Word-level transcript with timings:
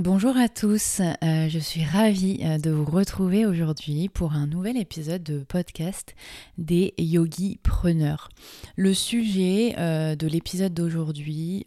Bonjour 0.00 0.36
à 0.36 0.48
tous, 0.48 1.00
euh, 1.22 1.48
je 1.48 1.58
suis 1.60 1.84
ravie 1.84 2.40
euh, 2.42 2.58
de 2.58 2.68
vous 2.72 2.84
retrouver 2.84 3.46
aujourd'hui 3.46 4.08
pour 4.08 4.32
un 4.32 4.48
nouvel 4.48 4.76
épisode 4.76 5.22
de 5.22 5.44
podcast 5.44 6.16
des 6.58 6.94
yogis 6.98 7.60
preneurs. 7.62 8.28
Le 8.74 8.92
sujet 8.92 9.76
euh, 9.78 10.16
de 10.16 10.26
l'épisode 10.26 10.74
d'aujourd'hui, 10.74 11.64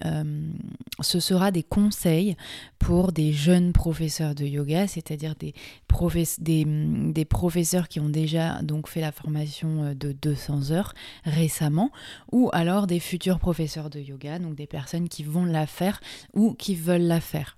ce 0.99 1.21
sera 1.21 1.51
des 1.51 1.63
conseils 1.63 2.35
pour 2.79 3.13
des 3.13 3.31
jeunes 3.31 3.71
professeurs 3.71 4.35
de 4.35 4.43
yoga, 4.43 4.87
c'est-à-dire 4.87 5.35
des, 5.35 5.53
des, 6.39 7.25
professeurs 7.25 7.87
qui 7.87 8.01
ont 8.01 8.09
déjà 8.09 8.61
donc 8.61 8.89
fait 8.89 8.99
la 8.99 9.13
formation 9.13 9.93
de 9.93 10.11
200 10.11 10.71
heures 10.71 10.93
récemment, 11.23 11.91
ou 12.33 12.49
alors 12.51 12.87
des 12.87 12.99
futurs 12.99 13.39
professeurs 13.39 13.89
de 13.89 14.01
yoga, 14.01 14.37
donc 14.37 14.55
des 14.55 14.67
personnes 14.67 15.07
qui 15.07 15.23
vont 15.23 15.45
la 15.45 15.65
faire 15.65 16.01
ou 16.33 16.53
qui 16.53 16.75
veulent 16.75 17.07
la 17.07 17.21
faire. 17.21 17.56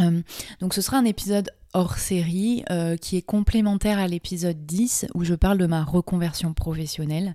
Euh, 0.00 0.22
donc 0.60 0.74
ce 0.74 0.80
sera 0.80 0.98
un 0.98 1.04
épisode 1.04 1.50
hors 1.74 1.98
série 1.98 2.64
euh, 2.70 2.96
qui 2.96 3.16
est 3.16 3.22
complémentaire 3.22 3.98
à 3.98 4.08
l'épisode 4.08 4.64
10 4.64 5.06
où 5.14 5.24
je 5.24 5.34
parle 5.34 5.58
de 5.58 5.66
ma 5.66 5.84
reconversion 5.84 6.54
professionnelle 6.54 7.34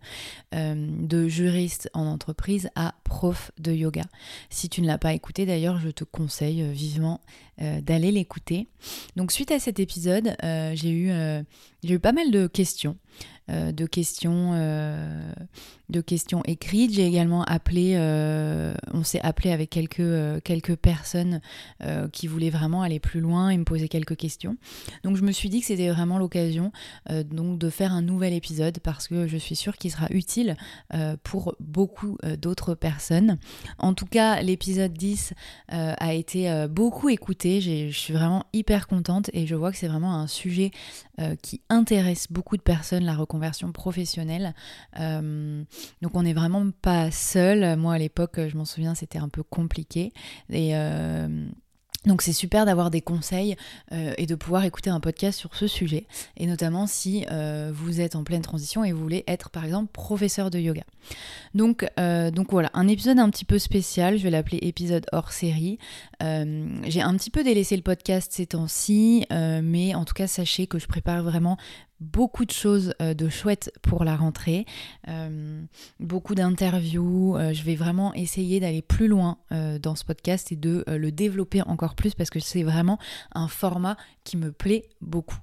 euh, 0.55 0.73
de 0.75 1.28
juriste 1.28 1.89
en 1.94 2.05
entreprise 2.05 2.70
à 2.75 2.95
prof 3.03 3.52
de 3.59 3.72
yoga. 3.72 4.03
Si 4.50 4.70
tu 4.70 4.81
ne 4.81 4.88
l'as 4.88 4.97
pas 4.97 5.14
écouté 5.14 5.45
d'ailleurs, 5.45 5.80
je 5.80 5.89
te 5.89 6.03
conseille 6.03 6.64
vivement 6.72 7.22
d'aller 7.59 8.11
l'écouter. 8.11 8.67
Donc 9.16 9.31
suite 9.31 9.52
à 9.52 9.59
cet 9.59 9.80
épisode, 9.80 10.36
j'ai 10.42 10.89
eu, 10.89 11.11
eu 11.83 12.00
pas 12.00 12.11
mal 12.11 12.31
de 12.31 12.48
questions. 12.48 12.98
Euh, 13.49 13.73
de 13.73 13.86
questions, 13.86 14.52
euh, 14.53 15.33
de 15.89 15.99
questions 15.99 16.44
écrites. 16.45 16.94
J'ai 16.94 17.05
également 17.05 17.44
appelé, 17.44 17.95
euh, 17.97 18.73
on 18.94 19.03
s'est 19.03 19.19
appelé 19.19 19.52
avec 19.52 19.69
quelques, 19.69 20.41
quelques 20.44 20.77
personnes 20.77 21.41
qui 22.14 22.27
voulaient 22.27 22.49
vraiment 22.49 22.81
aller 22.81 22.99
plus 22.99 23.19
loin 23.19 23.49
et 23.49 23.58
me 23.58 23.66
poser 23.66 23.89
quelques 23.89 24.15
questions. 24.15 24.55
Donc 25.04 25.17
je 25.17 25.23
me 25.23 25.31
suis 25.31 25.49
dit 25.49 25.59
que 25.59 25.65
c'était 25.65 25.89
vraiment 25.89 26.17
l'occasion 26.17 26.71
donc 27.26 27.59
de 27.59 27.70
faire 27.70 27.92
un 27.92 28.02
nouvel 28.02 28.33
épisode 28.33 28.80
parce 28.80 29.08
que 29.08 29.27
je 29.27 29.37
suis 29.37 29.55
sûre 29.55 29.75
qu'il 29.77 29.92
sera 29.92 30.08
utile 30.11 30.55
pour 31.23 31.55
beaucoup 31.60 32.17
d'autres 32.39 32.73
personnes. 32.75 33.37
En 33.77 33.93
tout 33.93 34.05
cas, 34.05 34.42
l'épisode 34.42 34.93
10 34.93 35.33
a 35.70 36.14
été 36.14 36.67
beaucoup 36.70 37.10
écouté. 37.10 37.60
Je 37.61 37.92
suis 37.92 38.14
vraiment 38.14 38.45
hyper 38.54 38.87
contente 38.87 39.30
et 39.33 39.45
je 39.45 39.55
vois 39.55 39.71
que 39.71 39.77
c'est 39.77 39.89
vraiment 39.89 40.15
un 40.15 40.27
sujet 40.27 40.71
qui 41.42 41.61
intéresse 41.70 42.27
beaucoup 42.31 42.58
de 42.58 42.61
personnes, 42.61 43.04
la 43.04 43.15
conversion 43.33 43.71
professionnelle. 43.71 44.54
Euh, 44.99 45.64
donc 46.04 46.11
on 46.14 46.21
n'est 46.21 46.33
vraiment 46.33 46.70
pas 46.83 47.10
seul. 47.10 47.76
Moi 47.77 47.95
à 47.95 47.98
l'époque, 47.98 48.39
je 48.48 48.55
m'en 48.55 48.66
souviens, 48.66 48.94
c'était 48.94 49.17
un 49.17 49.27
peu 49.27 49.42
compliqué. 49.42 50.14
Et 50.52 50.77
euh, 50.77 51.48
donc 52.05 52.22
c'est 52.22 52.33
super 52.33 52.67
d'avoir 52.67 52.92
des 52.92 53.02
conseils 53.02 53.55
euh, 53.92 54.14
et 54.17 54.27
de 54.27 54.36
pouvoir 54.36 54.66
écouter 54.66 54.92
un 54.92 54.99
podcast 54.99 55.39
sur 55.39 55.55
ce 55.55 55.66
sujet, 55.66 56.05
et 56.38 56.45
notamment 56.45 56.86
si 56.86 57.26
vous 57.72 58.02
êtes 58.02 58.16
en 58.16 58.23
pleine 58.23 58.43
transition 58.43 58.83
et 58.83 58.92
vous 58.92 59.02
voulez 59.02 59.23
être 59.26 59.49
par 59.49 59.66
exemple 59.66 59.89
professeur 59.92 60.52
de 60.52 60.60
yoga. 60.60 60.83
Donc, 61.55 61.88
donc 61.98 62.52
voilà, 62.52 62.70
un 62.73 62.88
épisode 62.88 63.20
un 63.20 63.30
petit 63.30 63.45
peu 63.45 63.58
spécial, 63.58 64.17
je 64.17 64.23
vais 64.23 64.32
l'appeler 64.32 64.60
épisode 64.61 65.05
hors 65.14 65.32
série. 65.32 65.80
J'ai 66.20 67.02
un 67.02 67.16
petit 67.16 67.30
peu 67.32 67.43
délaissé 67.43 67.77
le 67.77 67.83
podcast 67.83 68.33
ces 68.33 68.48
temps-ci, 68.48 69.26
mais 69.32 69.95
en 69.95 70.04
tout 70.04 70.14
cas 70.14 70.27
sachez 70.27 70.67
que 70.67 70.77
je 70.77 70.88
prépare 70.88 71.23
vraiment 71.23 71.58
beaucoup 72.03 72.45
de 72.45 72.52
choses 72.52 72.93
euh, 73.02 73.14
de 73.14 73.30
chouettes 73.30 73.71
pour 73.81 74.03
la 74.03 74.15
rentrée, 74.15 74.65
euh, 75.08 75.64
beaucoup 75.99 76.36
d'interviews. 76.36 77.37
Euh, 77.37 77.53
je 77.53 77.64
vais 77.64 77.75
vraiment 77.75 78.14
essayer 78.14 78.59
d'aller 78.59 78.81
plus 78.81 79.08
loin 79.08 79.37
dans 79.81 79.95
ce 79.95 80.03
podcast 80.03 80.52
et 80.52 80.55
de 80.55 80.83
le 80.87 81.11
développer 81.11 81.61
encore 81.61 81.95
plus 81.95 82.15
parce 82.15 82.30
que 82.30 82.39
c'est 82.39 82.63
vraiment 82.63 82.97
un 83.33 83.47
format 83.47 83.97
qui 84.23 84.37
me 84.37 84.52
plaît 84.52 84.89
beaucoup. 85.02 85.37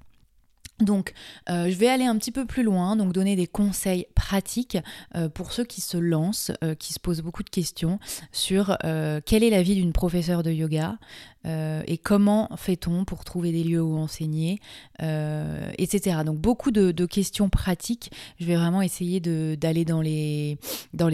Donc, 0.81 1.13
euh, 1.49 1.69
je 1.69 1.75
vais 1.75 1.87
aller 1.87 2.05
un 2.05 2.17
petit 2.17 2.31
peu 2.31 2.45
plus 2.45 2.63
loin, 2.63 2.95
donc 2.95 3.13
donner 3.13 3.35
des 3.35 3.47
conseils 3.47 4.07
pratiques 4.15 4.77
euh, 5.15 5.29
pour 5.29 5.51
ceux 5.51 5.63
qui 5.63 5.81
se 5.81 5.97
lancent, 5.97 6.51
euh, 6.63 6.75
qui 6.75 6.93
se 6.93 6.99
posent 6.99 7.21
beaucoup 7.21 7.43
de 7.43 7.49
questions 7.49 7.99
sur 8.31 8.77
quelle 9.25 9.43
est 9.43 9.49
la 9.49 9.61
vie 9.61 9.75
d'une 9.75 9.93
professeure 9.93 10.43
de 10.43 10.51
yoga 10.51 10.97
et 11.45 11.97
comment 11.97 12.49
fait-on 12.55 13.03
pour 13.03 13.23
trouver 13.23 13.51
des 13.51 13.63
lieux 13.63 13.81
où 13.81 13.97
enseigner, 13.97 14.59
etc. 14.99 16.17
Donc, 16.25 16.37
beaucoup 16.37 16.71
de, 16.71 17.05
questions 17.05 17.49
pratiques. 17.49 18.11
Je 18.39 18.45
vais 18.45 18.55
vraiment 18.55 18.81
essayer 18.81 19.19
d'aller 19.19 19.85
dans 19.85 20.01
les, 20.01 20.57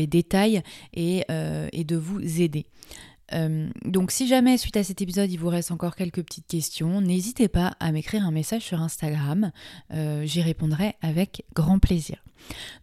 détails 0.08 0.62
et 0.94 1.26
de 1.30 1.96
vous 1.96 2.42
aider. 2.42 2.66
Euh, 3.34 3.70
donc 3.86 4.12
si 4.12 4.28
jamais 4.28 4.58
suite 4.58 4.78
à 4.78 4.84
cet 4.84 5.02
épisode 5.02 5.30
il 5.32 5.38
vous 5.38 5.50
reste 5.50 5.72
encore 5.72 5.96
quelques 5.96 6.24
petites 6.24 6.48
questions, 6.48 7.02
n'hésitez 7.02 7.48
pas 7.48 7.76
à 7.80 7.92
m'écrire 7.92 8.26
un 8.26 8.32
message 8.32 8.64
sur 8.64 8.82
Instagram, 8.82 9.52
euh, 9.94 10.26
j'y 10.26 10.42
répondrai 10.42 10.96
avec 11.02 11.44
grand 11.54 11.80
plaisir. 11.80 12.24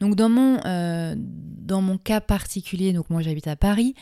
Donc 0.00 0.16
dans 0.16 0.28
mon, 0.28 0.60
euh, 0.66 1.14
dans 1.16 1.80
mon 1.80 1.96
cas 1.96 2.20
particulier, 2.20 2.92
donc 2.92 3.08
moi 3.10 3.22
j'habite 3.22 3.46
à 3.46 3.56
Paris, 3.56 3.94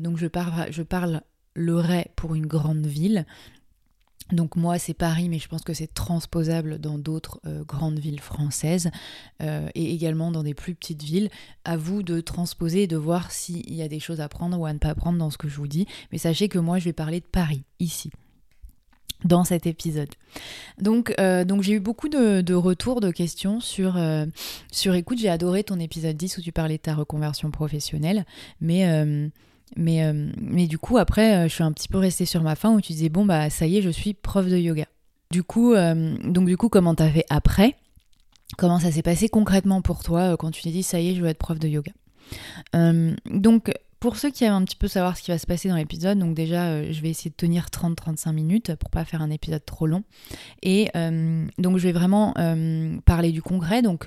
donc 0.00 0.16
je 0.16 0.26
parle, 0.26 0.66
je 0.70 0.82
parle 0.82 1.20
le 1.54 1.76
Ray 1.76 2.06
pour 2.16 2.34
une 2.34 2.46
grande 2.46 2.86
ville, 2.86 3.26
donc 4.32 4.56
moi 4.56 4.78
c'est 4.78 4.94
Paris, 4.94 5.28
mais 5.28 5.38
je 5.38 5.48
pense 5.48 5.62
que 5.62 5.74
c'est 5.74 5.92
transposable 5.92 6.78
dans 6.78 6.98
d'autres 6.98 7.40
euh, 7.46 7.62
grandes 7.64 7.98
villes 7.98 8.20
françaises 8.20 8.90
euh, 9.42 9.68
et 9.74 9.92
également 9.92 10.30
dans 10.30 10.42
des 10.42 10.54
plus 10.54 10.74
petites 10.74 11.02
villes. 11.02 11.28
À 11.64 11.76
vous 11.76 12.02
de 12.02 12.20
transposer 12.20 12.84
et 12.84 12.86
de 12.86 12.96
voir 12.96 13.32
s'il 13.32 13.72
y 13.74 13.82
a 13.82 13.88
des 13.88 14.00
choses 14.00 14.20
à 14.20 14.28
prendre 14.28 14.58
ou 14.58 14.64
à 14.64 14.72
ne 14.72 14.78
pas 14.78 14.94
prendre 14.94 15.18
dans 15.18 15.30
ce 15.30 15.36
que 15.36 15.48
je 15.48 15.56
vous 15.56 15.68
dis. 15.68 15.86
Mais 16.10 16.18
sachez 16.18 16.48
que 16.48 16.58
moi 16.58 16.78
je 16.78 16.84
vais 16.84 16.92
parler 16.92 17.20
de 17.20 17.26
Paris, 17.26 17.64
ici 17.80 18.10
dans 19.24 19.44
cet 19.44 19.66
épisode. 19.66 20.10
Donc, 20.78 21.14
euh, 21.18 21.46
j'ai 21.62 21.72
eu 21.72 21.80
beaucoup 21.80 22.10
de, 22.10 22.52
retours, 22.52 23.00
de 23.00 23.10
questions 23.10 23.58
sur, 23.58 23.98
sur 24.70 24.94
écoute, 24.94 25.18
j'ai 25.18 25.30
adoré 25.30 25.64
ton 25.64 25.80
épisode 25.80 26.14
10 26.14 26.36
où 26.36 26.42
tu 26.42 26.52
parlais 26.52 26.76
de 26.76 26.82
ta 26.82 26.94
reconversion 26.94 27.50
professionnelle, 27.50 28.26
mais 28.60 28.84
mais, 29.76 30.04
euh, 30.04 30.30
mais 30.40 30.66
du 30.66 30.78
coup, 30.78 30.98
après, 30.98 31.36
euh, 31.36 31.48
je 31.48 31.54
suis 31.54 31.62
un 31.62 31.72
petit 31.72 31.88
peu 31.88 31.98
restée 31.98 32.26
sur 32.26 32.42
ma 32.42 32.54
fin 32.54 32.72
où 32.72 32.80
tu 32.80 32.92
disais, 32.92 33.08
bon, 33.08 33.24
bah 33.24 33.50
ça 33.50 33.66
y 33.66 33.78
est, 33.78 33.82
je 33.82 33.90
suis 33.90 34.14
prof 34.14 34.46
de 34.46 34.56
yoga. 34.56 34.86
Du 35.30 35.42
coup, 35.42 35.74
euh, 35.74 36.16
donc 36.24 36.46
du 36.46 36.56
coup, 36.56 36.68
comment 36.68 36.94
t'as 36.94 37.10
fait 37.10 37.24
après? 37.28 37.74
Comment 38.56 38.78
ça 38.78 38.92
s'est 38.92 39.02
passé 39.02 39.28
concrètement 39.28 39.82
pour 39.82 40.04
toi 40.04 40.36
quand 40.36 40.50
tu 40.50 40.62
t'es 40.62 40.70
dit, 40.70 40.82
ça 40.82 41.00
y 41.00 41.10
est, 41.10 41.14
je 41.14 41.22
veux 41.22 41.28
être 41.28 41.38
prof 41.38 41.58
de 41.58 41.68
yoga? 41.68 41.92
Donc, 42.72 43.72
pour 44.00 44.16
ceux 44.16 44.30
qui 44.30 44.44
aiment 44.44 44.54
un 44.54 44.64
petit 44.64 44.76
peu 44.76 44.88
savoir 44.88 45.16
ce 45.16 45.22
qui 45.22 45.30
va 45.30 45.38
se 45.38 45.46
passer 45.46 45.68
dans 45.68 45.76
l'épisode, 45.76 46.18
donc 46.18 46.34
déjà, 46.34 46.90
je 46.90 47.00
vais 47.00 47.10
essayer 47.10 47.30
de 47.30 47.36
tenir 47.36 47.66
30-35 47.66 48.32
minutes 48.32 48.74
pour 48.76 48.90
pas 48.90 49.04
faire 49.04 49.22
un 49.22 49.30
épisode 49.30 49.64
trop 49.64 49.86
long. 49.86 50.04
Et 50.62 50.90
donc, 51.58 51.78
je 51.78 51.82
vais 51.82 51.92
vraiment 51.92 52.32
parler 53.04 53.32
du 53.32 53.42
concret. 53.42 53.82
Donc, 53.82 54.06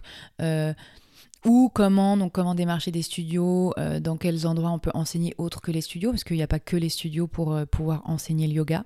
ou 1.48 1.72
comment, 1.74 2.18
donc 2.18 2.34
comment 2.34 2.56
démarcher 2.56 2.92
des 2.92 3.02
studios, 3.02 3.74
euh, 3.78 4.00
dans 4.00 4.18
quels 4.18 4.46
endroits 4.46 4.72
on 4.72 4.80
peut 4.80 4.92
enseigner 4.94 5.34
autre 5.38 5.62
que 5.62 5.72
les 5.72 5.82
studios, 5.82 6.12
parce 6.12 6.24
qu'il 6.24 6.36
n'y 6.36 6.44
a 6.44 6.48
pas 6.48 6.60
que 6.60 6.76
les 6.76 6.90
studios 6.90 7.28
pour 7.28 7.54
euh, 7.54 7.66
pouvoir 7.66 8.02
enseigner 8.06 8.48
le 8.48 8.54
yoga. 8.54 8.84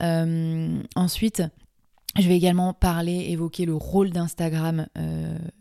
Euh, 0.00 0.80
ensuite, 0.94 1.42
je 2.18 2.28
vais 2.28 2.36
également 2.36 2.74
parler, 2.74 3.26
évoquer 3.30 3.64
le 3.64 3.74
rôle 3.74 4.10
d'Instagram 4.10 4.86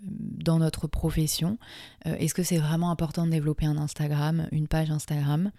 dans 0.04 0.60
notre 0.60 0.88
profession. 0.88 1.58
Est-ce 2.06 2.34
que 2.34 2.44
c'est 2.44 2.58
vraiment 2.58 2.92
important 2.92 3.26
de 3.26 3.32
développer 3.32 3.66
un 3.66 3.78
Instagram, 3.78 4.48
une 4.52 4.68
page 4.68 4.92
Instagram? 4.92 5.52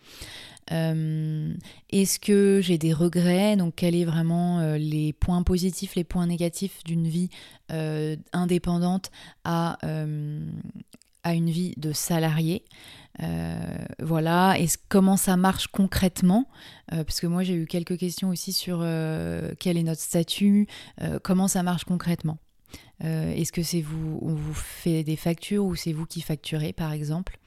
Euh, 0.70 1.52
est-ce 1.90 2.20
que 2.20 2.60
j'ai 2.62 2.78
des 2.78 2.92
regrets? 2.92 3.56
Donc, 3.56 3.74
quels 3.76 3.98
sont 3.98 4.10
vraiment 4.10 4.60
euh, 4.60 4.78
les 4.78 5.12
points 5.12 5.42
positifs, 5.42 5.94
les 5.96 6.04
points 6.04 6.26
négatifs 6.26 6.84
d'une 6.84 7.08
vie 7.08 7.30
euh, 7.72 8.16
indépendante 8.32 9.10
à, 9.44 9.78
à 11.24 11.34
une 11.34 11.50
vie 11.50 11.74
de 11.76 11.92
salarié. 11.92 12.64
voilà, 14.00 14.56
et 14.58 14.66
comment 14.88 15.16
ça 15.16 15.36
marche 15.36 15.68
concrètement? 15.68 16.48
Parce 16.88 17.20
que 17.20 17.26
moi 17.26 17.42
j'ai 17.42 17.54
eu 17.54 17.66
quelques 17.66 17.98
questions 17.98 18.30
aussi 18.30 18.52
sur 18.52 18.78
quel 19.58 19.76
est 19.76 19.82
notre 19.82 20.00
statut, 20.00 20.66
comment 21.22 21.48
ça 21.48 21.62
marche 21.62 21.84
concrètement? 21.84 22.38
Est-ce 23.00 23.52
que 23.52 23.62
c'est 23.62 23.80
vous, 23.80 24.18
on 24.22 24.34
vous 24.34 24.54
fait 24.54 25.02
des 25.02 25.16
factures 25.16 25.64
ou 25.64 25.74
c'est 25.74 25.92
vous 25.92 26.06
qui 26.06 26.20
facturez 26.20 26.72
par 26.72 26.92
exemple? 26.92 27.38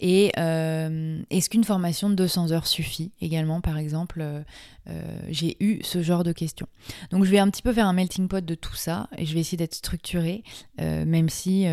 Et 0.00 0.32
euh, 0.38 1.22
est-ce 1.30 1.48
qu'une 1.48 1.64
formation 1.64 2.10
de 2.10 2.14
200 2.14 2.50
heures 2.50 2.66
suffit 2.66 3.12
également, 3.20 3.60
par 3.60 3.78
exemple 3.78 4.20
euh, 4.20 4.42
euh, 4.88 5.02
J'ai 5.28 5.56
eu 5.60 5.82
ce 5.82 6.02
genre 6.02 6.24
de 6.24 6.32
questions. 6.32 6.66
Donc 7.10 7.24
je 7.24 7.30
vais 7.30 7.38
un 7.38 7.48
petit 7.48 7.62
peu 7.62 7.72
faire 7.72 7.86
un 7.86 7.92
melting 7.92 8.26
pot 8.26 8.44
de 8.44 8.54
tout 8.54 8.74
ça 8.74 9.08
et 9.16 9.24
je 9.24 9.34
vais 9.34 9.40
essayer 9.40 9.56
d'être 9.56 9.74
structurée, 9.74 10.42
même 10.78 11.28
si 11.28 11.66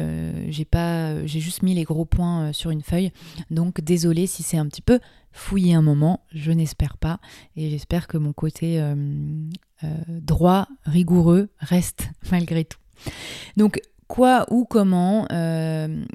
j'ai 0.49 0.65
pas, 0.65 1.25
j'ai 1.25 1.39
juste 1.39 1.63
mis 1.63 1.73
les 1.73 1.83
gros 1.83 2.05
points 2.05 2.53
sur 2.53 2.69
une 2.69 2.83
feuille. 2.83 3.11
Donc 3.49 3.81
désolé 3.81 4.27
si 4.27 4.43
c'est 4.43 4.57
un 4.57 4.67
petit 4.67 4.81
peu 4.81 4.99
fouillé 5.31 5.73
un 5.73 5.81
moment, 5.81 6.25
je 6.31 6.51
n'espère 6.51 6.97
pas 6.97 7.19
et 7.55 7.69
j'espère 7.69 8.07
que 8.07 8.17
mon 8.17 8.33
côté 8.33 8.81
droit, 10.07 10.67
rigoureux 10.85 11.49
reste 11.59 12.09
malgré 12.31 12.65
tout. 12.65 12.79
Donc 13.57 13.81
quoi, 14.07 14.45
ou 14.49 14.65
comment. 14.65 15.25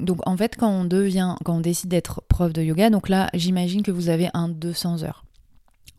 Donc 0.06 0.26
en 0.26 0.36
fait, 0.36 0.56
quand 0.56 0.70
on 0.70 0.84
devient, 0.84 1.34
quand 1.44 1.56
on 1.56 1.60
décide 1.60 1.90
d'être 1.90 2.22
prof 2.28 2.52
de 2.52 2.62
yoga, 2.62 2.88
donc 2.88 3.08
là, 3.08 3.28
j'imagine 3.34 3.82
que 3.82 3.90
vous 3.90 4.08
avez 4.08 4.30
un 4.32 4.48
200 4.48 5.02
heures. 5.02 5.24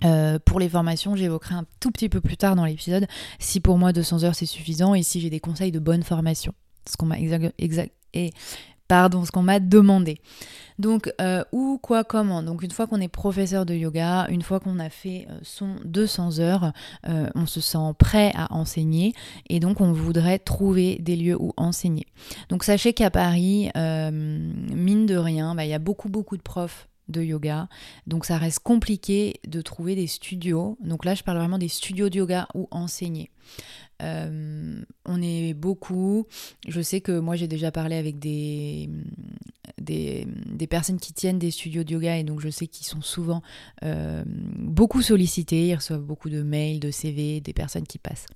Euh, 0.04 0.40
pour 0.44 0.60
les 0.60 0.70
formations, 0.70 1.16
j'évoquerai 1.16 1.56
un 1.56 1.66
tout 1.80 1.92
petit 1.92 2.10
peu 2.10 2.22
plus 2.22 2.38
tard 2.38 2.56
dans 2.56 2.66
l'épisode 2.66 3.08
si 3.40 3.60
pour 3.60 3.78
moi 3.78 3.94
200 3.94 4.24
heures 4.24 4.36
c'est 4.36 4.46
suffisant 4.46 4.94
et 4.94 5.02
si 5.02 5.20
j'ai 5.20 5.32
des 5.32 5.40
conseils 5.40 5.72
de 5.72 5.80
bonne 5.80 6.04
formation. 6.04 6.54
Ce 6.88 6.98
qu'on 6.98 7.08
m'a 7.08 7.20
exact, 7.20 7.54
exact 7.58 7.92
et 8.14 8.32
pardon, 8.88 9.26
ce 9.26 9.32
qu'on 9.32 9.44
m'a 9.44 9.60
demandé. 9.60 10.20
Donc, 10.80 11.12
euh, 11.20 11.44
où, 11.52 11.80
quoi, 11.82 12.04
comment 12.04 12.44
Donc, 12.44 12.62
une 12.62 12.72
fois 12.72 12.86
qu'on 12.88 13.02
est 13.02 13.08
professeur 13.08 13.66
de 13.66 13.74
yoga, 13.74 14.28
une 14.30 14.44
fois 14.44 14.60
qu'on 14.60 14.80
a 14.80 14.90
fait 14.90 15.28
euh, 15.30 15.40
son 15.42 15.76
200 15.86 16.40
heures, 16.40 16.72
euh, 17.08 17.28
on 17.36 17.46
se 17.46 17.62
sent 17.62 17.94
prêt 17.98 18.32
à 18.36 18.54
enseigner 18.54 19.14
et 19.50 19.60
donc 19.60 19.82
on 19.82 19.92
voudrait 19.92 20.40
trouver 20.40 20.98
des 21.00 21.16
lieux 21.16 21.38
où 21.40 21.52
enseigner. 21.58 22.06
Donc, 22.50 22.64
sachez 22.64 22.94
qu'à 22.94 23.10
Paris, 23.10 23.72
mine 23.76 25.06
de 25.06 25.18
rien, 25.18 25.56
bah, 25.56 25.66
il 25.66 25.70
y 25.70 25.74
a 25.74 25.80
beaucoup, 25.80 26.10
beaucoup 26.10 26.38
de 26.38 26.42
profs 26.42 26.88
de 27.10 27.22
yoga. 27.22 27.68
Donc 28.06 28.26
ça 28.26 28.38
reste 28.38 28.60
compliqué 28.60 29.40
de 29.48 29.62
trouver 29.62 29.96
des 29.96 30.08
studios. 30.08 30.78
Donc 30.82 31.06
là, 31.06 31.16
je 31.16 31.24
parle 31.24 31.38
vraiment 31.38 31.58
des 31.58 31.68
studios 31.68 32.10
de 32.10 32.18
yoga 32.18 32.48
où 32.54 32.68
enseigner. 32.72 33.30
Euh, 34.02 34.82
on 35.06 35.22
est 35.22 35.54
beaucoup. 35.54 36.28
Je 36.68 36.82
sais 36.82 37.02
que 37.02 37.18
moi 37.20 37.36
j'ai 37.36 37.48
déjà 37.48 37.72
parlé 37.72 37.96
avec 37.96 38.20
des, 38.20 38.90
des, 39.80 40.28
personnes 40.70 41.00
qui 41.00 41.14
tiennent 41.14 41.40
des 41.40 41.52
studios 41.52 41.84
de 41.84 41.94
yoga 41.94 42.18
et 42.18 42.24
donc 42.24 42.42
je 42.42 42.50
sais 42.50 42.68
qu'ils 42.68 42.86
sont 42.86 43.02
souvent 43.02 43.42
euh, 43.84 44.24
beaucoup 44.28 45.02
sollicités. 45.02 45.68
Ils 45.68 45.76
reçoivent 45.76 46.04
beaucoup 46.04 46.30
de 46.30 46.44
mails, 46.44 46.80
de 46.80 46.92
CV, 46.92 47.42
des 47.42 47.54
personnes 47.54 47.88
qui 47.88 47.98
passent. 47.98 48.28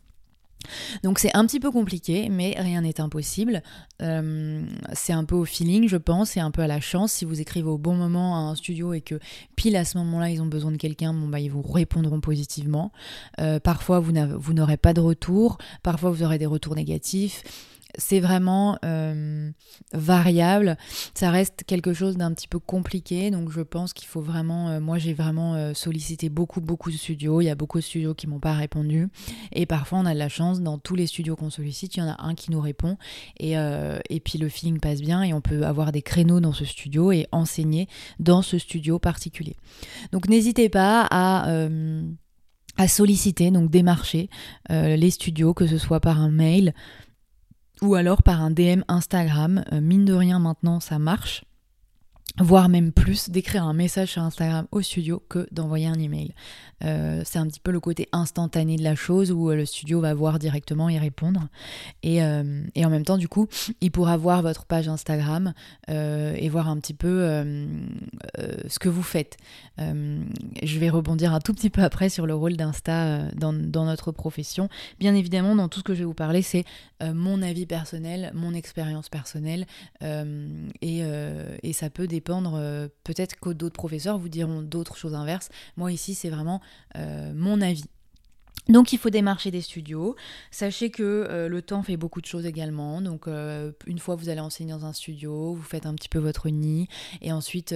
Donc 1.04 1.20
c'est 1.20 1.36
un 1.36 1.46
petit 1.46 1.60
peu 1.60 1.72
compliqué, 1.72 2.30
mais 2.30 2.56
rien 2.58 2.82
n'est 2.82 3.00
impossible. 3.00 3.64
Euh, 4.02 4.64
c'est 4.94 5.14
un 5.14 5.24
peu 5.24 5.36
au 5.36 5.46
feeling, 5.46 5.88
je 5.88 5.98
pense, 5.98 6.38
et 6.38 6.40
un 6.40 6.52
peu 6.52 6.62
à 6.62 6.68
la 6.68 6.80
chance. 6.80 7.12
Si 7.12 7.26
vous 7.26 7.42
écrivez 7.42 7.68
au 7.68 7.78
bon 7.78 7.96
moment 7.96 8.36
à 8.36 8.52
un 8.52 8.56
studio 8.56 8.94
et 8.94 9.02
que 9.02 9.20
pile 9.56 9.76
à 9.76 9.86
ce 9.86 9.98
moment-là 9.98 10.30
ils 10.30 10.42
ont 10.42 10.48
besoin 10.48 10.72
de 10.72 10.78
quelqu'un, 10.78 11.14
bon 11.14 11.28
bah 11.28 11.40
ils 11.40 11.52
vous 11.52 11.62
répondront 11.62 12.20
positivement. 12.20 12.92
Euh, 13.40 13.60
parfois 13.60 14.00
vous 14.00 14.54
n'aurez 14.54 14.78
pas 14.78 14.94
de 14.94 15.02
retour, 15.02 15.58
parfois 15.84 16.12
vous 16.12 16.24
aurez 16.24 16.38
des 16.38 16.46
retours 16.46 16.76
négatifs 16.76 17.44
c'est 17.98 18.20
vraiment 18.20 18.78
euh, 18.86 19.52
variable. 19.94 20.78
Ça 21.14 21.32
reste 21.32 21.64
quelque 21.66 21.94
chose 21.94 22.18
d'un 22.18 22.34
petit 22.34 22.48
peu 22.48 22.60
compliqué, 22.60 23.32
donc 23.32 23.52
je 23.52 23.62
pense 23.62 23.94
qu'il 23.94 24.08
faut 24.08 24.22
vraiment. 24.22 24.70
Euh, 24.70 24.80
moi, 24.80 24.98
j'ai 24.98 25.14
vraiment 25.14 25.56
euh, 25.56 25.74
sollicité 25.74 26.30
beaucoup, 26.30 26.62
beaucoup 26.62 26.92
de 26.92 26.98
studios. 26.98 27.42
Il 27.42 27.46
y 27.46 27.50
a 27.50 27.56
beaucoup 27.56 27.80
de 27.80 27.84
studios 27.84 28.14
qui 28.14 28.28
m'ont 28.28 28.40
pas 28.40 28.54
répondu, 28.54 29.08
et 29.52 29.66
parfois 29.66 30.00
on 30.00 30.06
a 30.06 30.14
de 30.14 30.20
la 30.20 30.30
chance 30.30 30.62
dans 30.62 30.78
tous 30.78 30.96
les 30.96 31.08
studios 31.08 31.36
qu'on 31.36 31.50
sollicite, 31.50 31.96
il 31.96 32.00
y 32.00 32.04
en 32.04 32.10
a 32.10 32.22
un 32.24 32.36
qui 32.36 32.52
nous 32.52 32.62
répond, 32.62 32.98
et, 33.40 33.56
puis 34.24 34.38
le 34.38 34.50
feeling 34.50 34.80
passe 34.80 35.02
bien, 35.02 35.24
et 35.24 35.34
on 35.34 35.42
peut 35.42 35.66
avoir 35.66 35.92
des 35.92 36.02
créneaux 36.02 36.40
dans 36.40 36.54
ce 36.54 36.66
studio 36.66 37.12
et 37.12 37.28
enseigner 37.32 37.88
dans 38.20 38.42
ce 38.42 38.58
studio 38.58 39.00
particulier. 39.00 39.56
Donc 40.12 40.28
n'hésitez 40.30 40.70
pas 40.70 41.08
à 41.10 41.48
à 42.78 42.88
solliciter, 42.88 43.52
donc 43.52 43.70
démarcher 43.70 44.30
les 44.70 45.12
studios, 45.12 45.54
que 45.54 45.68
ce 45.68 45.78
soit 45.78 46.00
par 46.00 46.20
un 46.20 46.32
mail, 46.32 46.74
ou 47.82 47.96
alors 47.96 48.24
par 48.24 48.42
un 48.42 48.52
DM 48.52 48.84
Instagram. 48.88 49.64
Euh, 49.72 49.82
mine 49.82 50.06
de 50.06 50.14
rien, 50.14 50.40
maintenant, 50.40 50.80
ça 50.80 51.00
marche 51.00 51.44
voire 52.40 52.70
même 52.70 52.92
plus, 52.92 53.30
d'écrire 53.30 53.64
un 53.64 53.74
message 53.74 54.12
sur 54.12 54.22
Instagram 54.22 54.68
au 54.72 54.82
studio 54.82 55.22
que 55.28 55.48
d'envoyer 55.52 55.88
un 55.88 56.00
email. 56.00 56.34
Euh, 56.84 57.22
c'est 57.26 57.38
un 57.38 57.48
petit 57.48 57.60
peu 57.60 57.72
le 57.72 57.80
côté 57.80 58.08
instantané 58.12 58.76
de 58.76 58.84
la 58.84 58.96
chose 58.96 59.32
où 59.32 59.52
euh, 59.52 59.56
le 59.56 59.66
studio 59.66 60.02
va 60.02 60.14
voir 60.14 60.40
directement 60.40 60.90
et 60.90 60.98
répondre. 60.98 61.48
Et, 62.04 62.24
euh, 62.24 62.64
et 62.74 62.86
en 62.86 62.90
même 62.90 63.06
temps, 63.06 63.18
du 63.18 63.28
coup, 63.28 63.48
il 63.82 63.92
pourra 63.92 64.18
voir 64.18 64.42
votre 64.42 64.66
page 64.66 64.88
Instagram 64.88 65.54
et 65.88 66.50
voir 66.50 66.70
un 66.70 66.78
petit 66.78 66.94
peu 66.94 67.44
ce 68.68 68.80
que 68.80 68.90
vous 68.90 69.04
faites. 69.04 69.38
je 69.78 70.80
vais 70.80 70.90
rebondir 70.90 71.34
un 71.34 71.40
tout 71.40 71.54
petit 71.54 71.70
peu 71.70 71.84
après 71.84 72.10
sur 72.10 72.26
le 72.26 72.34
rôle 72.34 72.56
d'Insta 72.56 73.30
dans, 73.36 73.54
dans, 73.54 73.86
notre 73.86 74.12
profession. 74.12 74.70
Bien 75.00 75.14
évidemment, 75.16 75.56
dans 75.56 75.68
tout 75.68 75.80
ce 75.80 75.84
que 75.84 75.94
je 75.94 76.00
vais 76.00 76.06
vous 76.06 76.14
parler, 76.14 76.42
c'est 76.42 76.64
mon 77.02 77.42
avis 77.42 77.66
personnel, 77.66 78.32
mon 78.34 78.54
expérience 78.54 79.10
personnelle 79.10 79.66
et, 80.02 81.02
et 81.64 81.74
ça 81.74 81.90
peut 81.90 82.08
dépendre 82.08 82.21
euh, 82.30 82.88
peut-être 83.04 83.40
que 83.40 83.50
d'autres 83.50 83.76
professeurs 83.76 84.18
vous 84.18 84.30
diront 84.30 84.62
d'autres 84.62 84.98
choses 84.98 85.14
inverses. 85.14 85.50
Moi 85.78 85.92
ici, 85.92 86.16
c'est 86.16 86.30
vraiment 86.30 86.62
euh, 86.98 87.32
mon 87.34 87.62
avis. 87.62 87.86
Donc 88.70 88.94
il 88.94 89.00
faut 89.00 89.10
démarcher 89.10 89.52
des 89.52 89.62
studios. 89.62 90.16
Sachez 90.52 90.92
que 90.92 91.04
euh, 91.04 91.48
le 91.48 91.62
temps 91.62 91.84
fait 91.84 91.98
beaucoup 91.98 92.22
de 92.22 92.26
choses 92.26 92.46
également. 92.46 93.02
Donc 93.02 93.28
une 93.28 94.00
fois 94.00 94.16
vous 94.16 94.30
allez 94.30 94.40
enseigner 94.40 94.72
dans 94.72 94.86
un 94.86 94.94
studio, 94.94 95.54
vous 95.54 95.64
faites 95.64 95.86
un 95.86 95.94
petit 95.94 96.10
peu 96.10 96.20
votre 96.20 96.50
nid 96.50 96.88
et 97.22 97.32
ensuite 97.32 97.74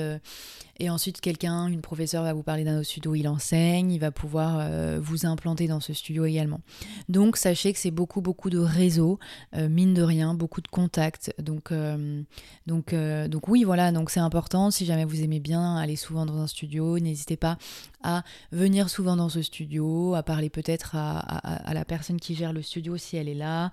et 0.77 0.89
ensuite, 0.89 1.21
quelqu'un, 1.21 1.67
une 1.67 1.81
professeure 1.81 2.23
va 2.23 2.33
vous 2.33 2.43
parler 2.43 2.65
d'un 2.65 2.79
autre 2.79 2.87
studio, 2.87 3.15
il 3.15 3.29
enseigne, 3.29 3.91
il 3.91 3.99
va 3.99 4.11
pouvoir 4.11 4.57
euh, 4.59 4.99
vous 5.01 5.25
implanter 5.25 5.67
dans 5.67 5.79
ce 5.79 5.93
studio 5.93 6.25
également. 6.25 6.59
Donc, 7.07 7.37
sachez 7.37 7.71
que 7.71 7.79
c'est 7.79 7.91
beaucoup, 7.91 8.19
beaucoup 8.19 8.49
de 8.49 8.57
réseaux, 8.57 9.17
euh, 9.55 9.69
mine 9.69 9.93
de 9.93 10.01
rien, 10.01 10.33
beaucoup 10.33 10.59
de 10.59 10.67
contacts. 10.67 11.33
Donc, 11.39 11.71
euh, 11.71 12.21
donc, 12.67 12.93
donc 12.93 13.47
oui, 13.47 13.63
voilà, 13.63 13.93
donc 13.93 14.09
c'est 14.09 14.19
important. 14.19 14.69
Si 14.69 14.85
jamais 14.85 15.05
vous 15.05 15.23
aimez 15.23 15.39
bien 15.39 15.77
aller 15.77 15.95
souvent 15.95 16.25
dans 16.25 16.37
un 16.39 16.47
studio, 16.47 16.99
n'hésitez 16.99 17.37
pas 17.37 17.57
à 18.03 18.23
venir 18.51 18.89
souvent 18.89 19.15
dans 19.15 19.29
ce 19.29 19.41
studio, 19.41 20.13
à 20.13 20.23
parler 20.23 20.49
peut-être 20.49 20.74
à, 20.93 21.73
la 21.73 21.85
personne 21.85 22.19
qui 22.19 22.35
gère 22.35 22.53
le 22.53 22.61
studio 22.61 22.97
si 22.97 23.17
elle 23.17 23.29
est 23.29 23.33
là. 23.33 23.71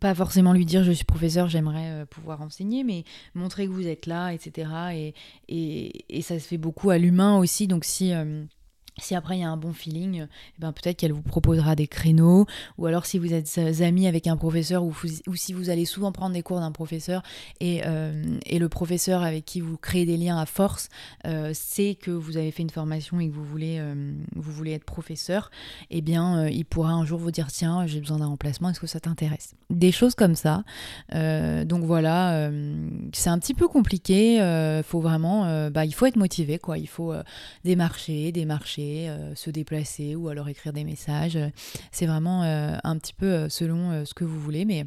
pas 0.00 0.14
forcément 0.14 0.52
lui 0.52 0.64
dire 0.64 0.84
je 0.84 0.92
suis 0.92 1.04
professeur, 1.04 1.48
j'aimerais 1.48 2.06
pouvoir 2.06 2.42
enseigner, 2.42 2.84
mais 2.84 3.04
montrer 3.34 3.66
que 3.66 3.72
vous 3.72 3.86
êtes 3.86 4.06
là, 4.06 4.32
etc. 4.32 4.68
Et, 4.94 5.14
et, 5.48 6.18
et, 6.18 6.22
ça 6.22 6.38
se 6.38 6.46
fait 6.46 6.58
beaucoup 6.58 6.90
à 6.90 6.98
l'humain 6.98 7.38
aussi. 7.38 7.66
Donc 7.66 7.84
si 7.84 8.12
euh, 8.12 8.44
si 8.98 9.14
après 9.14 9.36
il 9.36 9.40
y 9.40 9.44
a 9.44 9.50
un 9.50 9.56
bon 9.56 9.72
feeling, 9.72 10.26
eh 10.26 10.60
ben 10.60 10.72
peut-être 10.72 10.96
qu'elle 10.96 11.12
vous 11.12 11.22
proposera 11.22 11.74
des 11.74 11.88
créneaux, 11.88 12.46
ou 12.78 12.86
alors 12.86 13.06
si 13.06 13.18
vous 13.18 13.32
êtes 13.32 13.58
amis 13.80 14.06
avec 14.06 14.26
un 14.26 14.36
professeur, 14.36 14.84
ou, 14.84 14.94
si 15.34 15.52
vous 15.52 15.68
allez 15.68 15.84
souvent 15.84 16.12
prendre 16.12 16.34
des 16.34 16.42
cours 16.42 16.60
d'un 16.60 16.70
professeur, 16.70 17.22
et, 17.60 17.82
euh, 17.84 18.22
le 18.52 18.68
professeur 18.68 19.22
avec 19.22 19.44
qui 19.44 19.60
vous 19.60 19.76
créez 19.76 20.06
des 20.06 20.16
liens 20.16 20.38
à 20.38 20.46
force 20.46 20.88
euh, 21.26 21.50
sait 21.52 21.96
que 22.00 22.10
vous 22.10 22.36
avez 22.36 22.50
fait 22.50 22.62
une 22.62 22.70
formation 22.70 23.20
et 23.20 23.28
que 23.28 23.34
vous 23.34 23.44
voulez, 23.44 23.78
euh, 23.78 24.14
vous 24.36 24.52
voulez 24.52 24.72
être 24.72 24.84
professeur, 24.84 25.50
eh 25.90 26.00
bien 26.00 26.48
il 26.48 26.64
pourra 26.64 26.92
un 26.92 27.04
jour 27.04 27.18
vous 27.18 27.30
dire 27.30 27.48
tiens 27.48 27.86
j'ai 27.86 28.00
besoin 28.00 28.18
d'un 28.18 28.26
remplacement, 28.26 28.70
est-ce 28.70 28.80
que 28.80 28.86
ça 28.86 29.00
t'intéresse? 29.00 29.54
Des 29.70 29.92
choses 29.92 30.14
comme 30.14 30.36
ça. 30.36 30.62
donc 31.12 31.84
voilà, 31.84 32.50
c'est 33.12 33.28
un 33.30 33.38
petit 33.38 33.54
peu 33.54 33.66
compliqué, 33.66 34.38
faut 34.84 35.00
vraiment, 35.00 35.68
bah, 35.70 35.84
il 35.84 35.92
faut 35.92 36.06
être 36.06 36.16
motivé 36.16 36.58
quoi, 36.58 36.78
il 36.78 36.88
faut 36.88 37.12
démarcher, 37.64 38.30
démarcher 38.32 38.83
euh, 38.84 39.34
se 39.34 39.50
déplacer 39.50 40.14
ou 40.14 40.28
alors 40.28 40.48
écrire 40.48 40.72
des 40.72 40.84
messages. 40.84 41.38
C'est 41.92 42.06
vraiment 42.06 42.42
euh, 42.42 42.76
un 42.84 42.98
petit 42.98 43.12
peu 43.12 43.26
euh, 43.26 43.48
selon 43.48 44.04
ce 44.04 44.14
que 44.14 44.24
vous 44.24 44.40
voulez, 44.40 44.64
mais, 44.64 44.86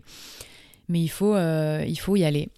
mais 0.89 1.01
il, 1.01 1.07
faut, 1.07 1.37
il 1.37 1.95
faut 1.95 2.15
y 2.15 2.23
aller. 2.23 2.49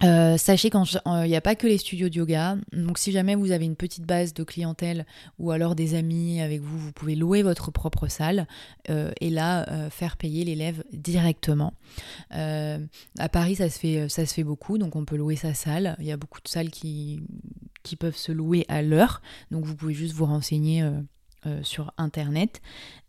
sachez 0.00 0.70
qu'il 0.70 0.80
n'y 1.26 1.36
a 1.36 1.40
pas 1.40 1.54
que 1.54 1.66
les 1.66 1.78
studios 1.78 2.08
de 2.08 2.16
yoga. 2.16 2.56
Donc 2.72 2.98
si 2.98 3.12
jamais 3.12 3.34
vous 3.34 3.50
avez 3.50 3.64
une 3.64 3.76
petite 3.76 4.04
base 4.04 4.34
de 4.34 4.44
clientèle 4.44 5.06
ou 5.38 5.50
alors 5.50 5.74
des 5.74 5.94
amis 5.94 6.40
avec 6.40 6.60
vous, 6.60 6.78
vous 6.78 6.92
pouvez 6.92 7.14
louer 7.14 7.42
votre 7.42 7.70
propre 7.70 8.08
salle 8.08 8.46
et 8.88 9.30
là 9.30 9.88
faire 9.90 10.16
payer 10.16 10.44
l'élève 10.44 10.82
directement. 10.92 11.74
à 12.30 13.28
Paris, 13.30 13.56
ça 13.56 13.68
se, 13.70 13.78
fait, 13.78 14.08
ça 14.08 14.26
se 14.26 14.34
fait 14.34 14.44
beaucoup, 14.44 14.78
donc 14.78 14.96
on 14.96 15.04
peut 15.04 15.16
louer 15.16 15.36
sa 15.36 15.54
salle. 15.54 15.96
Il 15.98 16.06
y 16.06 16.12
a 16.12 16.16
beaucoup 16.16 16.40
de 16.40 16.48
salles 16.48 16.70
qui, 16.70 17.22
qui 17.84 17.94
peuvent 17.94 18.16
se 18.16 18.32
louer 18.32 18.64
à 18.66 18.82
l'heure. 18.82 19.22
Donc 19.52 19.64
vous 19.64 19.76
pouvez 19.76 19.94
juste 19.94 20.14
vous 20.14 20.24
renseigner 20.24 20.82
euh, 20.82 20.90
euh, 21.46 21.62
sur 21.62 21.92
Internet. 21.98 22.60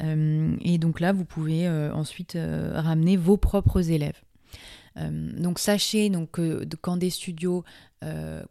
Euh, 0.03 0.55
et 0.61 0.77
donc 0.77 0.99
là, 0.99 1.13
vous 1.13 1.25
pouvez 1.25 1.67
ensuite 1.67 2.37
ramener 2.37 3.17
vos 3.17 3.37
propres 3.37 3.89
élèves. 3.89 4.21
donc 4.95 5.57
sachez 5.57 6.09
donc, 6.09 6.31
que 6.31 6.63
quand 6.81 6.97
des 6.97 7.09
studios, 7.09 7.63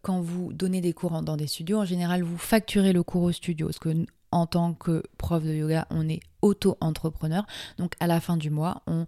quand 0.02 0.20
vous 0.20 0.52
donnez 0.52 0.80
des 0.80 0.92
cours 0.92 1.22
dans 1.22 1.36
des 1.36 1.46
studios, 1.46 1.78
en 1.78 1.84
général, 1.84 2.22
vous 2.22 2.38
facturez 2.38 2.92
le 2.92 3.04
cours 3.04 3.22
au 3.22 3.32
studio. 3.32 3.68
Parce 3.68 3.78
que 3.78 4.06
en 4.32 4.46
tant 4.46 4.74
que 4.74 5.04
prof 5.16 5.44
de 5.44 5.54
yoga, 5.54 5.86
on 5.90 6.08
est 6.08 6.20
auto-entrepreneur. 6.42 7.46
Donc 7.78 7.94
à 8.00 8.08
la 8.08 8.20
fin 8.20 8.36
du 8.36 8.50
mois, 8.50 8.82
on 8.88 9.06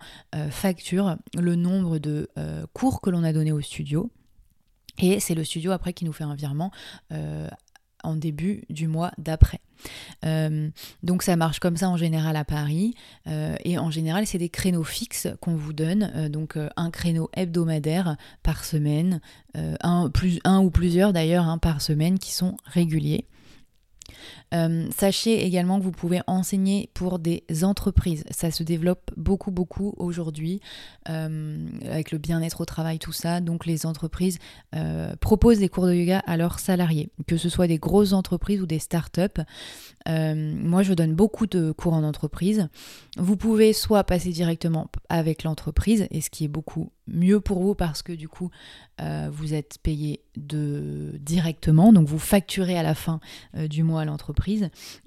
facture 0.51 1.17
le 1.35 1.57
nombre 1.57 1.99
de 1.99 2.29
cours 2.75 3.01
que 3.01 3.11
l'on 3.11 3.25
a 3.25 3.33
donné 3.33 3.51
au 3.51 3.61
studio. 3.61 4.11
Et 4.99 5.21
c'est 5.21 5.35
le 5.35 5.45
studio 5.45 5.73
après 5.73 5.93
qui 5.93 6.05
nous 6.05 6.13
fait 6.13 6.25
un 6.25 6.35
virement 6.35 6.71
en 8.07 8.15
début 8.15 8.63
du 8.71 8.87
mois 8.89 9.11
d'après. 9.19 9.61
Euh, 10.25 10.71
donc 11.03 11.23
ça 11.23 11.37
marche 11.37 11.59
comme 11.59 11.77
ça 11.77 11.91
en 11.91 11.97
général 11.97 12.37
à 12.37 12.45
Paris. 12.45 12.95
Euh, 13.27 13.57
et 13.65 13.79
en 13.79 13.91
général 13.91 14.27
c'est 14.27 14.39
des 14.39 14.49
créneaux 14.49 14.85
fixes 14.85 15.29
qu'on 15.41 15.57
vous 15.57 15.73
donne. 15.73 16.11
Euh, 16.15 16.29
donc 16.29 16.57
un 16.77 16.91
créneau 16.91 17.29
hebdomadaire 17.35 18.17
par 18.43 18.65
semaine 18.65 19.21
un, 19.55 20.11
plus, 20.11 20.39
un 20.45 20.61
ou 20.61 20.71
plusieurs 20.71 21.13
d'ailleurs 21.13 21.47
hein, 21.47 21.59
par 21.59 21.81
semaine 21.81 22.19
qui 22.19 22.33
sont 22.33 22.57
réguliers 22.67 23.27
euh, 24.55 24.89
sachez 24.97 25.45
également 25.45 25.79
que 25.79 25.85
vous 25.85 25.93
pouvez 25.93 26.21
enseigner 26.27 26.89
pour 26.95 27.19
des 27.19 27.45
entreprises. 27.63 28.25
Ça 28.31 28.51
se 28.51 28.63
développe 28.63 29.11
beaucoup, 29.17 29.51
beaucoup 29.51 29.95
aujourd'hui 29.97 30.61
euh, 31.09 31.67
avec 31.85 32.13
le 32.13 32.19
bien-être 32.19 32.61
au 32.61 32.65
travail, 32.65 32.99
tout 32.99 33.13
ça. 33.13 33.41
Donc 33.41 33.67
les 33.67 33.87
entreprises 33.87 34.39
euh, 34.75 35.15
proposent 35.17 35.59
des 35.59 35.69
cours 35.69 35.87
de 35.87 35.95
yoga 35.95 36.21
à 36.27 36.37
leurs 36.37 36.61
salariés, 36.61 37.11
que 37.27 37.37
ce 37.37 37.49
soit 37.49 37.67
des 37.67 37.79
grosses 37.79 38.13
entreprises 38.13 38.61
ou 38.61 38.67
des 38.67 38.79
start-up. 38.79 39.39
moi, 40.07 40.83
je 40.83 40.95
donne 40.95 41.15
beaucoup 41.15 41.47
de 41.47 41.73
cours 41.73 41.95
en 41.95 42.05
entreprise. 42.05 42.69
Vous 43.17 43.37
pouvez 43.37 43.73
soit 43.73 44.05
passer 44.05 44.31
directement 44.31 44.89
avec 45.09 45.43
l'entreprise, 45.43 46.07
et 46.11 46.21
ce 46.21 46.31
qui 46.31 46.45
est 46.45 46.49
beaucoup 46.49 46.91
mieux 47.09 47.41
pour 47.41 47.61
vous 47.61 47.75
parce 47.75 48.03
que 48.03 48.13
du 48.13 48.29
coup, 48.29 48.51
vous 48.99 49.55
êtes 49.55 49.79
payé 49.83 50.21
de 50.37 51.13
directement, 51.21 51.93
donc 51.93 52.09
vous 52.09 52.19
facturez 52.19 52.79
à 52.79 52.83
la 52.83 52.95
fin 52.95 53.21
du 53.55 53.83
mois 53.83 54.05
l'entreprise 54.05 54.37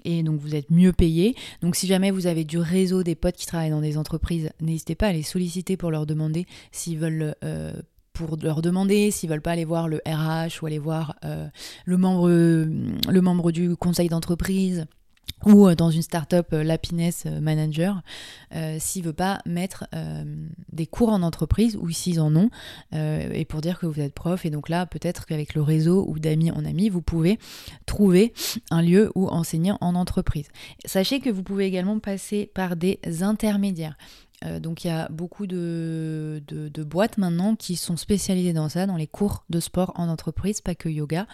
et 0.04 0.22
donc 0.22 0.40
vous 0.40 0.54
êtes 0.54 0.70
mieux 0.70 0.92
payé. 0.92 1.34
Donc 1.62 1.76
si 1.76 1.86
jamais 1.86 2.10
vous 2.10 2.26
avez 2.26 2.44
du 2.44 2.58
réseau, 2.58 3.02
des 3.02 3.14
potes 3.14 3.36
qui 3.36 3.46
travaillent 3.46 3.70
dans 3.70 3.80
des 3.80 3.96
entreprises, 3.96 4.50
n'hésitez 4.60 4.94
pas 4.94 5.08
à 5.08 5.12
les 5.12 5.22
solliciter 5.22 5.76
pour 5.76 5.90
leur 5.90 6.06
demander 6.06 6.46
s'ils 6.72 6.98
veulent 6.98 7.34
euh, 7.44 7.72
pour 8.12 8.36
leur 8.42 8.60
demander 8.60 9.10
s'ils 9.10 9.30
veulent 9.30 9.40
pas 9.40 9.52
aller 9.52 9.64
voir 9.64 9.88
le 9.88 10.00
RH 10.06 10.62
ou 10.62 10.66
aller 10.66 10.78
voir 10.78 11.16
euh, 11.24 11.48
le, 11.84 11.96
membre, 11.96 12.28
le 12.28 13.20
membre 13.20 13.52
du 13.52 13.76
conseil 13.76 14.08
d'entreprise 14.08 14.86
ou 15.46 15.66
euh, 15.66 15.74
dans 15.74 15.90
une 15.90 16.02
startup 16.02 16.52
up 16.52 16.52
l'happiness 16.52 17.24
manager, 17.24 18.02
s'il 18.78 19.04
veut 19.04 19.12
pas 19.12 19.40
mettre 19.46 19.86
des 20.72 20.86
cours 20.86 21.10
en 21.10 21.22
entreprise 21.22 21.76
ou 21.76 21.90
s'ils 21.90 22.20
en 22.20 22.34
ont, 22.36 22.50
et 22.92 23.44
pour 23.44 23.60
dire 23.60 23.78
que 23.78 23.86
vous 23.86 24.00
êtes 24.00 24.14
prof. 24.14 24.44
Et 24.44 24.50
donc 24.50 24.68
là, 24.68 24.86
peut-être 24.86 25.26
qu'avec 25.26 25.54
le 25.54 25.62
réseau 25.62 26.04
ou 26.08 26.18
d'amis 26.18 26.50
en 26.50 26.64
amis, 26.64 26.88
vous 26.88 27.02
pouvez 27.02 27.38
trouver 27.86 28.32
un 28.70 28.82
lieu 28.82 29.10
où 29.14 29.28
enseigner 29.28 29.72
en 29.80 29.94
entreprise. 29.94 30.48
Sachez 30.84 31.20
que 31.20 31.30
vous 31.30 31.42
pouvez 31.42 31.66
également 31.66 31.98
passer 32.00 32.50
par 32.52 32.76
des 32.76 32.98
intermédiaires. 33.20 33.96
Donc 34.60 34.84
il 34.84 34.88
y 34.88 34.90
a 34.90 35.08
beaucoup 35.10 35.46
de, 35.46 36.42
boîtes 36.86 37.18
maintenant 37.18 37.56
qui 37.56 37.76
sont 37.76 37.96
spécialisées 37.96 38.52
dans 38.52 38.68
ça, 38.68 38.86
dans 38.86 38.96
les 38.96 39.06
cours 39.06 39.44
de 39.50 39.60
sport 39.60 39.92
en 39.96 40.08
entreprise, 40.08 40.60
pas 40.60 40.74
que 40.74 40.88
yoga. 40.88 41.26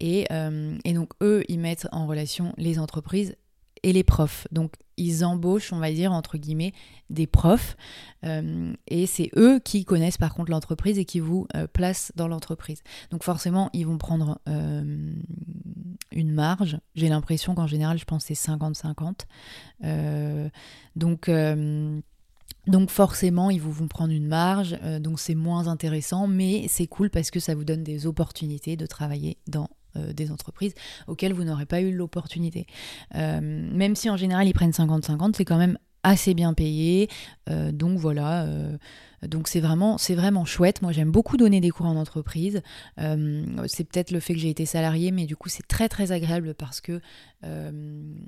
Et, 0.00 0.28
et 0.84 0.92
donc 0.92 1.10
eux, 1.22 1.44
ils 1.48 1.58
mettent 1.58 1.88
en 1.92 2.06
relation 2.06 2.54
les 2.56 2.78
entreprises 2.78 3.34
et 3.82 3.92
les 3.92 4.04
profs. 4.04 4.46
Donc 4.52 4.74
ils 4.96 5.24
embauchent, 5.24 5.72
on 5.72 5.78
va 5.78 5.90
dire, 5.90 6.12
entre 6.12 6.38
guillemets, 6.38 6.72
des 7.10 7.26
profs. 7.26 7.76
Euh, 8.24 8.72
et 8.86 9.06
c'est 9.06 9.30
eux 9.36 9.58
qui 9.58 9.84
connaissent 9.84 10.18
par 10.18 10.34
contre 10.34 10.50
l'entreprise 10.50 10.98
et 10.98 11.04
qui 11.04 11.20
vous 11.20 11.46
euh, 11.56 11.66
placent 11.66 12.12
dans 12.14 12.28
l'entreprise. 12.28 12.82
Donc 13.10 13.24
forcément, 13.24 13.70
ils 13.72 13.86
vont 13.86 13.98
prendre 13.98 14.40
euh, 14.48 15.12
une 16.12 16.32
marge. 16.32 16.78
J'ai 16.94 17.08
l'impression 17.08 17.54
qu'en 17.54 17.66
général, 17.66 17.98
je 17.98 18.04
pense 18.04 18.24
c'est 18.24 18.34
50-50. 18.34 19.26
donc... 20.96 21.30
Donc 22.66 22.90
forcément, 22.90 23.50
ils 23.50 23.60
vous 23.60 23.72
vont 23.72 23.88
prendre 23.88 24.12
une 24.12 24.26
marge, 24.26 24.78
donc 25.00 25.18
c'est 25.18 25.34
moins 25.34 25.66
intéressant, 25.66 26.28
mais 26.28 26.66
c'est 26.68 26.86
cool 26.86 27.10
parce 27.10 27.30
que 27.30 27.40
ça 27.40 27.54
vous 27.54 27.64
donne 27.64 27.82
des 27.82 28.06
opportunités 28.06 28.76
de 28.76 28.86
travailler 28.86 29.38
dans 29.48 29.68
euh, 29.96 30.14
des 30.14 30.30
entreprises 30.32 30.72
auxquelles 31.06 31.34
vous 31.34 31.44
n'aurez 31.44 31.66
pas 31.66 31.82
eu 31.82 31.92
l'opportunité. 31.92 32.66
Euh, 33.14 33.40
même 33.42 33.94
si 33.94 34.08
en 34.08 34.16
général 34.16 34.48
ils 34.48 34.54
prennent 34.54 34.70
50-50, 34.70 35.34
c'est 35.36 35.44
quand 35.44 35.58
même 35.58 35.76
assez 36.02 36.32
bien 36.32 36.54
payé. 36.54 37.10
Euh, 37.48 37.72
donc 37.72 37.98
voilà, 37.98 38.46
donc 39.26 39.46
c'est 39.46 39.60
vraiment, 39.60 39.98
c'est 39.98 40.14
vraiment 40.14 40.44
chouette. 40.44 40.82
Moi 40.82 40.92
j'aime 40.92 41.10
beaucoup 41.10 41.36
donner 41.36 41.60
des 41.60 41.70
cours 41.70 41.86
en 41.86 41.96
entreprise. 41.96 42.60
Euh, 42.98 43.44
c'est 43.66 43.84
peut-être 43.84 44.10
le 44.10 44.20
fait 44.20 44.34
que 44.34 44.40
j'ai 44.40 44.50
été 44.50 44.66
salarié, 44.66 45.12
mais 45.12 45.26
du 45.26 45.36
coup 45.36 45.48
c'est 45.48 45.66
très 45.66 45.88
très 45.88 46.10
agréable 46.12 46.54
parce 46.54 46.80
que 46.80 47.00
euh, 47.44 47.70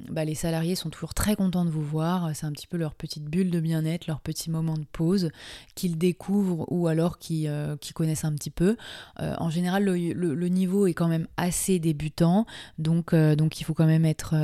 bah, 0.09 0.25
les 0.25 0.35
salariés 0.35 0.77
sont 0.77 0.91
toujours 0.91 1.15
très 1.15 1.35
contents 1.35 1.65
de 1.65 1.71
vous 1.71 1.83
voir. 1.83 2.31
C'est 2.35 2.47
un 2.47 2.53
petit 2.53 2.69
peu 2.69 2.77
leur 2.77 2.95
petite 2.95 3.25
bulle 3.25 3.51
de 3.51 3.59
bien-être, 3.59 4.07
leur 4.07 4.21
petit 4.21 4.51
moment 4.51 4.75
de 4.75 4.85
pause 4.93 5.31
qu'ils 5.75 5.99
découvrent 5.99 6.65
ou 6.69 6.87
alors 6.87 7.19
qu'ils 7.19 7.49
euh, 7.49 7.77
connaissent 7.95 8.25
un 8.25 8.35
petit 8.35 8.51
peu. 8.51 8.77
en 9.19 9.51
général, 9.51 9.85
le, 9.85 10.49
niveau 10.49 10.87
est 10.87 10.95
quand 10.95 11.09
même 11.09 11.27
assez 11.37 11.79
débutant, 11.79 12.47
donc, 12.79 13.13
il 13.13 13.65
faut 13.65 13.75
quand 13.75 13.87
même 13.87 14.05
être 14.05 14.35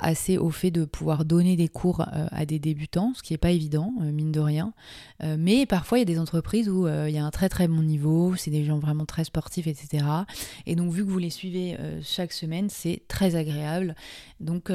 assez 0.00 0.38
au 0.38 0.50
fait 0.50 0.70
de 0.70 0.84
pouvoir 0.84 1.24
donner 1.24 1.56
des 1.56 1.68
cours 1.68 2.06
à 2.34 2.46
des 2.46 2.58
débutants, 2.58 3.12
ce 3.14 3.22
qui 3.22 3.32
n'est 3.32 3.38
pas 3.38 3.50
évident 3.50 3.92
mine 4.00 4.32
de 4.32 4.40
rien. 4.40 4.72
Euh, 5.22 5.36
mais 5.38 5.66
parfois, 5.66 5.98
il 5.98 6.02
y 6.02 6.02
a 6.02 6.06
des 6.06 6.18
entreprises 6.18 6.68
où 6.68 6.86
euh, 6.86 7.08
il 7.08 7.14
y 7.14 7.18
a 7.18 7.24
un 7.24 7.30
très 7.30 7.48
très 7.48 7.68
bon 7.68 7.82
niveau, 7.82 8.34
c'est 8.36 8.50
des 8.50 8.64
gens 8.64 8.78
vraiment 8.78 9.04
très 9.04 9.24
sportifs, 9.24 9.66
etc. 9.66 10.04
Et 10.66 10.76
donc, 10.76 10.92
vu 10.92 11.04
que 11.04 11.10
vous 11.10 11.18
les 11.18 11.30
suivez 11.30 11.76
euh, 11.78 12.00
chaque 12.02 12.32
semaine, 12.32 12.68
c'est 12.68 13.02
très 13.08 13.36
agréable. 13.36 13.94
Donc, 14.40 14.70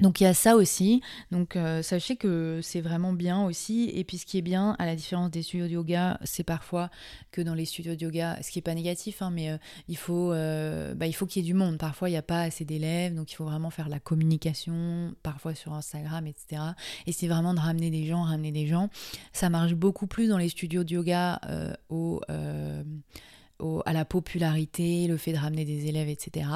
donc 0.00 0.20
il 0.20 0.24
y 0.24 0.26
a 0.26 0.34
ça 0.34 0.56
aussi. 0.56 1.02
Donc 1.30 1.54
euh, 1.56 1.80
sachez 1.82 2.16
que 2.16 2.58
c'est 2.62 2.80
vraiment 2.80 3.12
bien 3.12 3.44
aussi. 3.44 3.90
Et 3.94 4.02
puis 4.04 4.18
ce 4.18 4.26
qui 4.26 4.38
est 4.38 4.42
bien, 4.42 4.74
à 4.78 4.86
la 4.86 4.96
différence 4.96 5.30
des 5.30 5.42
studios 5.42 5.66
de 5.66 5.72
yoga, 5.72 6.18
c'est 6.24 6.42
parfois 6.42 6.90
que 7.30 7.40
dans 7.40 7.54
les 7.54 7.64
studios 7.64 7.94
de 7.94 8.02
yoga, 8.02 8.36
ce 8.42 8.50
qui 8.50 8.58
n'est 8.58 8.62
pas 8.62 8.74
négatif, 8.74 9.22
hein, 9.22 9.30
mais 9.30 9.50
euh, 9.50 9.58
il 9.88 9.96
faut, 9.96 10.32
euh, 10.32 10.94
bah, 10.94 11.06
il 11.06 11.12
faut 11.12 11.26
qu'il 11.26 11.42
y 11.42 11.46
ait 11.46 11.48
du 11.48 11.54
monde. 11.54 11.78
Parfois 11.78 12.08
il 12.08 12.12
n'y 12.12 12.18
a 12.18 12.22
pas 12.22 12.42
assez 12.42 12.64
d'élèves, 12.64 13.14
donc 13.14 13.30
il 13.30 13.36
faut 13.36 13.44
vraiment 13.44 13.70
faire 13.70 13.88
la 13.88 14.00
communication, 14.00 15.14
parfois 15.22 15.54
sur 15.54 15.72
Instagram, 15.72 16.26
etc. 16.26 16.62
Et 17.06 17.12
c'est 17.12 17.28
vraiment 17.28 17.54
de 17.54 17.60
ramener 17.60 17.90
des 17.90 18.04
gens, 18.04 18.22
ramener 18.22 18.50
des 18.50 18.66
gens. 18.66 18.88
Ça 19.32 19.48
marche 19.48 19.74
beaucoup 19.74 20.08
plus 20.08 20.28
dans 20.28 20.38
les 20.38 20.48
studios 20.48 20.82
de 20.82 20.94
yoga 20.94 21.40
à 23.86 23.92
la 23.92 24.04
popularité, 24.04 25.06
le 25.06 25.16
fait 25.16 25.32
de 25.32 25.38
ramener 25.38 25.64
des 25.64 25.86
élèves, 25.86 26.08
etc 26.08 26.46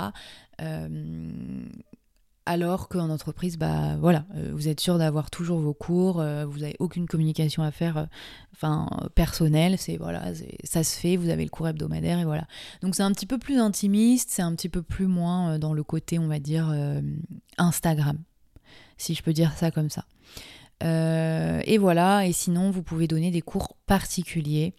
alors 2.49 2.89
qu'en 2.89 3.11
entreprise, 3.11 3.59
bah 3.59 3.99
voilà, 4.01 4.25
euh, 4.35 4.53
vous 4.55 4.69
êtes 4.69 4.81
sûr 4.81 4.97
d'avoir 4.97 5.31
toujours 5.31 5.61
vos 5.61 5.75
cours, 5.75 6.19
euh, 6.19 6.47
vous 6.47 6.61
n'avez 6.61 6.77
aucune 6.79 7.07
communication 7.07 7.63
à 7.63 7.71
faire, 7.71 7.99
euh, 7.99 8.05
enfin 8.55 8.89
personnelle, 9.15 9.77
c'est 9.77 9.99
voilà, 9.99 10.33
ça 10.65 10.83
se 10.83 10.99
fait, 10.99 11.17
vous 11.17 11.29
avez 11.29 11.45
le 11.45 11.51
cours 11.51 11.69
hebdomadaire 11.69 12.19
et 12.19 12.25
voilà. 12.25 12.47
Donc 12.81 12.95
c'est 12.95 13.03
un 13.03 13.13
petit 13.13 13.27
peu 13.27 13.37
plus 13.37 13.59
intimiste, 13.59 14.31
c'est 14.31 14.41
un 14.41 14.55
petit 14.55 14.71
peu 14.71 14.81
plus 14.83 15.07
moins 15.07 15.59
dans 15.59 15.75
le 15.75 15.83
côté, 15.83 16.19
on 16.19 16.27
va 16.27 16.39
dire 16.39 16.75
Instagram, 17.59 18.17
si 18.97 19.15
je 19.15 19.23
peux 19.23 19.35
dire 19.35 19.53
ça 19.55 19.71
comme 19.71 19.91
ça. 19.91 20.07
et 20.81 21.77
voilà, 21.79 22.27
et 22.27 22.33
sinon 22.33 22.71
vous 22.71 22.83
pouvez 22.83 23.07
donner 23.07 23.31
des 23.31 23.43
cours 23.43 23.77
particuliers. 23.87 24.75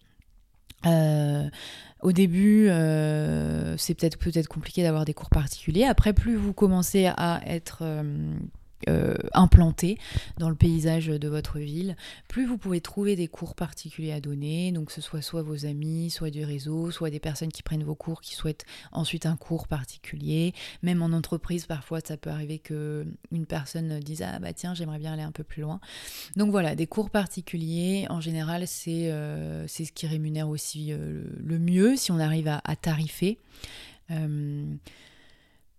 Au 2.02 2.12
début, 2.12 2.68
euh, 2.68 3.76
c'est 3.76 3.94
peut-être 3.94 4.16
peut-être 4.16 4.48
compliqué 4.48 4.82
d'avoir 4.82 5.04
des 5.04 5.12
cours 5.12 5.28
particuliers. 5.28 5.84
Après, 5.84 6.14
plus 6.14 6.34
vous 6.34 6.54
commencez 6.54 7.06
à 7.06 7.42
être 7.46 7.80
euh, 7.82 8.32
euh, 8.88 9.16
implanté 9.34 9.98
dans 10.38 10.48
le 10.48 10.54
paysage 10.54 11.06
de 11.06 11.28
votre 11.28 11.58
ville, 11.58 11.96
plus 12.28 12.46
vous 12.46 12.58
pouvez 12.58 12.80
trouver 12.80 13.16
des 13.16 13.28
cours 13.28 13.54
particuliers 13.54 14.12
à 14.12 14.20
donner, 14.20 14.72
donc 14.72 14.86
que 14.86 14.92
ce 14.92 15.00
soit 15.00 15.22
soit 15.22 15.42
vos 15.42 15.66
amis, 15.66 16.10
soit 16.10 16.30
du 16.30 16.44
réseau, 16.44 16.90
soit 16.90 17.10
des 17.10 17.20
personnes 17.20 17.52
qui 17.52 17.62
prennent 17.62 17.84
vos 17.84 17.94
cours 17.94 18.20
qui 18.20 18.34
souhaitent 18.34 18.64
ensuite 18.92 19.26
un 19.26 19.36
cours 19.36 19.68
particulier. 19.68 20.54
Même 20.82 21.02
en 21.02 21.12
entreprise, 21.12 21.66
parfois, 21.66 22.00
ça 22.00 22.16
peut 22.16 22.30
arriver 22.30 22.58
que 22.58 23.06
une 23.32 23.46
personne 23.46 24.00
dise 24.00 24.22
ah 24.22 24.38
bah 24.38 24.52
tiens 24.52 24.74
j'aimerais 24.74 24.98
bien 24.98 25.12
aller 25.12 25.22
un 25.22 25.32
peu 25.32 25.44
plus 25.44 25.62
loin. 25.62 25.80
Donc 26.36 26.50
voilà, 26.50 26.74
des 26.74 26.86
cours 26.86 27.10
particuliers, 27.10 28.06
en 28.08 28.20
général, 28.20 28.66
c'est 28.66 29.10
euh, 29.12 29.66
ce 29.66 29.82
qui 29.92 30.06
rémunère 30.06 30.48
aussi 30.48 30.92
euh, 30.92 31.22
le 31.36 31.58
mieux 31.58 31.96
si 31.96 32.12
on 32.12 32.18
arrive 32.18 32.48
à, 32.48 32.60
à 32.64 32.76
tarifer 32.76 33.38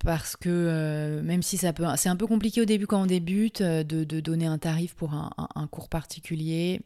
parce 0.04 0.36
que 0.36 0.50
euh, 0.50 1.22
même 1.22 1.44
si 1.44 1.58
ça 1.58 1.74
peut, 1.74 1.86
c'est 1.96 2.10
un 2.10 2.16
peu 2.16 2.28
compliqué 2.28 2.62
au 2.62 2.66
début 2.66 2.88
quand 2.88 3.02
on 3.02 3.06
débute 3.06 3.62
euh, 3.62 3.84
de, 3.84 4.20
donner 4.20 4.46
un 4.46 4.58
tarif 4.58 4.96
pour 4.96 5.14
un, 5.14 5.68
cours 5.68 5.90
particulier. 5.90 6.82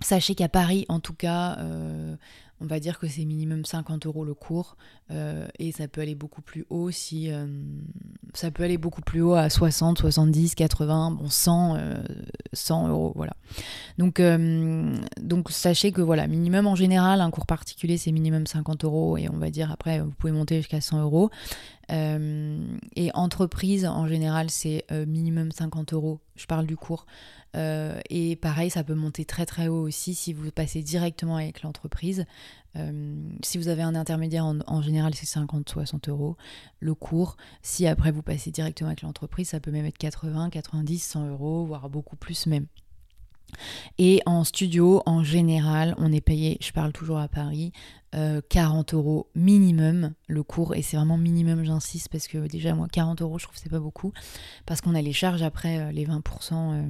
Sachez 0.00 0.34
qu'à 0.34 0.48
Paris, 0.48 0.84
en 0.88 1.00
tout 1.00 1.14
cas, 1.14 1.56
euh, 1.58 2.16
on 2.60 2.66
va 2.66 2.80
dire 2.80 2.98
que 2.98 3.06
c'est 3.06 3.24
minimum 3.24 3.64
50 3.64 4.06
euros 4.06 4.24
le 4.24 4.34
cours 4.34 4.76
euh, 5.10 5.46
et 5.58 5.72
ça 5.72 5.88
peut 5.88 6.00
aller 6.00 6.14
beaucoup 6.14 6.42
plus 6.42 6.64
haut 6.70 6.90
si 6.90 7.30
euh, 7.30 7.46
ça 8.34 8.50
peut 8.50 8.62
aller 8.62 8.78
beaucoup 8.78 9.02
plus 9.02 9.20
haut 9.20 9.34
à 9.34 9.50
60, 9.50 9.98
70, 9.98 10.54
80, 10.54 11.10
bon 11.12 11.28
100, 11.28 11.78
100 12.52 12.88
euros 12.88 13.12
voilà. 13.14 13.34
Donc 13.98 14.20
donc 15.20 15.50
sachez 15.50 15.92
que 15.92 16.00
voilà 16.00 16.26
minimum 16.26 16.66
en 16.66 16.74
général 16.74 17.20
un 17.20 17.30
cours 17.30 17.46
particulier 17.46 17.98
c'est 17.98 18.12
minimum 18.12 18.46
50 18.46 18.84
euros 18.84 19.16
et 19.16 19.28
on 19.28 19.36
va 19.36 19.50
dire 19.50 19.70
après 19.70 20.00
vous 20.00 20.10
pouvez 20.10 20.32
monter 20.32 20.56
jusqu'à 20.56 20.80
100 20.80 21.02
euros. 21.02 21.30
et 21.90 23.10
entreprise 23.14 23.86
en 23.86 24.06
général 24.08 24.50
c'est 24.50 24.84
minimum 24.90 25.52
50 25.52 25.92
euros. 25.92 26.20
Je 26.36 26.46
parle 26.46 26.66
du 26.66 26.76
cours. 26.76 27.06
Euh, 27.56 28.00
et 28.10 28.36
pareil, 28.36 28.70
ça 28.70 28.84
peut 28.84 28.94
monter 28.94 29.24
très 29.24 29.46
très 29.46 29.68
haut 29.68 29.82
aussi 29.82 30.14
si 30.14 30.32
vous 30.32 30.50
passez 30.50 30.82
directement 30.82 31.36
avec 31.36 31.62
l'entreprise. 31.62 32.26
Euh, 32.76 33.14
si 33.42 33.56
vous 33.56 33.68
avez 33.68 33.82
un 33.82 33.94
intermédiaire, 33.94 34.44
en, 34.44 34.82
général, 34.82 35.14
c'est 35.14 35.26
50-60 35.26 36.10
euros 36.10 36.36
le 36.80 36.94
cours. 36.94 37.36
Si 37.62 37.86
après 37.86 38.12
vous 38.12 38.22
passez 38.22 38.50
directement 38.50 38.88
avec 38.88 39.02
l'entreprise, 39.02 39.48
ça 39.48 39.60
peut 39.60 39.70
même 39.70 39.86
être 39.86 39.98
80, 39.98 40.50
90, 40.50 40.98
100 40.98 41.28
euros, 41.28 41.64
voire 41.64 41.88
beaucoup 41.88 42.16
plus 42.16 42.46
même. 42.46 42.66
Et 43.96 44.20
en 44.26 44.44
studio, 44.44 45.02
en 45.06 45.22
général, 45.22 45.94
on 45.98 46.12
est 46.12 46.20
payé, 46.20 46.58
je 46.60 46.72
parle 46.72 46.92
toujours 46.92 47.18
à 47.18 47.28
Paris, 47.28 47.72
40 48.12 48.92
euh, 48.92 48.96
euros 48.96 49.30
minimum 49.34 50.12
le 50.26 50.42
cours. 50.42 50.74
Et 50.74 50.82
c'est 50.82 50.96
vraiment 50.96 51.16
minimum, 51.16 51.64
j'insiste, 51.64 52.08
parce 52.10 52.28
que 52.28 52.46
déjà, 52.46 52.74
moi, 52.74 52.88
40 52.90 53.22
euros, 53.22 53.38
je 53.38 53.44
trouve 53.44 53.56
que 53.56 53.62
c'est 53.62 53.70
pas 53.70 53.78
beaucoup. 53.78 54.12
Parce 54.66 54.80
qu'on 54.80 54.94
a 54.94 55.00
les 55.00 55.12
charges 55.12 55.42
après, 55.42 55.92
les 55.92 56.06
20%. 56.06 56.20
Euh, 56.52 56.86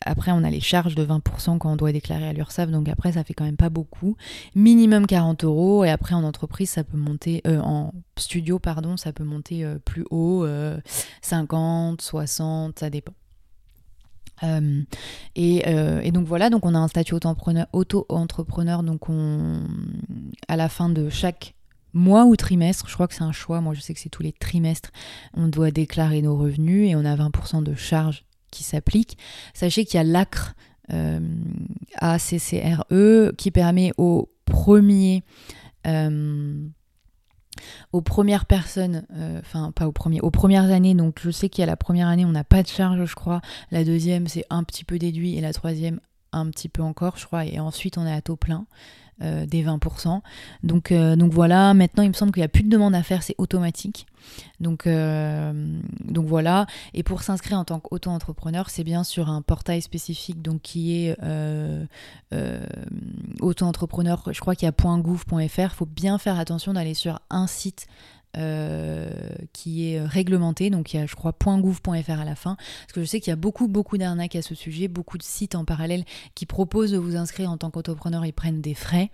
après, 0.00 0.32
on 0.32 0.42
a 0.44 0.50
les 0.50 0.60
charges 0.60 0.94
de 0.94 1.04
20% 1.04 1.58
quand 1.58 1.70
on 1.70 1.76
doit 1.76 1.92
déclarer 1.92 2.26
à 2.26 2.32
l'URSSAF, 2.32 2.70
donc 2.70 2.88
après, 2.88 3.12
ça 3.12 3.24
fait 3.24 3.34
quand 3.34 3.44
même 3.44 3.56
pas 3.56 3.68
beaucoup. 3.68 4.16
Minimum 4.54 5.06
40 5.06 5.44
euros, 5.44 5.84
et 5.84 5.90
après, 5.90 6.14
en 6.14 6.24
entreprise, 6.24 6.70
ça 6.70 6.84
peut 6.84 6.96
monter, 6.96 7.42
euh, 7.46 7.60
en 7.60 7.92
studio, 8.16 8.58
pardon, 8.58 8.96
ça 8.96 9.12
peut 9.12 9.24
monter 9.24 9.62
euh, 9.62 9.78
plus 9.78 10.06
haut, 10.10 10.46
50, 11.20 12.00
60, 12.00 12.78
ça 12.78 12.88
dépend. 12.88 13.12
Et, 15.34 16.10
donc 16.12 16.26
voilà, 16.26 16.48
donc 16.48 16.64
on 16.64 16.74
a 16.74 16.78
un 16.78 16.88
statut 16.88 17.14
auto-entrepreneur, 17.14 18.82
donc 18.82 19.08
on, 19.10 19.60
à 20.48 20.56
la 20.56 20.68
fin 20.68 20.88
de 20.88 21.10
chaque 21.10 21.54
mois 21.92 22.24
ou 22.24 22.36
trimestre, 22.36 22.88
je 22.88 22.94
crois 22.94 23.08
que 23.08 23.14
c'est 23.14 23.22
un 23.22 23.32
choix, 23.32 23.60
moi 23.60 23.74
je 23.74 23.80
sais 23.80 23.92
que 23.94 24.00
c'est 24.00 24.08
tous 24.08 24.22
les 24.22 24.32
trimestres, 24.32 24.90
on 25.34 25.48
doit 25.48 25.70
déclarer 25.70 26.22
nos 26.22 26.36
revenus 26.36 26.88
et 26.88 26.96
on 26.96 27.04
a 27.04 27.16
20% 27.16 27.62
de 27.62 27.74
charges 27.74 28.24
qui 28.50 28.62
s'applique. 28.62 29.18
Sachez 29.54 29.84
qu'il 29.84 29.98
y 29.98 30.00
a 30.00 30.04
l'ACRE, 30.04 30.54
euh, 30.92 31.20
ACCRE, 31.96 33.36
qui 33.36 33.50
permet 33.50 33.92
aux 33.96 34.30
premiers. 34.44 35.22
Euh, 35.86 36.68
aux 37.92 38.00
premières 38.00 38.46
personnes, 38.46 39.06
euh, 39.14 39.40
enfin 39.40 39.72
pas 39.72 39.86
aux 39.86 39.92
premiers, 39.92 40.20
aux 40.20 40.30
premières 40.30 40.70
années, 40.70 40.94
donc 40.94 41.18
je 41.22 41.30
sais 41.30 41.48
qu'il 41.48 41.60
y 41.60 41.64
a 41.64 41.66
la 41.66 41.76
première 41.76 42.08
année 42.08 42.24
on 42.24 42.30
n'a 42.30 42.44
pas 42.44 42.62
de 42.62 42.68
charge 42.68 43.04
je 43.04 43.14
crois, 43.14 43.42
la 43.70 43.84
deuxième 43.84 44.28
c'est 44.28 44.44
un 44.50 44.62
petit 44.62 44.84
peu 44.84 44.98
déduit 44.98 45.36
et 45.36 45.40
la 45.40 45.52
troisième 45.52 46.00
un 46.32 46.50
petit 46.50 46.68
peu 46.68 46.82
encore 46.82 47.16
je 47.16 47.26
crois, 47.26 47.44
et 47.44 47.58
ensuite 47.60 47.98
on 47.98 48.06
est 48.06 48.12
à 48.12 48.20
taux 48.20 48.36
plein. 48.36 48.66
Euh, 49.22 49.44
des 49.44 49.62
20%. 49.62 50.22
Donc, 50.62 50.92
euh, 50.92 51.14
donc 51.14 51.30
voilà, 51.30 51.74
maintenant 51.74 52.02
il 52.02 52.08
me 52.08 52.14
semble 52.14 52.32
qu'il 52.32 52.40
n'y 52.40 52.46
a 52.46 52.48
plus 52.48 52.62
de 52.62 52.70
demande 52.70 52.94
à 52.94 53.02
faire, 53.02 53.22
c'est 53.22 53.34
automatique. 53.36 54.06
Donc, 54.60 54.86
euh, 54.86 55.52
donc 56.02 56.24
voilà, 56.24 56.64
et 56.94 57.02
pour 57.02 57.22
s'inscrire 57.22 57.58
en 57.58 57.66
tant 57.66 57.80
qu'auto-entrepreneur, 57.80 58.70
c'est 58.70 58.82
bien 58.82 59.04
sur 59.04 59.28
un 59.28 59.42
portail 59.42 59.82
spécifique 59.82 60.40
donc 60.40 60.62
qui 60.62 61.04
est 61.04 61.18
auto-entrepreneur, 63.42 64.22
je 64.32 64.40
crois 64.40 64.54
qu'il 64.54 64.64
y 64.64 64.70
a 64.70 64.98
.gouv.fr, 64.98 65.60
il 65.60 65.68
faut 65.68 65.84
bien 65.84 66.16
faire 66.16 66.38
attention 66.38 66.72
d'aller 66.72 66.94
sur 66.94 67.20
un 67.28 67.46
site 67.46 67.88
euh, 68.36 69.10
qui 69.52 69.90
est 69.90 70.00
réglementé, 70.00 70.70
donc 70.70 70.94
il 70.94 70.98
y 70.98 71.00
a 71.00 71.06
je 71.06 71.16
crois 71.16 71.34
.gouv.fr 71.40 72.10
à 72.10 72.24
la 72.24 72.34
fin, 72.36 72.56
parce 72.56 72.92
que 72.92 73.00
je 73.00 73.06
sais 73.06 73.20
qu'il 73.20 73.30
y 73.30 73.32
a 73.32 73.36
beaucoup 73.36 73.66
beaucoup 73.66 73.98
d'arnaques 73.98 74.36
à 74.36 74.42
ce 74.42 74.54
sujet, 74.54 74.86
beaucoup 74.88 75.18
de 75.18 75.22
sites 75.22 75.54
en 75.54 75.64
parallèle 75.64 76.04
qui 76.34 76.46
proposent 76.46 76.92
de 76.92 76.98
vous 76.98 77.16
inscrire 77.16 77.50
en 77.50 77.56
tant 77.56 77.70
qu'entrepreneur, 77.70 78.24
ils 78.24 78.32
prennent 78.32 78.60
des 78.60 78.74
frais, 78.74 79.10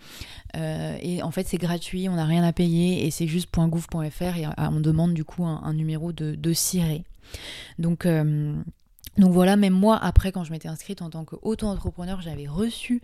euh, 0.57 0.97
et 1.01 1.23
en 1.23 1.31
fait 1.31 1.47
c'est 1.47 1.59
gratuit, 1.59 2.09
on 2.09 2.17
n'a 2.17 2.27
rien 2.27 2.45
à 2.45 2.53
payer, 2.53 3.07
et 3.07 3.11
c'est 3.11 3.27
juste 3.27 3.49
.gouv.fr, 3.55 4.37
et 4.37 4.45
ah, 4.45 4.71
on 4.73 4.81
demande 4.81 5.15
du 5.15 5.25
coup 5.25 5.45
un, 5.45 5.73
numéro 5.73 6.13
de, 6.13 6.35
de 6.35 6.53
ciré. 6.53 7.05
Donc... 7.79 8.07
Euh, 8.07 8.55
donc 9.19 9.33
voilà, 9.33 9.57
même 9.57 9.73
moi, 9.73 9.97
après, 9.97 10.31
quand 10.31 10.45
je 10.45 10.53
m'étais 10.53 10.69
inscrite 10.69 11.01
en 11.01 11.09
tant 11.09 11.25
qu'auto-entrepreneur, 11.25 12.21
j'avais 12.21 12.47
reçu 12.47 13.01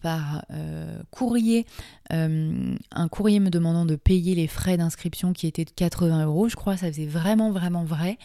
par 0.00 0.44
euh, 0.50 1.02
courrier, 1.10 1.66
euh, 2.12 2.74
un 2.90 3.08
courrier 3.08 3.40
me 3.40 3.50
demandant 3.50 3.84
de 3.84 3.96
payer 3.96 4.34
les 4.34 4.46
frais 4.46 4.76
d'inscription 4.76 5.32
qui 5.32 5.46
étaient 5.46 5.64
de 5.64 5.70
80 5.70 6.24
euros. 6.26 6.48
Je 6.48 6.56
crois 6.56 6.76
ça 6.76 6.86
faisait 6.88 7.06
vraiment, 7.06 7.50
vraiment 7.50 7.84
vrai. 7.84 8.18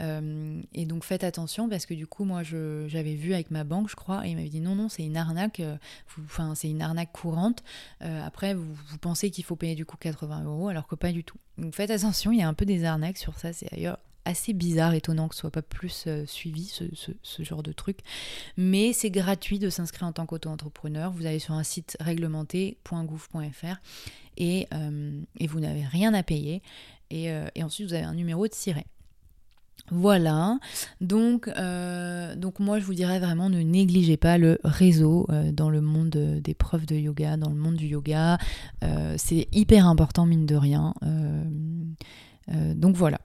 Euh, 0.00 0.60
et 0.74 0.86
donc 0.86 1.04
faites 1.04 1.24
attention 1.24 1.68
parce 1.68 1.86
que 1.86 1.94
du 1.94 2.06
coup, 2.06 2.24
moi, 2.24 2.42
j'avais 2.42 3.14
vu 3.14 3.34
avec 3.34 3.50
ma 3.50 3.64
banque, 3.64 3.90
je 3.90 3.96
crois, 3.96 4.26
et 4.26 4.30
il 4.30 4.36
m'avait 4.36 4.48
dit 4.48 4.60
non, 4.60 4.74
non, 4.74 4.88
c'est 4.88 5.04
une 5.04 5.16
arnaque, 5.16 5.62
enfin, 6.24 6.54
c'est 6.54 6.68
une 6.68 6.82
arnaque 6.82 7.12
courante. 7.12 7.62
après, 8.00 8.54
vous, 8.54 8.74
vous 8.74 8.98
pensez 8.98 9.30
qu'il 9.30 9.44
faut 9.44 9.56
payer 9.56 9.74
du 9.74 9.84
coup 9.84 9.96
80 9.96 10.44
euros 10.44 10.68
alors 10.68 10.86
que 10.86 10.94
pas 10.94 11.12
du 11.12 11.24
tout. 11.24 11.38
Donc 11.56 11.74
faites 11.74 11.90
attention, 11.90 12.32
il 12.32 12.38
y 12.38 12.42
a 12.42 12.48
un 12.48 12.54
peu 12.54 12.64
des 12.64 12.84
arnaques 12.84 13.18
sur 13.18 13.38
ça, 13.38 13.52
c'est 13.52 13.72
ailleurs 13.72 13.98
assez 14.28 14.52
bizarre, 14.52 14.92
étonnant 14.94 15.26
que 15.26 15.34
ce 15.34 15.40
soit 15.40 15.50
pas 15.50 15.62
plus 15.62 16.04
euh, 16.06 16.26
suivi 16.26 16.66
ce, 16.66 17.42
genre 17.42 17.62
de 17.62 17.72
truc. 17.72 18.00
Mais 18.56 18.92
c'est 18.92 19.10
gratuit 19.10 19.58
de 19.58 19.70
s'inscrire 19.70 20.06
en 20.06 20.12
tant 20.12 20.26
qu'auto-entrepreneur. 20.26 21.10
Vous 21.10 21.26
allez 21.26 21.38
sur 21.38 21.54
un 21.54 21.62
site 21.62 21.96
réglementé.gouv.fr 21.98 23.76
et, 24.36 24.68
euh, 24.74 25.20
et 25.38 25.46
vous 25.46 25.60
n'avez 25.60 25.84
rien 25.84 26.12
à 26.12 26.22
payer. 26.22 26.62
Et, 27.10 27.32
euh, 27.32 27.46
ensuite, 27.62 27.88
vous 27.88 27.94
avez 27.94 28.04
un 28.04 28.14
numéro 28.14 28.46
de 28.46 28.52
siret. 28.52 28.86
Voilà, 29.90 30.58
donc, 31.00 31.48
donc 31.48 32.60
moi 32.60 32.78
je 32.78 32.84
vous 32.84 32.92
dirais 32.92 33.20
vraiment 33.20 33.48
ne 33.48 33.62
négligez 33.62 34.18
pas 34.18 34.36
le 34.36 34.58
réseau 34.62 35.26
dans 35.54 35.70
le 35.70 35.80
monde 35.80 36.10
des 36.10 36.52
profs 36.52 36.84
de 36.84 36.94
yoga, 36.94 37.38
dans 37.38 37.48
le 37.48 37.54
monde 37.54 37.76
du 37.76 37.86
yoga. 37.86 38.36
c'est 39.16 39.48
hyper 39.50 39.86
important 39.86 40.26
mine 40.26 40.44
de 40.44 40.56
rien. 40.56 40.92
donc 42.74 42.96
voilà. 42.96 43.18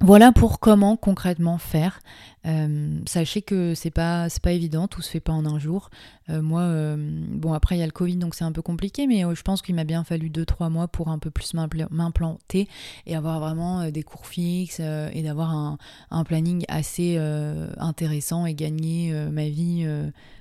Voilà 0.00 0.32
pour 0.32 0.60
comment 0.60 0.96
concrètement 0.96 1.58
faire. 1.58 2.00
Euh, 2.46 3.00
sachez 3.06 3.42
que 3.42 3.74
c'est 3.74 3.90
pas 3.90 4.28
c'est 4.28 4.42
pas 4.42 4.52
évident, 4.52 4.86
tout 4.86 5.02
se 5.02 5.10
fait 5.10 5.20
pas 5.20 5.32
en 5.32 5.46
un 5.46 5.58
jour. 5.58 5.90
Euh, 6.30 6.42
moi, 6.42 6.60
euh, 6.62 6.96
bon 7.30 7.52
après 7.52 7.76
il 7.76 7.78
y 7.78 7.82
a 7.82 7.86
le 7.86 7.92
Covid 7.92 8.16
donc 8.16 8.34
c'est 8.34 8.44
un 8.44 8.52
peu 8.52 8.62
compliqué, 8.62 9.06
mais 9.06 9.22
je 9.34 9.42
pense 9.42 9.62
qu'il 9.62 9.74
m'a 9.74 9.84
bien 9.84 10.04
fallu 10.04 10.28
2-3 10.30 10.70
mois 10.70 10.88
pour 10.88 11.08
un 11.08 11.18
peu 11.18 11.30
plus 11.30 11.54
m'implanter 11.54 12.68
et 13.06 13.16
avoir 13.16 13.40
vraiment 13.40 13.90
des 13.90 14.02
cours 14.02 14.26
fixes 14.26 14.80
et 14.80 15.22
d'avoir 15.22 15.78
un, 16.10 16.24
planning 16.24 16.64
assez 16.68 17.16
intéressant 17.78 18.46
et 18.46 18.54
gagner 18.54 19.12
ma 19.30 19.48
vie 19.48 19.86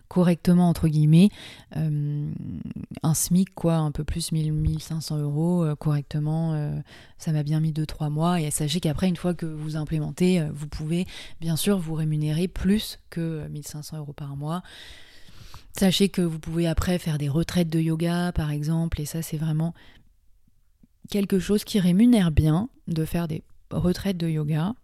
correctement 0.07 0.69
entre 0.69 0.87
guillemets 0.87 1.29
un 1.75 3.13
SMIC 3.13 3.53
quoi 3.53 3.75
un 3.75 3.91
peu 3.91 4.03
plus 4.03 4.31
1000 4.31 4.53
1500 4.53 5.17
euros 5.17 5.65
correctement 5.77 6.81
ça 7.17 7.31
m'a 7.31 7.43
bien 7.43 7.59
mis 7.59 7.71
2-3 7.71 8.09
mois 8.09 8.39
et 8.39 8.49
sachez 8.51 8.79
qu'après 8.79 9.09
une 9.09 9.15
fois 9.17 9.33
que 9.33 9.45
vous 9.45 9.75
implémentez 9.75 10.45
vous 10.53 10.67
pouvez 10.67 11.05
bien 11.41 11.55
sûr 11.55 11.79
rémunérer 11.93 12.47
plus 12.47 12.99
que 13.09 13.47
1500 13.47 13.97
euros 13.97 14.13
par 14.13 14.35
mois. 14.35 14.63
Sachez 15.77 16.09
que 16.09 16.21
vous 16.21 16.39
pouvez 16.39 16.67
après 16.67 16.99
faire 16.99 17.17
des 17.17 17.29
retraites 17.29 17.69
de 17.69 17.79
yoga 17.79 18.31
par 18.31 18.51
exemple 18.51 19.01
et 19.01 19.05
ça 19.05 19.21
c'est 19.21 19.37
vraiment 19.37 19.73
quelque 21.09 21.39
chose 21.39 21.63
qui 21.63 21.79
rémunère 21.79 22.31
bien 22.31 22.69
de 22.87 23.05
faire 23.05 23.27
des 23.27 23.43
retraites 23.71 24.17
de 24.17 24.27
yoga 24.27 24.75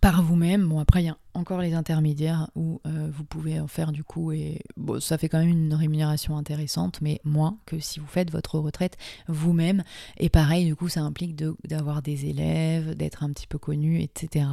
par 0.00 0.22
vous-même. 0.22 0.66
Bon, 0.68 0.78
après, 0.78 1.02
il 1.02 1.06
y 1.06 1.10
a 1.10 1.16
encore 1.34 1.60
les 1.60 1.74
intermédiaires 1.74 2.48
où 2.54 2.80
euh, 2.86 3.10
vous 3.12 3.24
pouvez 3.24 3.60
en 3.60 3.66
faire 3.66 3.92
du 3.92 4.04
coup, 4.04 4.32
et 4.32 4.60
bon, 4.76 5.00
ça 5.00 5.18
fait 5.18 5.28
quand 5.28 5.38
même 5.38 5.48
une 5.48 5.74
rémunération 5.74 6.36
intéressante, 6.36 7.00
mais 7.00 7.20
moins 7.24 7.58
que 7.66 7.78
si 7.78 8.00
vous 8.00 8.06
faites 8.06 8.30
votre 8.30 8.58
retraite 8.58 8.96
vous-même. 9.28 9.82
Et 10.18 10.28
pareil, 10.28 10.66
du 10.66 10.76
coup, 10.76 10.88
ça 10.88 11.02
implique 11.02 11.36
d'avoir 11.64 12.02
des 12.02 12.26
élèves, 12.26 12.94
d'être 12.94 13.22
un 13.22 13.32
petit 13.32 13.46
peu 13.46 13.58
connu, 13.58 14.00
etc. 14.00 14.46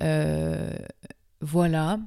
Euh, 0.00 0.76
voilà. 1.40 1.98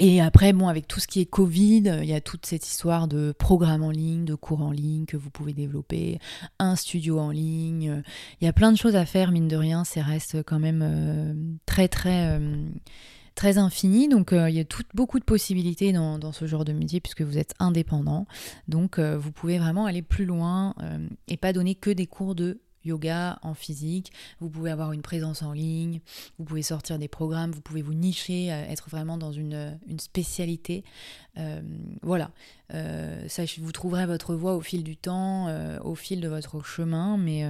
Et 0.00 0.20
après, 0.20 0.52
bon, 0.52 0.68
avec 0.68 0.86
tout 0.86 1.00
ce 1.00 1.08
qui 1.08 1.20
est 1.20 1.26
Covid, 1.26 1.98
il 2.02 2.08
y 2.08 2.14
a 2.14 2.20
toute 2.20 2.46
cette 2.46 2.66
histoire 2.66 3.08
de 3.08 3.34
programme 3.36 3.82
en 3.82 3.90
ligne, 3.90 4.24
de 4.24 4.36
cours 4.36 4.62
en 4.62 4.70
ligne 4.70 5.06
que 5.06 5.16
vous 5.16 5.30
pouvez 5.30 5.52
développer, 5.52 6.20
un 6.60 6.76
studio 6.76 7.18
en 7.18 7.30
ligne. 7.30 8.02
Il 8.40 8.44
y 8.44 8.48
a 8.48 8.52
plein 8.52 8.70
de 8.70 8.76
choses 8.76 8.94
à 8.94 9.04
faire, 9.04 9.32
mine 9.32 9.48
de 9.48 9.56
rien, 9.56 9.82
ça 9.84 10.02
reste 10.02 10.42
quand 10.44 10.60
même 10.60 10.82
euh, 10.82 11.34
très, 11.66 11.88
très, 11.88 12.38
euh, 12.38 12.64
très 13.34 13.58
infini. 13.58 14.08
Donc, 14.08 14.32
euh, 14.32 14.48
il 14.48 14.54
y 14.54 14.60
a 14.60 14.64
tout, 14.64 14.84
beaucoup 14.94 15.18
de 15.18 15.24
possibilités 15.24 15.92
dans, 15.92 16.20
dans, 16.20 16.32
ce 16.32 16.46
genre 16.46 16.64
de 16.64 16.72
métier 16.72 17.00
puisque 17.00 17.22
vous 17.22 17.36
êtes 17.36 17.54
indépendant. 17.58 18.26
Donc, 18.68 19.00
vous 19.00 19.32
pouvez 19.32 19.58
vraiment 19.58 19.86
aller 19.86 20.02
plus 20.02 20.26
loin 20.26 20.74
et 21.26 21.36
pas 21.36 21.52
donner 21.52 21.74
que 21.74 21.90
des 21.90 22.06
cours 22.06 22.36
de 22.36 22.60
yoga 22.84 23.38
en 23.42 23.54
physique, 23.54 24.12
vous 24.40 24.50
pouvez 24.50 24.70
avoir 24.70 24.92
une 24.92 25.02
présence 25.02 25.42
en 25.42 25.52
ligne, 25.52 26.00
vous 26.38 26.44
pouvez 26.44 26.62
sortir 26.62 26.98
des 26.98 27.08
programmes, 27.08 27.50
vous 27.50 27.60
pouvez 27.60 27.82
vous 27.82 27.94
nicher, 27.94 28.52
euh, 28.52 28.64
être 28.68 28.88
vraiment 28.88 29.18
dans 29.18 29.32
une, 29.32 29.78
une 29.86 30.00
spécialité. 30.00 30.84
Euh, 31.38 31.60
voilà, 32.02 32.30
vous 32.70 33.72
trouverez 33.72 34.06
votre 34.06 34.34
voie 34.34 34.54
au 34.54 34.60
fil 34.60 34.82
du 34.84 34.96
temps, 34.96 35.48
au 35.82 35.94
fil 35.94 36.20
de 36.20 36.28
votre 36.28 36.64
chemin, 36.64 37.16
mais... 37.16 37.46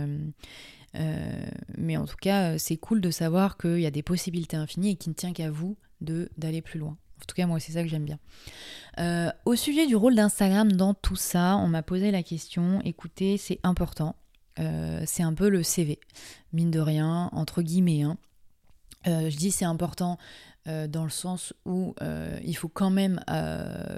en 1.96 2.06
tout 2.06 2.16
cas, 2.20 2.58
c'est 2.58 2.76
cool 2.76 3.00
de 3.00 3.10
savoir 3.10 3.56
qu'il 3.56 3.80
y 3.80 3.86
a 3.86 3.90
des 3.90 4.02
possibilités 4.02 4.56
infinies 4.56 4.90
et 4.90 4.96
qu'il 4.96 5.10
ne 5.10 5.14
tient 5.14 5.32
qu'à 5.32 5.50
vous 5.50 5.76
d'aller 6.00 6.62
plus 6.62 6.78
loin. 6.78 6.96
En 7.20 7.24
tout 7.26 7.34
cas, 7.34 7.46
moi, 7.46 7.58
c'est 7.58 7.72
ça 7.72 7.82
que 7.82 7.88
j'aime 7.88 8.04
bien. 8.04 8.18
Euh, 8.98 9.30
au 9.44 9.56
sujet 9.56 9.86
du 9.86 9.96
rôle 9.96 10.14
d'Instagram 10.14 10.70
dans 10.72 10.94
tout 10.94 11.16
ça, 11.16 11.56
on 11.56 11.66
m'a 11.68 11.82
posé 11.82 12.10
la 12.10 12.22
question, 12.22 12.80
écoutez, 12.84 13.36
c'est 13.36 13.58
important. 13.62 14.14
Euh, 14.58 15.02
c'est 15.06 15.22
un 15.22 15.34
peu 15.34 15.48
le 15.48 15.62
CV, 15.62 15.98
mine 16.52 16.70
de 16.70 16.80
rien, 16.80 17.28
entre 17.32 17.62
guillemets. 17.62 18.02
Hein. 18.02 18.16
Euh, 19.06 19.30
je 19.30 19.36
dis 19.36 19.50
c'est 19.50 19.64
important 19.64 20.18
dans 20.66 21.04
le 21.04 21.10
sens 21.10 21.54
où 21.64 21.94
il 22.44 22.54
faut 22.54 22.68
quand 22.68 22.90
même 22.90 23.24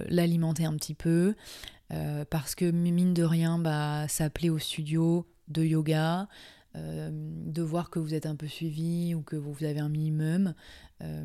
l'alimenter 0.09 0.65
un 0.67 0.77
petit 0.77 0.95
peu, 0.95 1.35
parce 1.89 2.55
que 2.55 2.71
mine 2.71 3.13
de 3.13 3.25
rien, 3.25 3.59
bah, 3.59 4.07
ça 4.07 4.31
plaît 4.31 4.51
au 4.51 4.61
studio 4.61 5.27
de 5.49 5.65
yoga, 5.65 6.29
de 6.75 7.63
voir 7.63 7.91
que 7.91 7.99
vous 7.99 8.15
êtes 8.15 8.27
un 8.27 8.37
peu 8.37 8.47
suivi 8.47 9.15
ou 9.15 9.23
que 9.23 9.37
vous 9.37 9.65
avez 9.65 9.81
un 9.81 9.89
minimum. 9.89 10.55
Euh, 11.03 11.25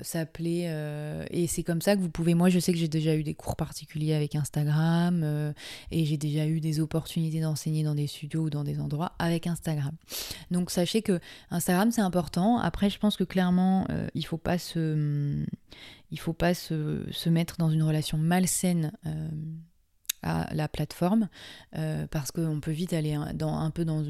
s'appeler 0.00 0.66
euh, 0.68 1.26
et 1.30 1.48
c'est 1.48 1.64
comme 1.64 1.82
ça 1.82 1.96
que 1.96 2.00
vous 2.00 2.08
pouvez 2.08 2.34
moi 2.34 2.48
je 2.48 2.58
sais 2.58 2.72
que 2.72 2.78
j'ai 2.78 2.88
déjà 2.88 3.16
eu 3.16 3.24
des 3.24 3.34
cours 3.34 3.56
particuliers 3.56 4.14
avec 4.14 4.34
Instagram 4.36 5.22
euh, 5.24 5.52
et 5.90 6.04
j'ai 6.06 6.16
déjà 6.16 6.46
eu 6.46 6.60
des 6.60 6.80
opportunités 6.80 7.40
d'enseigner 7.40 7.82
dans 7.82 7.96
des 7.96 8.06
studios 8.06 8.44
ou 8.44 8.50
dans 8.50 8.62
des 8.62 8.80
endroits 8.80 9.12
avec 9.18 9.46
Instagram 9.46 9.92
donc 10.52 10.70
sachez 10.70 11.02
que 11.02 11.20
Instagram 11.50 11.90
c'est 11.90 12.00
important 12.00 12.58
après 12.58 12.88
je 12.88 12.98
pense 12.98 13.16
que 13.16 13.24
clairement 13.24 13.86
il 14.14 14.24
faut 14.24 14.38
pas 14.38 14.56
se 14.56 15.44
il 16.10 16.18
faut 16.18 16.32
pas 16.32 16.54
se, 16.54 17.04
se, 17.10 17.28
mettre 17.28 17.56
dans 17.58 17.70
une 17.70 17.82
relation 17.82 18.16
malsaine 18.16 18.92
à 20.22 20.52
la 20.54 20.68
plateforme 20.68 21.28
euh, 21.76 22.06
parce 22.10 22.30
qu'on 22.30 22.60
peut 22.60 22.70
vite 22.70 22.92
aller 22.92 23.18
dans, 23.34 23.58
un 23.58 23.70
peu 23.70 23.84
dans 23.84 24.04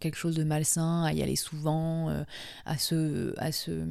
quelque 0.00 0.16
chose 0.16 0.34
de 0.34 0.44
malsain, 0.44 1.04
à 1.04 1.12
y 1.12 1.22
aller 1.22 1.36
souvent, 1.36 2.08
euh, 2.10 2.24
à 2.64 2.78
se, 2.78 3.34
à 3.38 3.52
se 3.52 3.86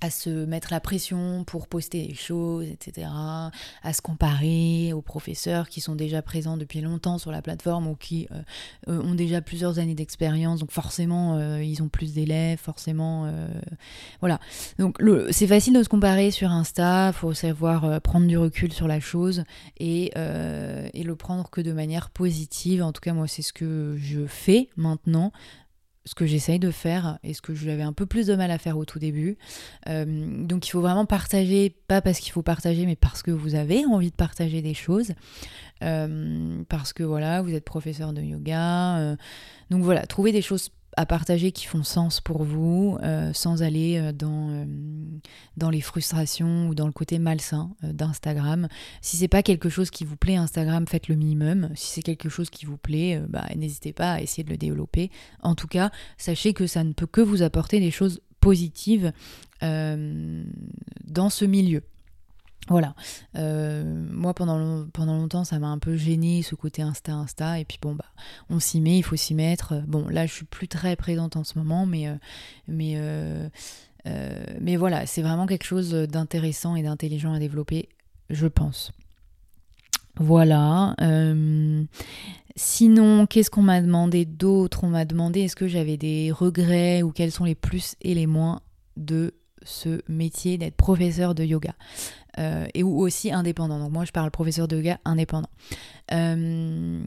à 0.00 0.10
se 0.10 0.30
mettre 0.46 0.68
la 0.70 0.80
pression 0.80 1.44
pour 1.44 1.68
poster 1.68 2.06
des 2.06 2.14
choses, 2.14 2.66
etc., 2.66 3.08
à 3.82 3.92
se 3.92 4.00
comparer 4.00 4.92
aux 4.92 5.02
professeurs 5.02 5.68
qui 5.68 5.80
sont 5.80 5.94
déjà 5.94 6.22
présents 6.22 6.56
depuis 6.56 6.80
longtemps 6.80 7.18
sur 7.18 7.30
la 7.30 7.42
plateforme 7.42 7.86
ou 7.86 7.94
qui 7.94 8.26
euh, 8.30 8.40
euh, 8.88 9.02
ont 9.02 9.14
déjà 9.14 9.42
plusieurs 9.42 9.78
années 9.78 9.94
d'expérience, 9.94 10.60
donc 10.60 10.70
forcément 10.70 11.36
euh, 11.36 11.62
ils 11.62 11.82
ont 11.82 11.88
plus 11.88 12.14
d'élèves, 12.14 12.58
forcément, 12.58 13.30
voilà. 14.20 14.40
Donc 14.78 14.98
c'est 15.30 15.46
facile 15.46 15.74
de 15.74 15.82
se 15.82 15.88
comparer 15.88 16.30
sur 16.30 16.50
Insta, 16.50 17.12
faut 17.12 17.34
savoir 17.34 18.00
prendre 18.00 18.26
du 18.26 18.38
recul 18.38 18.72
sur 18.72 18.88
la 18.88 19.00
chose 19.00 19.44
et, 19.78 20.12
et 20.14 21.02
le 21.02 21.14
prendre 21.16 21.50
que 21.50 21.60
de 21.60 21.72
manière 21.72 22.10
positive. 22.10 22.82
En 22.82 22.92
tout 22.92 23.00
cas 23.00 23.12
moi 23.12 23.28
c'est 23.28 23.42
ce 23.42 23.52
que 23.52 23.96
je 23.98 24.26
fais 24.26 24.68
maintenant 24.76 25.32
ce 26.10 26.16
que 26.16 26.26
j'essaye 26.26 26.58
de 26.58 26.72
faire 26.72 27.20
et 27.22 27.34
ce 27.34 27.40
que 27.40 27.54
j'avais 27.54 27.84
un 27.84 27.92
peu 27.92 28.04
plus 28.04 28.26
de 28.26 28.34
mal 28.34 28.50
à 28.50 28.58
faire 28.58 28.76
au 28.76 28.84
tout 28.84 28.98
début. 28.98 29.38
Euh, 29.88 30.44
donc 30.44 30.66
il 30.66 30.70
faut 30.70 30.80
vraiment 30.80 31.06
partager, 31.06 31.76
pas 31.86 32.00
parce 32.00 32.18
qu'il 32.18 32.32
faut 32.32 32.42
partager, 32.42 32.84
mais 32.84 32.96
parce 32.96 33.22
que 33.22 33.30
vous 33.30 33.54
avez 33.54 33.86
envie 33.86 34.10
de 34.10 34.16
partager 34.16 34.60
des 34.60 34.74
choses. 34.74 35.12
Euh, 35.84 36.64
parce 36.68 36.92
que 36.92 37.04
voilà, 37.04 37.42
vous 37.42 37.54
êtes 37.54 37.64
professeur 37.64 38.12
de 38.12 38.22
yoga. 38.22 38.98
Euh, 38.98 39.16
donc 39.70 39.84
voilà, 39.84 40.04
trouver 40.04 40.32
des 40.32 40.42
choses 40.42 40.72
à 40.96 41.06
partager 41.06 41.52
qui 41.52 41.66
font 41.66 41.82
sens 41.82 42.20
pour 42.20 42.44
vous, 42.44 42.98
euh, 43.02 43.32
sans 43.32 43.62
aller 43.62 43.98
euh, 43.98 44.12
dans, 44.12 44.50
euh, 44.50 44.64
dans 45.56 45.70
les 45.70 45.80
frustrations 45.80 46.68
ou 46.68 46.74
dans 46.74 46.86
le 46.86 46.92
côté 46.92 47.18
malsain 47.18 47.70
d'Instagram. 47.82 48.68
Si 49.00 49.16
c'est 49.16 49.28
pas 49.28 49.42
quelque 49.42 49.68
chose 49.68 49.90
qui 49.90 50.04
vous 50.04 50.16
plaît, 50.16 50.36
Instagram, 50.36 50.86
faites 50.86 51.08
le 51.08 51.14
minimum. 51.14 51.70
Si 51.74 51.92
c'est 51.92 52.02
quelque 52.02 52.28
chose 52.28 52.50
qui 52.50 52.66
vous 52.66 52.76
plaît, 52.76 53.22
bah, 53.28 53.46
n'hésitez 53.56 53.92
pas 53.92 54.14
à 54.14 54.20
essayer 54.20 54.44
de 54.44 54.50
le 54.50 54.56
développer. 54.56 55.10
En 55.42 55.54
tout 55.54 55.68
cas, 55.68 55.90
sachez 56.18 56.52
que 56.52 56.66
ça 56.66 56.84
ne 56.84 56.92
peut 56.92 57.06
que 57.06 57.20
vous 57.20 57.42
apporter 57.42 57.80
des 57.80 57.90
choses 57.90 58.20
positives 58.40 59.12
dans 59.62 61.30
ce 61.30 61.44
milieu. 61.44 61.82
Voilà. 62.68 62.94
Euh, 63.36 63.82
moi, 64.10 64.34
pendant, 64.34 64.58
longtemps, 64.58 65.44
ça 65.44 65.58
m'a 65.58 65.68
un 65.68 65.78
peu 65.78 65.96
gêné 65.96 66.42
ce 66.42 66.54
côté 66.54 66.82
Insta, 66.82 67.14
Insta. 67.14 67.58
Et 67.58 67.64
puis 67.64 67.78
bon, 67.80 67.94
bah, 67.94 68.04
on 68.48 68.60
s'y 68.60 68.80
met, 68.80 68.98
il 68.98 69.02
faut 69.02 69.16
s'y 69.16 69.34
mettre. 69.34 69.82
Bon, 69.86 70.08
là, 70.08 70.26
je 70.26 70.32
suis 70.32 70.44
plus 70.44 70.68
très 70.68 70.96
présente 70.96 71.36
en 71.36 71.44
ce 71.44 71.58
moment, 71.58 71.86
mais, 71.86 72.08
euh, 72.08 72.14
mais, 72.68 72.94
euh, 72.96 73.48
mais 74.60 74.76
voilà, 74.76 75.06
c'est 75.06 75.22
vraiment 75.22 75.46
quelque 75.46 75.64
chose 75.64 75.90
d'intéressant 75.90 76.76
et 76.76 76.82
d'intelligent 76.82 77.32
à 77.32 77.38
développer, 77.38 77.88
je 78.28 78.46
pense. 78.46 78.92
Voilà. 80.16 80.94
Sinon, 82.56 83.26
qu'est-ce 83.26 83.50
qu'on 83.50 83.62
m'a 83.62 83.80
demandé 83.80 84.24
d'autre? 84.24 84.84
On 84.84 84.88
m'a 84.88 85.04
demandé 85.04 85.40
est-ce 85.40 85.56
que 85.56 85.68
j'avais 85.68 85.96
des 85.96 86.30
regrets 86.30 87.02
ou 87.02 87.10
quels 87.10 87.32
sont 87.32 87.44
les 87.44 87.54
plus 87.54 87.94
et 88.02 88.14
les 88.14 88.26
moins 88.26 88.60
de 88.96 89.34
ce 89.62 90.02
métier 90.08 90.58
d'être 90.58 90.76
professeur 90.76 91.34
de 91.34 91.44
yoga? 91.44 91.74
Euh, 92.38 92.66
et 92.74 92.82
ou 92.82 93.00
aussi 93.00 93.32
indépendant. 93.32 93.78
Donc 93.78 93.90
moi 93.90 94.04
je 94.04 94.12
parle 94.12 94.30
professeur 94.30 94.68
de 94.68 94.76
yoga 94.76 94.98
indépendant. 95.04 95.50
Euh, 96.12 97.00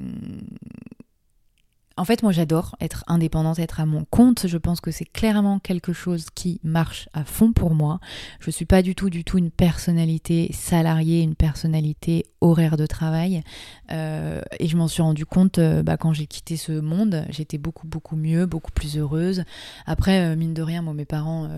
en 1.95 2.06
fait, 2.06 2.23
moi 2.23 2.32
j'adore 2.32 2.75
être 2.82 3.03
indépendante, 3.08 3.60
être 3.60 3.79
à 3.79 3.86
mon 3.86 4.03
compte. 4.06 4.47
Je 4.47 4.58
pense 4.58 4.82
que 4.82 4.89
c'est 4.89 5.06
clairement 5.06 5.60
quelque 5.60 5.93
chose 5.93 6.27
qui 6.34 6.60
marche 6.63 7.08
à 7.13 7.23
fond 7.23 7.53
pour 7.53 7.75
moi. 7.75 7.99
Je 8.39 8.49
suis 8.49 8.65
pas 8.65 8.82
du 8.82 8.95
tout, 8.95 9.10
du 9.10 9.23
tout 9.23 9.38
une 9.38 9.51
personnalité 9.51 10.49
salariée, 10.53 11.21
une 11.21 11.36
personnalité 11.36 12.25
horaire 12.41 12.77
de 12.77 12.88
travail. 12.88 13.43
Euh, 13.91 14.41
et 14.60 14.67
je 14.67 14.75
m'en 14.75 14.88
suis 14.88 15.03
rendu 15.03 15.25
compte 15.25 15.60
euh, 15.60 15.84
bah, 15.84 15.97
quand 15.97 16.13
j'ai 16.13 16.25
quitté 16.25 16.58
ce 16.58 16.71
monde. 16.71 17.25
J'étais 17.29 17.60
beaucoup, 17.60 17.88
beaucoup 17.88 18.15
mieux, 18.15 18.47
beaucoup 18.47 18.71
plus 18.71 18.97
heureuse. 18.97 19.43
Après, 19.86 20.19
euh, 20.21 20.36
mine 20.36 20.56
de 20.56 20.63
rien, 20.63 20.82
moi 20.82 20.93
mes 20.93 21.06
parents, 21.06 21.49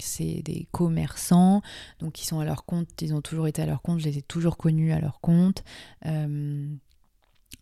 c'est 0.00 0.42
des 0.42 0.66
commerçants, 0.72 1.62
donc 2.00 2.20
ils 2.20 2.26
sont 2.26 2.40
à 2.40 2.44
leur 2.44 2.64
compte. 2.64 2.88
Ils 3.02 3.14
ont 3.14 3.20
toujours 3.20 3.46
été 3.46 3.62
à 3.62 3.66
leur 3.66 3.82
compte. 3.82 4.00
Je 4.00 4.06
les 4.06 4.18
ai 4.18 4.22
toujours 4.22 4.56
connus 4.56 4.92
à 4.92 5.00
leur 5.00 5.20
compte. 5.20 5.62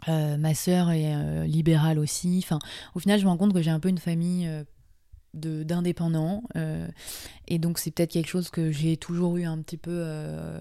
Euh, 0.08 0.36
ma 0.36 0.54
sœur 0.54 0.90
est 0.90 1.14
euh, 1.14 1.44
libérale 1.44 1.98
aussi. 1.98 2.40
Enfin, 2.42 2.58
au 2.94 3.00
final, 3.00 3.18
je 3.18 3.24
me 3.24 3.30
rends 3.30 3.36
compte 3.36 3.54
que 3.54 3.62
j'ai 3.62 3.70
un 3.70 3.80
peu 3.80 3.88
une 3.88 3.98
famille 3.98 4.48
d'indépendants. 5.34 6.42
Euh, 6.56 6.88
et 7.46 7.58
donc 7.58 7.78
c'est 7.78 7.90
peut-être 7.90 8.12
quelque 8.12 8.28
chose 8.28 8.48
que 8.48 8.70
j'ai 8.70 8.96
toujours 8.96 9.36
eu 9.36 9.44
un 9.44 9.58
petit 9.58 9.76
peu 9.76 9.90
euh, 9.92 10.58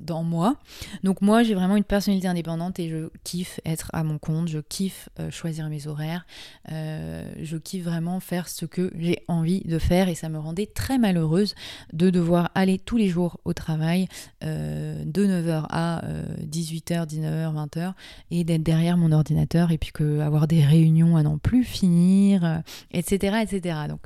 dans 0.00 0.24
moi. 0.24 0.56
Donc 1.04 1.20
moi 1.20 1.42
j'ai 1.42 1.54
vraiment 1.54 1.76
une 1.76 1.84
personnalité 1.84 2.26
indépendante 2.26 2.80
et 2.80 2.88
je 2.88 3.08
kiffe 3.22 3.60
être 3.64 3.90
à 3.92 4.02
mon 4.02 4.18
compte, 4.18 4.48
je 4.48 4.58
kiffe 4.58 5.08
euh, 5.20 5.30
choisir 5.30 5.68
mes 5.68 5.86
horaires, 5.86 6.26
je 6.68 7.56
kiffe 7.56 7.84
vraiment 7.84 8.18
faire 8.20 8.48
ce 8.48 8.66
que 8.66 8.90
j'ai 8.98 9.22
envie 9.28 9.60
de 9.60 9.78
faire 9.78 10.08
et 10.08 10.14
ça 10.14 10.28
me 10.28 10.38
rendait 10.38 10.66
très 10.66 10.98
malheureuse 10.98 11.54
de 11.92 12.10
devoir 12.10 12.50
aller 12.54 12.78
tous 12.78 12.96
les 12.96 13.08
jours 13.08 13.38
au 13.44 13.52
travail 13.52 14.08
de 14.42 15.04
9h 15.26 15.66
à 15.70 16.02
18h, 16.42 17.06
19h, 17.06 17.68
20h 17.68 17.92
et 18.30 18.44
d'être 18.44 18.62
derrière 18.62 18.96
mon 18.96 19.12
ordinateur 19.12 19.70
et 19.70 19.78
puis 19.78 19.92
que 19.92 20.20
avoir 20.20 20.48
des 20.48 20.64
réunions 20.64 21.16
à 21.16 21.22
n'en 21.22 21.38
plus 21.38 21.64
finir, 21.64 22.62
etc. 22.92 23.38
etc. 23.42 23.57
Donc, 23.60 24.00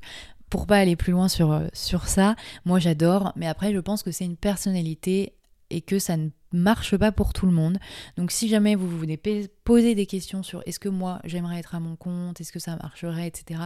pour 0.48 0.66
pas 0.66 0.78
aller 0.78 0.96
plus 0.96 1.12
loin 1.12 1.28
sur, 1.28 1.50
euh, 1.52 1.66
sur 1.72 2.08
ça, 2.08 2.36
moi 2.64 2.78
j'adore, 2.78 3.32
mais 3.36 3.46
après 3.46 3.72
je 3.72 3.78
pense 3.78 4.02
que 4.02 4.10
c'est 4.10 4.24
une 4.24 4.36
personnalité 4.36 5.34
et 5.70 5.80
que 5.80 5.98
ça 5.98 6.16
ne 6.16 6.28
marche 6.52 6.96
pas 6.96 7.12
pour 7.12 7.32
tout 7.32 7.46
le 7.46 7.52
monde. 7.52 7.78
Donc 8.16 8.30
si 8.30 8.48
jamais 8.48 8.74
vous 8.74 8.88
voulez 8.88 9.20
poser 9.64 9.94
des 9.94 10.06
questions 10.06 10.42
sur 10.42 10.62
est-ce 10.66 10.80
que 10.80 10.88
moi 10.88 11.20
j'aimerais 11.24 11.58
être 11.58 11.74
à 11.74 11.80
mon 11.80 11.96
compte, 11.96 12.40
est-ce 12.40 12.52
que 12.52 12.58
ça 12.58 12.76
marcherait, 12.76 13.26
etc. 13.26 13.60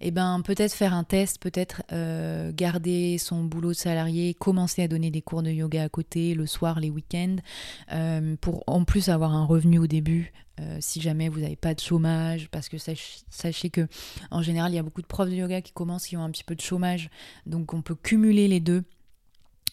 Eh 0.00 0.10
ben 0.10 0.40
peut-être 0.42 0.72
faire 0.72 0.94
un 0.94 1.04
test, 1.04 1.40
peut-être 1.40 1.82
euh, 1.92 2.52
garder 2.54 3.18
son 3.18 3.44
boulot 3.44 3.70
de 3.70 3.74
salarié, 3.74 4.34
commencer 4.34 4.82
à 4.82 4.88
donner 4.88 5.10
des 5.10 5.22
cours 5.22 5.42
de 5.42 5.50
yoga 5.50 5.84
à 5.84 5.88
côté 5.88 6.34
le 6.34 6.46
soir, 6.46 6.80
les 6.80 6.90
week-ends, 6.90 7.36
euh, 7.92 8.36
pour 8.40 8.64
en 8.66 8.84
plus 8.84 9.08
avoir 9.08 9.34
un 9.34 9.44
revenu 9.44 9.78
au 9.78 9.86
début. 9.86 10.32
Euh, 10.58 10.78
si 10.80 11.02
jamais 11.02 11.28
vous 11.28 11.40
n'avez 11.40 11.56
pas 11.56 11.74
de 11.74 11.80
chômage, 11.80 12.48
parce 12.50 12.70
que 12.70 12.78
sachez 12.78 13.68
que 13.68 13.86
en 14.30 14.40
général 14.40 14.72
il 14.72 14.76
y 14.76 14.78
a 14.78 14.82
beaucoup 14.82 15.02
de 15.02 15.06
profs 15.06 15.28
de 15.28 15.34
yoga 15.34 15.60
qui 15.60 15.72
commencent 15.72 16.06
qui 16.06 16.16
ont 16.16 16.24
un 16.24 16.30
petit 16.30 16.44
peu 16.44 16.54
de 16.54 16.62
chômage, 16.62 17.10
donc 17.44 17.74
on 17.74 17.82
peut 17.82 17.94
cumuler 17.94 18.48
les 18.48 18.60
deux 18.60 18.84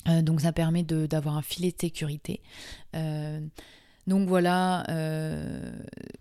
euh, 0.07 0.21
donc 0.21 0.41
ça 0.41 0.51
permet 0.51 0.83
d'avoir 0.83 1.37
un 1.37 1.41
filet 1.41 1.71
de 1.71 1.79
sécurité. 1.79 2.41
Euh, 2.95 3.39
donc 4.05 4.27
voilà, 4.27 4.83
euh, 4.89 5.71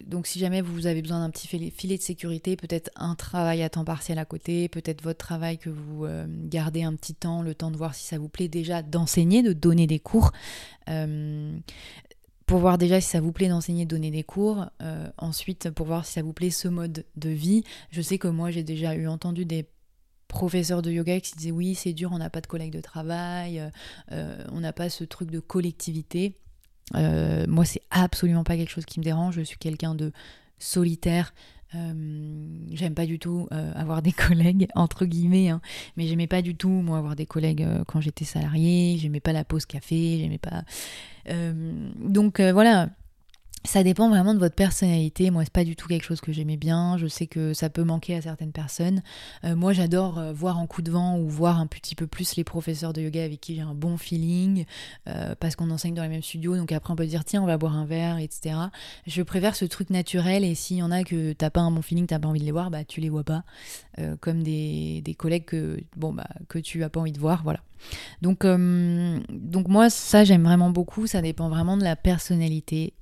donc 0.07 0.29
si 0.29 0.39
jamais 0.39 0.61
vous 0.61 0.87
avez 0.87 1.03
besoin 1.03 1.19
d'un 1.19 1.31
petit 1.31 1.49
filet, 1.49 1.97
de 1.97 2.03
sécurité, 2.03 2.57
peut-être 2.57 2.91
un 2.95 3.17
travail 3.17 3.61
à 3.63 3.71
temps 3.71 3.85
partiel 3.85 4.21
à 4.21 4.25
côté, 4.25 4.69
peut-être 4.69 5.03
votre 5.03 5.19
travail 5.19 5.59
que 5.59 5.69
vous 5.69 6.07
gardez 6.45 6.85
un 6.85 6.95
petit 6.95 7.15
temps, 7.15 7.43
le 7.43 7.57
temps 7.57 7.73
de 7.73 7.77
voir 7.77 7.97
si 7.97 8.07
ça 8.07 8.19
vous 8.19 8.29
plaît 8.29 8.47
déjà 8.47 8.83
d'enseigner, 8.83 9.43
de 9.43 9.53
donner 9.53 9.89
des 9.89 9.99
cours 9.99 10.31
pour 12.47 12.59
voir 12.59 12.79
déjà 12.79 13.01
si 13.01 13.09
ça 13.09 13.21
vous 13.21 13.33
plaît 13.33 13.49
d'enseigner, 13.49 13.85
donner 13.85 14.13
des 14.13 14.23
cours. 14.23 14.67
ensuite, 15.19 15.71
pour 15.71 15.87
voir 15.87 16.07
si 16.07 16.13
ça 16.13 16.23
vous 16.23 16.33
plaît 16.33 16.51
ce 16.51 16.69
mode 16.69 17.05
de 17.17 17.31
vie. 17.31 17.65
Je 17.91 18.01
sais 18.01 18.19
que 18.19 18.29
moi, 18.29 18.53
j'ai 18.53 18.63
déjà 18.63 18.95
eu 18.95 19.09
entendu 19.09 19.45
des 19.45 19.67
professeurs 20.33 20.83
de 20.83 20.91
yoga 20.91 21.21
qui 21.21 21.37
disaient 21.37 21.53
oui, 21.53 21.77
c'est 21.77 21.93
dur, 21.93 22.11
on 22.13 22.19
n'a 22.19 22.31
pas 22.31 22.41
de 22.41 22.49
collègues 22.49 22.73
de 22.73 22.81
travail, 22.81 23.63
on 24.11 24.61
n'a 24.61 24.73
pas 24.73 24.89
ce 24.89 25.05
truc 25.05 25.31
de 25.31 25.39
collectivité. 25.39 26.35
moi, 26.95 27.65
c'est 27.65 27.83
absolument 27.91 28.43
pas 28.43 28.57
quelque 28.57 28.71
chose 28.71 28.87
qui 28.87 28.99
me 28.99 29.05
dérange. 29.05 29.37
Je 29.37 29.43
suis 29.43 29.59
quelqu'un 29.59 29.95
de 29.95 30.13
solitaire. 30.59 31.33
Euh, 31.75 31.93
j'aime 32.73 32.95
pas 32.95 33.07
du 33.07 33.19
tout 33.19 33.49
euh, 33.53 33.73
avoir 33.75 34.03
des 34.03 34.13
collègues, 34.29 34.69
entre 34.75 35.07
guillemets, 35.07 35.49
hein, 35.49 35.61
mais 35.97 36.07
j'aimais 36.07 36.27
pas 36.27 36.43
du 36.43 36.55
tout, 36.55 36.69
moi, 36.69 36.99
avoir 36.99 37.17
des 37.17 37.27
collègues 37.27 37.63
euh, 37.63 37.83
quand 37.87 38.01
j'étais 38.01 38.25
salarié, 38.25 38.97
j'aimais 38.99 39.21
pas 39.21 39.33
la 39.33 39.45
pause 39.45 39.67
café, 39.67 40.19
j'aimais 40.19 40.39
pas. 40.39 40.65
donc 41.99 42.41
voilà, 42.41 42.91
ça 43.65 43.85
dépend 43.85 44.09
vraiment 44.09 44.35
de 44.35 44.39
votre 44.39 44.55
personnalité. 44.55 45.31
Moi, 45.31 45.45
c'est 45.45 45.53
pas 45.53 45.65
du 45.65 45.77
tout 45.77 45.87
quelque 45.87 46.05
chose 46.05 46.21
que 46.21 46.33
j'aimais 46.33 46.57
bien. 46.57 46.97
Je 46.99 47.07
sais 47.07 47.27
que 47.27 47.55
ça 47.55 47.71
peut 47.71 47.85
manquer 47.85 48.17
à 48.17 48.23
certaines 48.23 48.53
personnes. 48.53 49.03
Euh, 49.45 49.55
moi, 49.55 49.73
j'adore 49.73 50.19
euh, 50.19 50.33
voir 50.33 50.59
en 50.59 50.67
coup 50.67 50.83
de 50.83 50.91
vent 50.91 51.19
ou 51.19 51.29
voir 51.29 51.61
un 51.61 51.67
petit 51.67 51.95
peu 51.95 52.07
plus 52.07 52.35
les 52.37 52.45
professeurs 52.45 52.93
de 52.93 53.01
yoga 53.01 53.23
avec 53.23 53.41
qui 53.41 53.55
j'ai 53.55 53.61
un 53.61 53.75
bon 53.75 53.97
feeling, 53.97 54.65
euh, 55.09 55.35
parce 55.39 55.55
qu'on 55.55 55.71
enseigne 55.71 55.95
dans 55.95 56.03
les 56.03 56.09
mêmes 56.09 56.23
studios. 56.23 56.57
Donc 56.57 56.73
après, 56.73 56.93
on 56.93 56.97
peut 56.97 57.07
dire 57.07 57.25
tiens, 57.25 57.43
on 57.43 57.47
va 57.47 57.57
boire 57.57 57.77
un 57.77 57.85
verre, 57.85 58.19
etc. 58.19 58.57
Je 59.07 59.23
préfère 59.23 59.55
ce 59.55 59.65
truc 59.65 59.91
naturel. 59.91 60.45
Et 60.45 60.55
s'il 60.55 60.79
y 60.79 60.83
en 60.83 60.91
a 60.91 61.05
que 61.05 61.33
t'as 61.33 61.51
pas 61.51 61.61
un 61.61 61.71
bon 61.71 61.83
feeling, 61.83 62.07
t'as 62.07 62.19
pas 62.19 62.29
envie 62.29 62.41
de 62.41 62.45
les 62.45 62.53
voir, 62.53 62.71
bah 62.71 62.85
tu 62.85 63.01
les 63.01 63.11
vois 63.11 63.25
pas, 63.25 63.45
comme 64.21 64.43
des, 64.43 65.03
des, 65.03 65.15
collègues 65.15 65.45
que 65.45 65.81
bon 65.97 66.13
bah 66.13 66.27
que 66.49 66.59
tu 66.59 66.83
as 66.83 66.89
pas 66.89 67.01
envie 67.01 67.13
de 67.13 67.19
voir, 67.19 67.43
voilà. 67.45 67.61
Donc 68.23 68.45
donc 68.45 69.69
moi, 69.69 69.91
ça 69.91 70.25
j'aime 70.25 70.43
vraiment 70.43 70.71
beaucoup. 70.71 71.07
Ça 71.07 71.23
dépend 71.23 71.49
vraiment 71.49 71.77
de 71.77 71.85
la 71.85 71.97
personnalité 71.97 72.95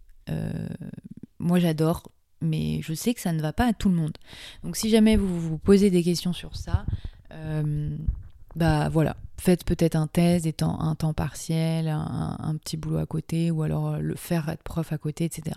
moi 1.38 1.58
j'adore, 1.58 2.10
mais 2.40 2.80
je 2.82 2.94
sais 2.94 3.14
que 3.14 3.20
ça 3.20 3.32
ne 3.32 3.40
va 3.40 3.52
pas 3.52 3.66
à 3.66 3.72
tout 3.72 3.88
le 3.88 3.94
monde. 3.94 4.16
Donc 4.64 4.76
si 4.76 4.90
jamais 4.90 5.16
vous 5.16 5.40
vous 5.40 5.58
posez 5.58 5.90
des 5.90 6.02
questions 6.02 6.32
sur 6.32 6.56
ça, 6.56 6.84
euh, 7.32 7.96
bah 8.56 8.88
voilà, 8.88 9.16
faites 9.38 9.64
peut-être 9.64 9.96
un 9.96 10.06
test, 10.06 10.46
étant 10.46 10.80
un 10.80 10.94
temps 10.94 11.14
partiel, 11.14 11.88
un, 11.88 12.56
petit 12.62 12.76
boulot 12.76 12.98
à 12.98 13.06
côté, 13.06 13.50
ou 13.50 13.62
alors 13.62 13.98
le 13.98 14.14
faire 14.14 14.48
être 14.48 14.62
prof 14.62 14.92
à 14.92 14.98
côté, 14.98 15.24
etc. 15.24 15.56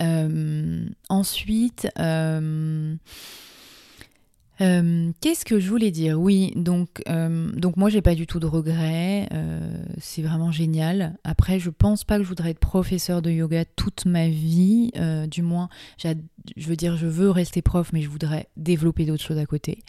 Euh, 0.00 0.88
ensuite, 1.08 1.88
euh, 1.98 2.96
qu'est-ce 4.58 5.44
que 5.44 5.60
je 5.60 5.68
voulais 5.68 5.90
dire? 5.90 6.18
Oui, 6.18 6.52
donc, 6.56 7.02
euh, 7.08 7.50
donc 7.52 7.76
moi 7.76 7.90
j'ai 7.90 8.00
pas 8.00 8.14
du 8.14 8.26
tout 8.26 8.40
de 8.40 8.46
regrets, 8.46 9.28
euh, 9.32 9.84
c'est 9.98 10.22
vraiment 10.22 10.50
génial. 10.50 11.18
Après, 11.24 11.58
je 11.58 11.70
pense 11.70 12.04
pas 12.04 12.16
que 12.18 12.24
je 12.24 12.28
voudrais 12.28 12.50
être 12.50 12.58
professeur 12.58 13.22
de 13.22 13.30
yoga 13.30 13.64
toute 13.64 14.06
ma 14.06 14.28
vie, 14.28 14.92
du 15.28 15.42
moins, 15.42 15.68
je 15.98 16.68
veux 16.68 16.76
dire, 16.76 16.96
je 16.96 17.06
veux 17.06 17.30
rester 17.30 17.62
prof, 17.62 17.92
mais 17.92 18.00
je 18.00 18.08
voudrais 18.08 18.48
développer 18.56 19.04
d'autres 19.04 19.22
choses 19.22 19.38
à 19.38 19.46
côté. 19.46 19.82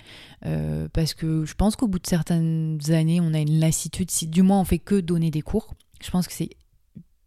parce 0.94 1.14
que 1.14 1.46
je 1.46 1.54
pense 1.54 1.76
qu'au 1.76 1.88
bout 1.88 2.00
de 2.00 2.08
certaines 2.08 2.80
années, 2.90 3.22
on 3.22 3.34
a 3.34 3.40
une 3.40 3.60
lassitude, 3.60 4.12
si 4.12 4.28
du 4.28 4.42
moins 4.42 4.60
on 4.60 4.66
fait 4.66 4.80
que 4.80 5.00
donner 5.00 5.32
des 5.32 5.42
cours. 5.42 5.76
Je 6.02 6.12
pense 6.12 6.28
que 6.28 6.34
c'est 6.34 6.50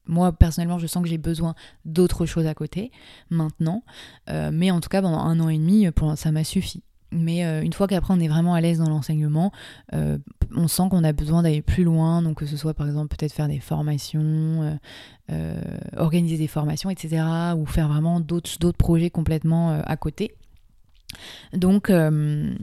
moi, 0.06 0.32
personnellement, 0.32 0.78
je 0.78 0.88
sens 0.88 1.04
que 1.04 1.08
j'ai 1.08 1.18
besoin 1.18 1.54
d'autres 1.84 2.26
choses 2.26 2.46
à 2.46 2.54
côté 2.54 2.90
maintenant. 3.30 3.82
mais 4.28 4.70
en 4.70 4.80
tout 4.80 4.88
cas, 4.88 5.00
pendant 5.00 5.20
un 5.20 5.40
an 5.40 5.48
et 5.48 5.58
demi, 5.58 5.86
ça 6.16 6.32
m'a 6.32 6.44
suffi. 6.44 6.82
Mais 7.12 7.44
euh, 7.44 7.62
une 7.62 7.72
fois 7.72 7.86
qu'après 7.86 8.14
on 8.14 8.20
est 8.20 8.28
vraiment 8.28 8.54
à 8.54 8.60
l'aise 8.60 8.78
dans 8.78 8.88
l'enseignement, 8.88 9.52
euh, 9.94 10.18
on 10.54 10.68
sent 10.68 10.84
qu'on 10.90 11.04
a 11.04 11.12
besoin 11.12 11.42
d'aller 11.42 11.62
plus 11.62 11.84
loin, 11.84 12.22
donc 12.22 12.38
que 12.38 12.46
ce 12.46 12.56
soit 12.56 12.74
par 12.74 12.86
exemple 12.86 13.14
peut-être 13.16 13.32
faire 13.32 13.48
des 13.48 13.58
formations, 13.58 14.78
euh, 15.30 15.60
organiser 15.96 16.38
des 16.38 16.46
formations, 16.46 16.90
etc. 16.90 17.22
ou 17.56 17.66
faire 17.66 17.88
vraiment 17.88 18.20
d'autres 18.20 18.72
projets 18.72 19.10
complètement 19.10 19.80
à 19.84 19.96
côté. 19.96 20.34
Donc, 21.52 21.90
euh, 21.90 22.54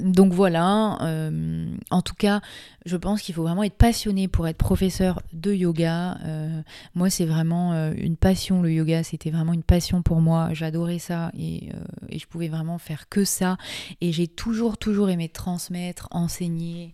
donc 0.00 0.32
voilà, 0.32 0.98
euh, 1.02 1.66
en 1.90 2.02
tout 2.02 2.14
cas, 2.14 2.40
je 2.86 2.96
pense 2.96 3.22
qu'il 3.22 3.34
faut 3.34 3.42
vraiment 3.42 3.62
être 3.62 3.76
passionné 3.76 4.28
pour 4.28 4.46
être 4.46 4.56
professeur 4.56 5.22
de 5.32 5.52
yoga. 5.52 6.18
Euh, 6.24 6.62
moi, 6.94 7.10
c'est 7.10 7.26
vraiment 7.26 7.72
une 7.92 8.16
passion, 8.16 8.62
le 8.62 8.72
yoga, 8.72 9.02
c'était 9.02 9.30
vraiment 9.30 9.52
une 9.52 9.62
passion 9.62 10.02
pour 10.02 10.20
moi. 10.20 10.50
J'adorais 10.52 10.98
ça 10.98 11.30
et, 11.38 11.70
je 12.10 12.26
pouvais 12.26 12.48
vraiment 12.48 12.78
faire 12.78 13.08
que 13.08 13.24
ça. 13.24 13.56
Et 14.00 14.12
j'ai 14.12 14.28
toujours, 14.28 14.78
toujours 14.78 15.10
aimé 15.10 15.28
transmettre, 15.28 16.08
enseigner 16.10 16.92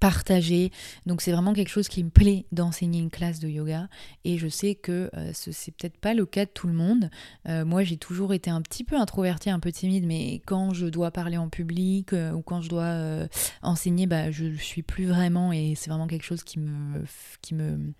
partager. 0.00 0.72
Donc 1.06 1.20
c'est 1.20 1.30
vraiment 1.30 1.52
quelque 1.52 1.68
chose 1.68 1.88
qui 1.88 2.02
me 2.02 2.10
plaît 2.10 2.46
d'enseigner 2.52 2.98
une 2.98 3.10
classe 3.10 3.38
de 3.38 3.48
yoga 3.48 3.88
et 4.24 4.38
je 4.38 4.48
sais 4.48 4.74
que 4.74 5.10
euh, 5.14 5.32
ce 5.34 5.52
c'est 5.52 5.72
peut-être 5.72 5.98
pas 5.98 6.14
le 6.14 6.24
cas 6.24 6.46
de 6.46 6.50
tout 6.50 6.66
le 6.66 6.72
monde. 6.72 7.10
Euh, 7.48 7.64
moi 7.64 7.84
j'ai 7.84 7.98
toujours 7.98 8.32
été 8.32 8.50
un 8.50 8.62
petit 8.62 8.82
peu 8.82 8.96
introvertie, 8.96 9.50
un 9.50 9.60
peu 9.60 9.70
timide, 9.70 10.06
mais 10.06 10.40
quand 10.46 10.72
je 10.72 10.86
dois 10.86 11.10
parler 11.10 11.36
en 11.36 11.48
public 11.48 12.14
euh, 12.14 12.32
ou 12.32 12.40
quand 12.40 12.62
je 12.62 12.70
dois 12.70 13.28
enseigner, 13.62 14.06
bah 14.06 14.30
je 14.30 14.54
suis 14.56 14.82
plus 14.82 15.04
vraiment 15.04 15.52
et 15.52 15.74
c'est 15.76 15.90
vraiment 15.90 16.06
quelque 16.06 16.24
chose 16.24 16.42
qui 16.42 16.58
me 16.58 17.04
qui 17.42 17.54
me 17.54 17.92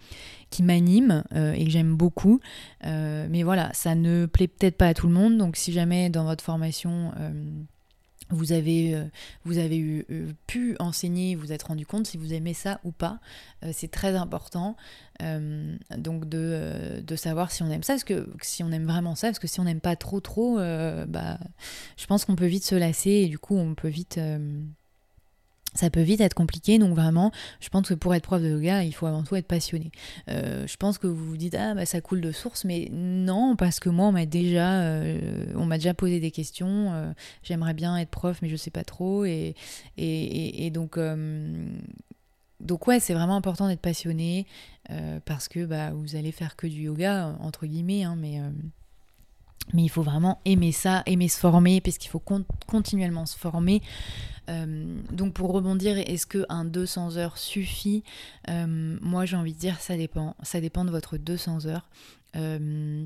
qui 0.48 0.62
m'anime 0.62 1.22
et 1.34 1.64
que 1.64 1.70
j'aime 1.70 1.96
beaucoup. 1.96 2.40
mais 2.82 3.42
voilà, 3.42 3.70
ça 3.74 3.94
ne 3.94 4.26
plaît 4.26 4.48
peut-être 4.48 4.76
pas 4.76 4.88
à 4.88 4.94
tout 4.94 5.06
le 5.06 5.12
monde. 5.12 5.36
Donc 5.36 5.56
si 5.56 5.72
jamais 5.72 6.08
dans 6.08 6.24
votre 6.24 6.42
formation 6.42 7.12
vous 8.30 8.52
avez, 8.52 8.94
euh, 8.94 9.04
vous 9.44 9.58
avez 9.58 9.76
eu, 9.76 10.04
euh, 10.10 10.32
pu 10.46 10.76
enseigner, 10.78 11.34
vous 11.34 11.52
êtes 11.52 11.64
rendu 11.64 11.86
compte 11.86 12.06
si 12.06 12.16
vous 12.16 12.32
aimez 12.32 12.54
ça 12.54 12.80
ou 12.84 12.92
pas. 12.92 13.20
Euh, 13.64 13.70
c'est 13.72 13.90
très 13.90 14.14
important 14.16 14.76
donc 15.98 16.26
de, 16.26 17.02
de, 17.06 17.14
savoir 17.14 17.52
si 17.52 17.62
on 17.62 17.70
aime 17.70 17.82
ça, 17.82 17.92
parce 17.92 18.04
que 18.04 18.26
si 18.40 18.62
on 18.62 18.72
aime 18.72 18.86
vraiment 18.86 19.14
ça, 19.14 19.28
parce 19.28 19.38
que 19.38 19.48
si 19.48 19.60
on 19.60 19.64
n'aime 19.64 19.82
pas 19.82 19.94
trop 19.94 20.18
trop, 20.18 20.56
bah, 20.56 21.38
je 21.98 22.06
pense 22.06 22.24
qu'on 22.24 22.36
peut 22.36 22.46
vite 22.46 22.64
se 22.64 22.74
lasser 22.74 23.10
et 23.10 23.28
du 23.28 23.38
coup 23.38 23.54
on 23.54 23.74
peut 23.74 23.88
vite 23.88 24.18
ça 25.74 25.88
peut 25.90 26.00
vite 26.00 26.20
être 26.20 26.34
compliqué, 26.34 26.78
donc 26.78 26.94
vraiment, 26.94 27.30
je 27.60 27.68
pense 27.68 27.88
que 27.88 27.94
pour 27.94 28.14
être 28.14 28.24
prof 28.24 28.42
de 28.42 28.48
yoga, 28.48 28.82
il 28.82 28.92
faut 28.92 29.06
avant 29.06 29.22
tout 29.22 29.36
être 29.36 29.46
passionné. 29.46 29.90
Euh, 30.28 30.66
je 30.66 30.76
pense 30.76 30.98
que 30.98 31.06
vous 31.06 31.24
vous 31.24 31.36
dites 31.36 31.54
ah 31.54 31.74
bah 31.74 31.86
ça 31.86 32.00
coule 32.00 32.20
de 32.20 32.32
source, 32.32 32.64
mais 32.64 32.88
non 32.90 33.56
parce 33.56 33.78
que 33.78 33.88
moi 33.88 34.08
on 34.08 34.12
m'a 34.12 34.26
déjà, 34.26 34.80
euh, 34.82 35.52
on 35.56 35.66
m'a 35.66 35.78
déjà 35.78 35.94
posé 35.94 36.18
des 36.20 36.30
questions. 36.30 36.92
Euh, 36.92 37.12
j'aimerais 37.42 37.74
bien 37.74 37.96
être 37.96 38.10
prof, 38.10 38.40
mais 38.42 38.48
je 38.48 38.56
sais 38.56 38.70
pas 38.70 38.84
trop, 38.84 39.24
et 39.24 39.54
et, 39.96 40.66
et, 40.66 40.70
donc 40.70 40.98
donc 42.60 42.86
ouais, 42.86 43.00
c'est 43.00 43.14
vraiment 43.14 43.36
important 43.36 43.68
d'être 43.68 43.80
passionné 43.80 44.46
parce 45.24 45.48
que 45.48 45.64
bah 45.64 45.92
vous 45.92 46.16
allez 46.16 46.32
faire 46.32 46.56
que 46.56 46.66
du 46.66 46.82
yoga 46.82 47.36
entre 47.40 47.66
guillemets, 47.66 48.04
hein, 48.04 48.16
mais 48.18 48.40
mais 49.72 49.82
il 49.82 49.88
faut 49.88 50.02
vraiment 50.02 50.40
aimer 50.44 50.72
ça, 50.72 51.02
aimer 51.06 51.28
se 51.28 51.38
former, 51.38 51.80
parce 51.80 51.98
qu'il 51.98 52.10
faut 52.10 52.22
continuellement 52.66 53.26
se 53.26 53.36
former. 53.38 53.82
Euh, 54.48 55.00
donc 55.12 55.34
pour 55.34 55.52
rebondir, 55.52 55.96
est-ce 55.98 56.26
qu'un 56.26 56.64
200 56.64 57.16
heures 57.16 57.38
suffit? 57.38 58.02
Euh, 58.48 58.98
Moi 59.00 59.24
j'ai 59.24 59.36
envie 59.36 59.54
de 59.54 59.58
dire 59.58 59.78
ça 59.80 59.96
dépend. 59.96 60.34
Ça 60.42 60.60
dépend 60.60 60.84
de 60.84 60.90
votre 60.90 61.18
200 61.18 61.66
heures. 61.66 61.88
Euh, 62.36 63.04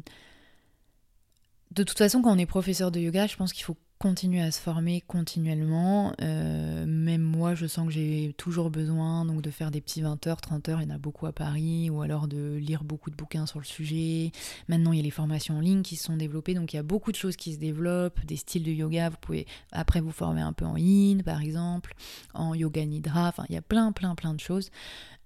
de 1.72 1.82
toute 1.82 1.98
façon, 1.98 2.22
quand 2.22 2.32
on 2.32 2.38
est 2.38 2.46
professeur 2.46 2.90
de 2.90 3.00
yoga, 3.00 3.26
je 3.26 3.36
pense 3.36 3.52
qu'il 3.52 3.64
faut 3.64 3.76
continuer 3.98 4.40
à 4.42 4.50
se 4.50 4.60
former 4.60 5.00
continuellement. 5.00 6.12
Euh, 6.20 6.84
même 6.86 7.22
moi, 7.22 7.54
je 7.54 7.66
sens 7.66 7.86
que 7.86 7.92
j'ai 7.92 8.34
toujours 8.36 8.70
besoin 8.70 9.24
donc 9.24 9.40
de 9.40 9.50
faire 9.50 9.70
des 9.70 9.80
petits 9.80 10.02
20 10.02 10.26
heures, 10.26 10.40
30 10.40 10.68
heures, 10.68 10.82
il 10.82 10.88
y 10.88 10.92
en 10.92 10.94
a 10.94 10.98
beaucoup 10.98 11.26
à 11.26 11.32
Paris, 11.32 11.90
ou 11.90 12.02
alors 12.02 12.28
de 12.28 12.56
lire 12.56 12.84
beaucoup 12.84 13.10
de 13.10 13.16
bouquins 13.16 13.46
sur 13.46 13.58
le 13.58 13.64
sujet. 13.64 14.32
Maintenant, 14.68 14.92
il 14.92 14.96
y 14.98 15.00
a 15.00 15.02
les 15.02 15.10
formations 15.10 15.56
en 15.56 15.60
ligne 15.60 15.82
qui 15.82 15.96
se 15.96 16.04
sont 16.04 16.16
développées, 16.16 16.54
donc 16.54 16.72
il 16.72 16.76
y 16.76 16.78
a 16.78 16.82
beaucoup 16.82 17.12
de 17.12 17.16
choses 17.16 17.36
qui 17.36 17.54
se 17.54 17.58
développent, 17.58 18.24
des 18.26 18.36
styles 18.36 18.64
de 18.64 18.72
yoga. 18.72 19.08
Vous 19.10 19.16
pouvez 19.20 19.46
après 19.72 20.00
vous 20.00 20.12
former 20.12 20.42
un 20.42 20.52
peu 20.52 20.64
en 20.64 20.76
yin, 20.76 21.22
par 21.22 21.40
exemple, 21.40 21.94
en 22.34 22.54
yoga 22.54 22.84
nidra. 22.84 23.28
Enfin, 23.28 23.44
il 23.48 23.54
y 23.54 23.58
a 23.58 23.62
plein, 23.62 23.92
plein, 23.92 24.14
plein 24.14 24.34
de 24.34 24.40
choses. 24.40 24.70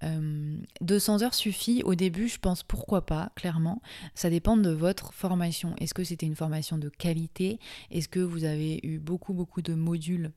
200 0.03 1.21
euh, 1.21 1.25
heures 1.25 1.35
suffit 1.35 1.83
au 1.85 1.95
début, 1.95 2.29
je 2.29 2.39
pense 2.39 2.63
pourquoi 2.63 3.05
pas, 3.05 3.33
clairement. 3.35 3.83
Ça 4.15 4.31
dépend 4.31 4.57
de 4.57 4.71
votre 4.71 5.13
formation. 5.13 5.75
Est-ce 5.77 5.95
que 5.95 6.05
c'était 6.05 6.27
une 6.27 6.37
formation 6.37 6.79
de 6.79 6.89
qualité? 6.89 7.59
Est-ce 7.91 8.09
que 8.09 8.21
vous 8.21 8.45
avez 8.45 8.81
eu 8.83 8.99
beaucoup, 8.99 9.35
beaucoup 9.35 9.63
de 9.63 9.75
modules 9.75 10.33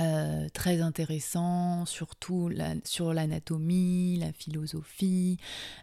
euh, 0.00 0.48
très 0.50 0.80
intéressants, 0.80 1.84
surtout 1.84 2.52
sur 2.84 3.12
l'anatomie, 3.12 4.18
la 4.20 4.32
philosophie, 4.32 5.38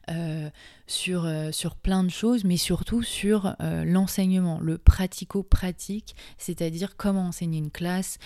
euh, 0.10 0.50
sur, 0.88 1.30
sur 1.52 1.76
plein 1.76 2.02
de 2.04 2.10
choses, 2.10 2.46
mais 2.46 2.56
surtout 2.56 3.04
sur 3.04 3.56
l'enseignement, 3.60 4.60
le 4.62 4.78
pratico-pratique, 4.78 6.16
c'est-à-dire 6.38 6.96
comment 6.96 7.28
enseigner 7.28 7.58
une 7.58 7.72
classe, 7.72 8.18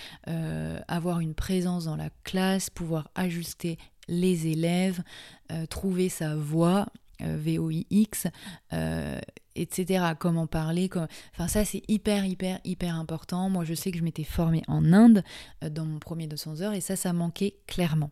avoir 0.86 1.18
une 1.18 1.34
présence 1.34 1.86
dans 1.86 1.96
la 1.96 2.10
classe, 2.22 2.70
pouvoir 2.70 3.10
ajuster 3.16 3.76
les 4.10 4.48
élèves, 4.48 5.02
euh, 5.50 5.64
trouver 5.66 6.10
sa 6.10 6.34
voix, 6.36 6.86
euh, 7.22 7.38
VOIX, 7.38 8.26
euh, 8.72 9.18
etc. 9.54 10.04
Comment 10.18 10.46
parler. 10.46 10.90
Enfin, 11.32 11.48
ça, 11.48 11.64
c'est 11.64 11.82
hyper, 11.88 12.26
hyper, 12.26 12.60
hyper 12.64 12.96
important. 12.96 13.48
Moi, 13.48 13.64
je 13.64 13.74
sais 13.74 13.90
que 13.90 13.98
je 13.98 14.04
m'étais 14.04 14.24
formée 14.24 14.62
en 14.68 14.92
Inde 14.92 15.22
dans 15.70 15.86
mon 15.86 15.98
premier 15.98 16.26
200 16.26 16.60
heures 16.60 16.74
et 16.74 16.80
ça, 16.80 16.96
ça 16.96 17.12
manquait 17.12 17.54
clairement. 17.66 18.10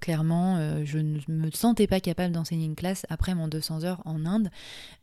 clairement, 0.00 0.84
je 0.84 0.98
ne 0.98 1.20
me 1.28 1.50
sentais 1.50 1.86
pas 1.86 2.00
capable 2.00 2.34
d'enseigner 2.34 2.66
une 2.66 2.74
classe 2.76 3.06
après 3.08 3.34
mon 3.34 3.48
200 3.48 3.84
heures 3.84 4.02
en 4.04 4.26
Inde, 4.26 4.50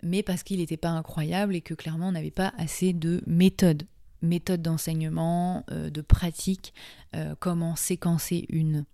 mais 0.03 0.23
parce 0.23 0.43
qu'il 0.43 0.59
n'était 0.59 0.77
pas 0.77 0.89
incroyable 0.89 1.55
et 1.55 1.61
que 1.61 1.73
clairement 1.73 2.09
on 2.09 2.11
n'avait 2.11 2.31
pas 2.31 2.53
assez 2.57 2.93
de 2.93 3.23
méthodes 3.25 3.83
méthode 4.23 4.61
d'enseignement, 4.61 5.65
de 5.69 6.01
pratique, 6.01 6.75
comment 7.39 7.75
séquencer 7.75 8.45
une 8.49 8.85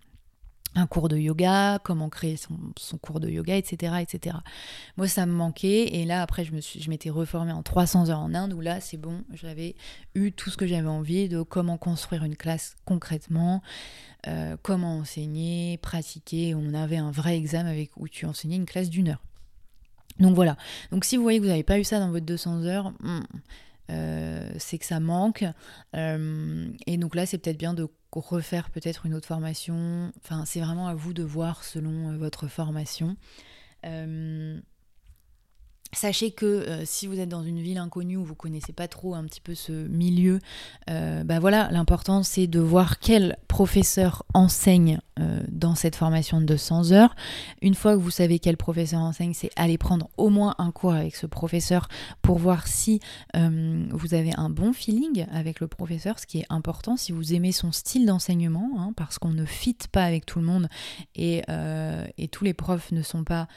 un 0.78 0.88
cours 0.88 1.10
de 1.10 1.18
yoga, 1.18 1.80
comment 1.84 2.10
créer 2.10 2.38
son, 2.38 2.58
cours 3.02 3.20
de 3.20 3.30
yoga, 3.30 3.56
etc., 3.56 3.96
etc. 4.00 4.38
Moi, 4.96 5.08
ça 5.08 5.26
me 5.26 5.32
manquait. 5.32 5.96
Et 5.96 6.06
là, 6.06 6.22
après, 6.22 6.46
je, 6.46 6.54
me 6.54 6.62
suis, 6.62 6.82
je 6.82 6.90
m'étais 6.90 7.10
reformée 7.10 7.52
en 7.52 7.64
300 7.64 8.10
heures 8.10 8.20
en 8.20 8.34
Inde, 8.34 8.54
où 8.54 8.62
là, 8.62 8.80
c'est 8.80 8.98
bon, 8.98 9.24
j'avais 9.34 9.76
eu 10.16 10.32
tout 10.32 10.50
ce 10.50 10.58
que 10.58 10.68
j'avais 10.68 10.88
envie 10.88 11.30
de 11.30 11.42
comment 11.42 11.78
construire 11.78 12.24
une 12.24 12.36
classe 12.36 12.76
concrètement, 12.86 13.62
euh, 14.28 14.56
comment 14.62 15.00
enseigner, 15.00 15.78
pratiquer. 15.78 16.54
On 16.54 16.74
avait 16.74 16.98
un 16.98 17.12
vrai 17.12 17.38
examen 17.38 17.70
avec 17.70 17.92
où 17.98 18.08
tu 18.08 18.26
enseignais 18.26 18.58
une 18.58 18.66
classe 18.66 18.90
d'une 18.90 19.10
heure. 19.10 19.24
Donc 20.20 20.36
voilà. 20.36 20.58
Donc 20.92 21.06
si 21.06 21.18
vous 21.18 21.24
voyez 21.24 21.40
que 21.40 21.44
vous 21.44 21.50
n'avez 21.50 21.64
pas 21.64 21.80
eu 21.80 21.84
ça 21.84 22.00
dans 22.00 22.12
votre 22.12 22.26
200 22.26 22.64
heures, 22.64 22.94
hmm, 23.00 23.22
euh, 23.92 24.50
c'est 24.58 24.78
que 24.78 24.86
ça 24.86 25.00
manque. 25.00 25.46
Euh, 25.96 26.70
et 26.86 26.98
donc 26.98 27.16
là, 27.16 27.26
c'est 27.26 27.38
peut-être 27.38 27.58
bien 27.58 27.74
de 27.74 27.88
refaire 28.20 28.70
peut-être 28.70 29.06
une 29.06 29.14
autre 29.14 29.28
formation. 29.28 30.12
Enfin, 30.24 30.46
c'est 30.46 30.60
vraiment 30.60 30.88
à 30.88 30.94
vous 30.94 31.14
de 31.14 31.24
voir 31.24 31.64
selon 31.64 32.10
euh, 32.10 32.18
votre 32.18 32.48
formation. 32.48 33.16
Sachez 35.94 36.32
que 36.32 36.46
euh, 36.46 36.86
si 36.86 37.08
vous 37.08 37.20
êtes 37.20 37.30
dans 37.30 37.44
une 37.44 37.62
ville 37.62 37.78
inconnue 37.78 38.18
où 38.18 38.26
vous 38.26 38.36
connaissez 38.36 38.74
pas 38.74 38.90
trop 38.90 39.16
un 39.16 39.24
petit 39.24 39.40
peu 39.40 39.56
ce 39.56 39.72
milieu, 39.72 40.40
euh, 40.90 41.24
bah 41.24 41.40
voilà, 41.40 41.70
l'important 41.72 42.24
c'est 42.24 42.46
de 42.46 42.60
voir 42.60 43.00
quel 43.00 43.38
professeur 43.48 44.24
enseigne 44.34 45.00
euh, 45.20 45.40
dans 45.48 45.76
cette 45.76 45.96
formation 45.96 46.42
de 46.42 46.46
200 46.46 46.92
heures. 46.92 47.16
Une 47.62 47.74
fois 47.74 47.94
que 47.94 48.02
vous 48.02 48.12
savez 48.12 48.40
quel 48.40 48.58
professeur 48.58 49.00
enseigne, 49.00 49.34
c'est 49.34 49.50
aller 49.56 49.78
prendre 49.78 50.10
au 50.18 50.30
moins 50.30 50.56
un 50.58 50.72
cours 50.72 50.94
avec 50.94 51.16
ce 51.16 51.26
professeur 51.26 51.88
pour 52.22 52.38
voir 52.38 52.68
si 52.68 53.00
vous 53.34 54.14
avez 54.14 54.34
un 54.36 54.50
bon 54.50 54.74
feeling 54.74 55.26
avec 55.32 55.60
le 55.60 55.68
professeur, 55.68 56.20
ce 56.20 56.26
qui 56.26 56.40
est 56.40 56.46
important, 56.50 56.98
si 56.98 57.12
vous 57.12 57.34
aimez 57.34 57.52
son 57.52 57.72
style 57.72 58.06
d'enseignement, 58.06 58.72
hein, 58.78 58.94
parce 58.96 59.20
qu'on 59.20 59.32
ne 59.32 59.46
fit 59.46 59.78
pas 59.92 60.04
avec 60.04 60.26
tout 60.26 60.40
le 60.40 60.46
monde 60.46 60.68
et 61.16 61.44
tous 62.32 62.44
les 62.44 62.54
profs 62.54 62.92
ne 62.92 63.02
sont 63.02 63.24
pas 63.24 63.48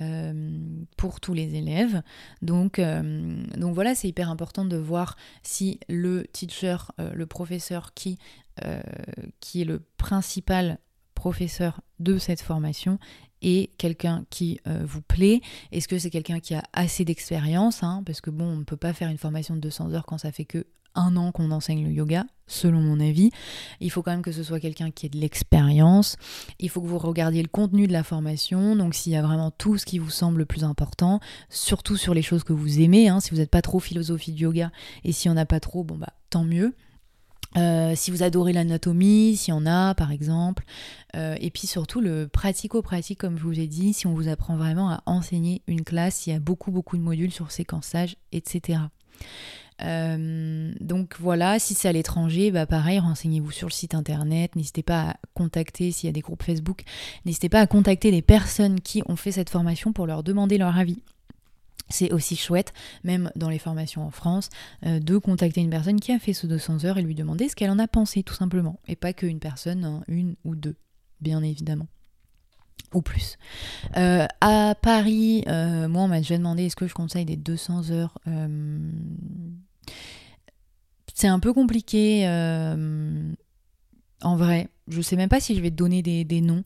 euh, 0.00 0.84
pour 0.96 1.20
tous 1.20 1.32
les 1.32 1.54
élèves. 1.54 2.02
Donc, 2.42 2.78
euh, 2.78 3.42
donc 3.56 3.74
voilà, 3.74 3.94
c'est 3.94 4.08
hyper 4.08 4.30
important 4.30 4.64
de 4.64 4.76
voir 4.76 5.16
si 5.42 5.80
le 5.88 6.26
teacher, 6.32 6.76
euh, 7.00 7.12
le 7.14 7.26
professeur 7.26 7.94
qui, 7.94 8.18
qui 9.40 9.60
est 9.60 9.66
le 9.66 9.80
principal 9.98 10.78
professeur 11.14 11.82
de 11.98 12.16
cette 12.16 12.40
formation 12.40 12.98
est 13.42 13.70
quelqu'un 13.78 14.24
qui 14.30 14.60
vous 14.64 15.02
plaît 15.02 15.40
Est-ce 15.72 15.88
que 15.88 15.98
c'est 15.98 16.10
quelqu'un 16.10 16.40
qui 16.40 16.54
a 16.54 16.62
assez 16.72 17.04
d'expérience 17.04 17.82
hein, 17.82 18.02
Parce 18.06 18.20
que 18.20 18.30
bon, 18.30 18.44
on 18.44 18.56
ne 18.56 18.64
peut 18.64 18.76
pas 18.76 18.92
faire 18.92 19.08
une 19.08 19.18
formation 19.18 19.54
de 19.54 19.60
200 19.60 19.92
heures 19.92 20.06
quand 20.06 20.18
ça 20.18 20.32
fait 20.32 20.44
que 20.44 20.66
un 20.96 21.16
an 21.16 21.30
qu'on 21.30 21.50
enseigne 21.50 21.84
le 21.84 21.92
yoga, 21.92 22.24
selon 22.46 22.80
mon 22.80 22.98
avis. 22.98 23.30
Il 23.80 23.90
faut 23.90 24.02
quand 24.02 24.10
même 24.10 24.22
que 24.22 24.32
ce 24.32 24.42
soit 24.42 24.60
quelqu'un 24.60 24.90
qui 24.90 25.06
ait 25.06 25.10
de 25.10 25.18
l'expérience. 25.18 26.16
Il 26.58 26.70
faut 26.70 26.80
que 26.80 26.86
vous 26.86 26.98
regardiez 26.98 27.42
le 27.42 27.48
contenu 27.48 27.86
de 27.86 27.92
la 27.92 28.02
formation, 28.02 28.74
donc 28.74 28.94
s'il 28.94 29.12
y 29.12 29.16
a 29.16 29.22
vraiment 29.22 29.50
tout 29.50 29.78
ce 29.78 29.86
qui 29.86 29.98
vous 29.98 30.10
semble 30.10 30.38
le 30.38 30.46
plus 30.46 30.64
important, 30.64 31.20
surtout 31.50 31.96
sur 31.96 32.14
les 32.14 32.22
choses 32.22 32.44
que 32.44 32.52
vous 32.52 32.80
aimez. 32.80 33.08
Hein. 33.08 33.20
si 33.20 33.30
vous 33.30 33.36
n'êtes 33.36 33.50
pas 33.50 33.62
trop 33.62 33.78
philosophie 33.78 34.32
du 34.32 34.44
yoga 34.44 34.70
et 35.04 35.12
si 35.12 35.28
on 35.28 35.34
n'a 35.34 35.46
pas 35.46 35.60
trop, 35.60 35.84
bon 35.84 35.96
bah 35.96 36.12
tant 36.30 36.44
mieux. 36.44 36.74
Euh, 37.56 37.92
si 37.94 38.10
vous 38.10 38.22
adorez 38.22 38.52
l'anatomie, 38.52 39.36
s'il 39.36 39.54
y 39.54 39.56
en 39.56 39.66
a 39.66 39.94
par 39.94 40.12
exemple, 40.12 40.64
euh, 41.14 41.36
et 41.40 41.50
puis 41.50 41.66
surtout 41.66 42.00
le 42.00 42.28
pratico-pratique 42.28 43.18
comme 43.18 43.38
je 43.38 43.42
vous 43.42 43.58
ai 43.58 43.66
dit, 43.66 43.92
si 43.92 44.06
on 44.06 44.14
vous 44.14 44.28
apprend 44.28 44.56
vraiment 44.56 44.90
à 44.90 45.02
enseigner 45.06 45.62
une 45.66 45.82
classe, 45.82 46.26
il 46.26 46.32
y 46.32 46.36
a 46.36 46.40
beaucoup 46.40 46.70
beaucoup 46.70 46.96
de 46.96 47.02
modules 47.02 47.32
sur 47.32 47.50
séquençage, 47.50 48.16
etc. 48.32 48.80
Euh, 49.82 50.72
donc 50.80 51.16
voilà, 51.18 51.58
si 51.58 51.74
c'est 51.74 51.88
à 51.88 51.92
l'étranger, 51.92 52.50
bah 52.50 52.66
pareil, 52.66 52.98
renseignez-vous 52.98 53.50
sur 53.50 53.68
le 53.68 53.72
site 53.72 53.94
internet, 53.94 54.56
n'hésitez 54.56 54.82
pas 54.82 55.10
à 55.10 55.16
contacter 55.34 55.90
s'il 55.92 56.08
y 56.08 56.10
a 56.10 56.12
des 56.12 56.20
groupes 56.20 56.42
Facebook, 56.42 56.82
n'hésitez 57.24 57.48
pas 57.48 57.60
à 57.60 57.66
contacter 57.66 58.10
les 58.10 58.22
personnes 58.22 58.80
qui 58.80 59.02
ont 59.06 59.16
fait 59.16 59.32
cette 59.32 59.50
formation 59.50 59.92
pour 59.92 60.06
leur 60.06 60.22
demander 60.22 60.58
leur 60.58 60.76
avis. 60.76 61.02
C'est 61.88 62.12
aussi 62.12 62.36
chouette, 62.36 62.72
même 63.04 63.30
dans 63.36 63.48
les 63.48 63.58
formations 63.58 64.06
en 64.06 64.10
France, 64.10 64.48
euh, 64.84 64.98
de 64.98 65.18
contacter 65.18 65.60
une 65.60 65.70
personne 65.70 66.00
qui 66.00 66.12
a 66.12 66.18
fait 66.18 66.32
ce 66.32 66.46
200 66.46 66.84
heures 66.84 66.98
et 66.98 67.02
lui 67.02 67.14
demander 67.14 67.48
ce 67.48 67.56
qu'elle 67.56 67.70
en 67.70 67.78
a 67.78 67.88
pensé, 67.88 68.22
tout 68.22 68.34
simplement. 68.34 68.80
Et 68.88 68.96
pas 68.96 69.12
qu'une 69.12 69.38
personne, 69.38 69.84
hein, 69.84 70.02
une 70.08 70.36
ou 70.44 70.54
deux, 70.54 70.76
bien 71.20 71.42
évidemment 71.42 71.86
ou 72.94 73.02
plus. 73.02 73.36
Euh, 73.96 74.26
à 74.40 74.74
Paris, 74.80 75.42
moi 75.46 76.02
on 76.02 76.08
m'a 76.08 76.18
déjà 76.18 76.38
demandé 76.38 76.66
est-ce 76.66 76.76
que 76.76 76.86
je 76.86 76.94
conseille 76.94 77.24
des 77.24 77.36
200 77.36 77.90
heures 77.90 78.16
c'est 81.16 81.28
un 81.28 81.40
peu 81.40 81.54
compliqué 81.54 82.28
euh, 82.28 83.32
en 84.20 84.36
vrai. 84.36 84.68
Je 84.86 85.00
sais 85.00 85.16
même 85.16 85.30
pas 85.30 85.40
si 85.40 85.56
je 85.56 85.62
vais 85.62 85.70
te 85.70 85.74
donner 85.74 86.02
des, 86.02 86.40
noms. 86.42 86.62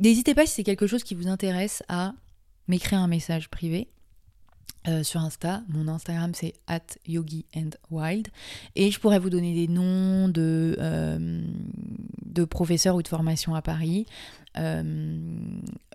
N'hésitez 0.00 0.34
pas 0.34 0.46
si 0.46 0.54
c'est 0.54 0.64
quelque 0.64 0.86
chose 0.86 1.04
qui 1.04 1.14
vous 1.14 1.28
intéresse 1.28 1.82
à 1.88 2.14
m'écrire 2.68 3.00
un 3.00 3.06
message 3.06 3.50
privé. 3.50 3.90
Euh, 4.88 5.02
sur 5.02 5.20
Insta. 5.20 5.62
Mon 5.68 5.88
Instagram 5.88 6.32
c'est 6.34 6.54
at 6.66 6.80
yogi 7.06 7.44
and 7.54 7.70
wild. 7.90 8.28
Et 8.76 8.90
je 8.90 8.98
pourrais 8.98 9.18
vous 9.18 9.28
donner 9.28 9.54
des 9.54 9.68
noms 9.68 10.28
de, 10.28 10.74
euh, 10.78 11.44
de 12.24 12.44
professeurs 12.44 12.96
ou 12.96 13.02
de 13.02 13.08
formations 13.08 13.54
à 13.54 13.62
Paris. 13.62 14.06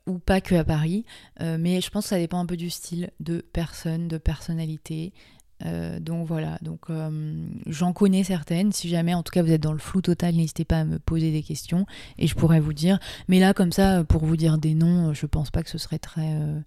ou 0.07 0.19
pas 0.19 0.39
que 0.39 0.53
à 0.53 0.63
Paris. 0.63 1.03
mais 1.39 1.81
je 1.81 1.89
pense 1.89 2.03
que 2.05 2.09
ça 2.09 2.19
dépend 2.19 2.39
un 2.39 2.45
peu 2.45 2.57
du 2.57 2.69
style 2.69 3.09
de 3.19 3.41
personne, 3.41 4.07
de 4.07 4.19
personnalité. 4.19 5.13
Euh, 5.63 5.99
donc 5.99 6.27
voilà, 6.27 6.57
donc 6.61 6.89
euh, 6.89 7.47
j'en 7.65 7.93
connais 7.93 8.23
certaines. 8.23 8.71
Si 8.71 8.89
jamais, 8.89 9.13
en 9.13 9.23
tout 9.23 9.31
cas, 9.31 9.41
vous 9.41 9.51
êtes 9.51 9.61
dans 9.61 9.73
le 9.73 9.79
flou 9.79 10.01
total, 10.01 10.35
n'hésitez 10.35 10.65
pas 10.65 10.79
à 10.79 10.85
me 10.85 10.99
poser 10.99 11.31
des 11.31 11.43
questions 11.43 11.85
et 12.17 12.27
je 12.27 12.35
pourrais 12.35 12.59
vous 12.59 12.73
dire. 12.73 12.99
Mais 13.27 13.39
là, 13.39 13.53
comme 13.53 13.71
ça, 13.71 14.03
pour 14.03 14.25
vous 14.25 14.35
dire 14.35 14.57
des 14.57 14.73
noms, 14.73 15.13
je 15.13 15.25
pense 15.25 15.51
pas 15.51 15.63
que 15.63 15.69
ce 15.69 15.77
serait 15.77 15.99
très, 15.99 16.33
euh, 16.33 16.59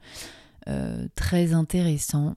très 1.14 1.52
intéressant. 1.52 2.36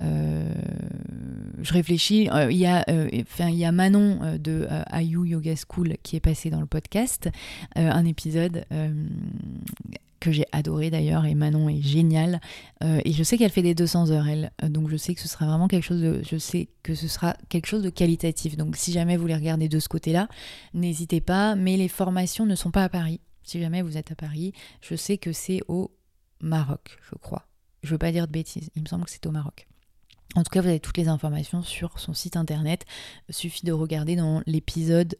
je 0.00 1.72
réfléchis. 1.72 2.28
Il 2.50 2.56
y, 2.56 2.66
a, 2.66 2.84
il 2.88 3.56
y 3.56 3.64
a 3.64 3.72
Manon 3.72 4.38
de 4.38 4.66
Ayu 4.86 5.26
Yoga 5.26 5.54
School 5.56 5.96
qui 6.02 6.16
est 6.16 6.20
passé 6.20 6.50
dans 6.50 6.60
le 6.60 6.66
podcast, 6.66 7.28
un 7.76 8.04
épisode 8.04 8.64
que 10.20 10.30
j'ai 10.30 10.44
adoré 10.52 10.90
d'ailleurs, 10.90 11.24
et 11.24 11.34
Manon 11.34 11.68
est 11.68 11.80
géniale. 11.80 12.40
Euh, 12.84 13.00
et 13.04 13.12
je 13.12 13.22
sais 13.22 13.38
qu'elle 13.38 13.50
fait 13.50 13.62
des 13.62 13.74
200 13.74 14.10
heures, 14.10 14.28
elle. 14.28 14.52
Euh, 14.62 14.68
donc 14.68 14.88
je 14.90 14.96
sais 14.96 15.14
que 15.14 15.20
ce 15.20 15.28
sera 15.28 15.46
vraiment 15.46 15.66
quelque 15.66 15.84
chose 15.84 16.00
de, 16.00 16.20
je 16.22 16.36
sais 16.36 16.68
que 16.82 16.94
ce 16.94 17.08
sera 17.08 17.34
quelque 17.48 17.66
chose 17.66 17.82
de 17.82 17.90
qualitatif. 17.90 18.56
Donc 18.56 18.76
si 18.76 18.92
jamais 18.92 19.16
vous 19.16 19.26
les 19.26 19.34
regardez 19.34 19.68
de 19.68 19.80
ce 19.80 19.88
côté-là, 19.88 20.28
n'hésitez 20.74 21.20
pas. 21.20 21.56
Mais 21.56 21.76
les 21.76 21.88
formations 21.88 22.46
ne 22.46 22.54
sont 22.54 22.70
pas 22.70 22.84
à 22.84 22.88
Paris. 22.88 23.20
Si 23.42 23.58
jamais 23.58 23.82
vous 23.82 23.96
êtes 23.96 24.12
à 24.12 24.14
Paris, 24.14 24.52
je 24.82 24.94
sais 24.94 25.18
que 25.18 25.32
c'est 25.32 25.62
au 25.66 25.90
Maroc, 26.40 26.98
je 27.10 27.16
crois. 27.16 27.49
Je 27.82 27.90
veux 27.90 27.98
pas 27.98 28.12
dire 28.12 28.26
de 28.26 28.32
bêtises. 28.32 28.70
Il 28.76 28.82
me 28.82 28.86
semble 28.86 29.04
que 29.04 29.10
c'est 29.10 29.26
au 29.26 29.30
Maroc. 29.30 29.66
En 30.36 30.44
tout 30.44 30.50
cas, 30.50 30.60
vous 30.60 30.68
avez 30.68 30.80
toutes 30.80 30.96
les 30.96 31.08
informations 31.08 31.62
sur 31.62 31.98
son 31.98 32.14
site 32.14 32.36
internet. 32.36 32.84
Il 33.28 33.34
suffit 33.34 33.66
de 33.66 33.72
regarder 33.72 34.14
dans 34.16 34.42
l'épisode 34.46 35.16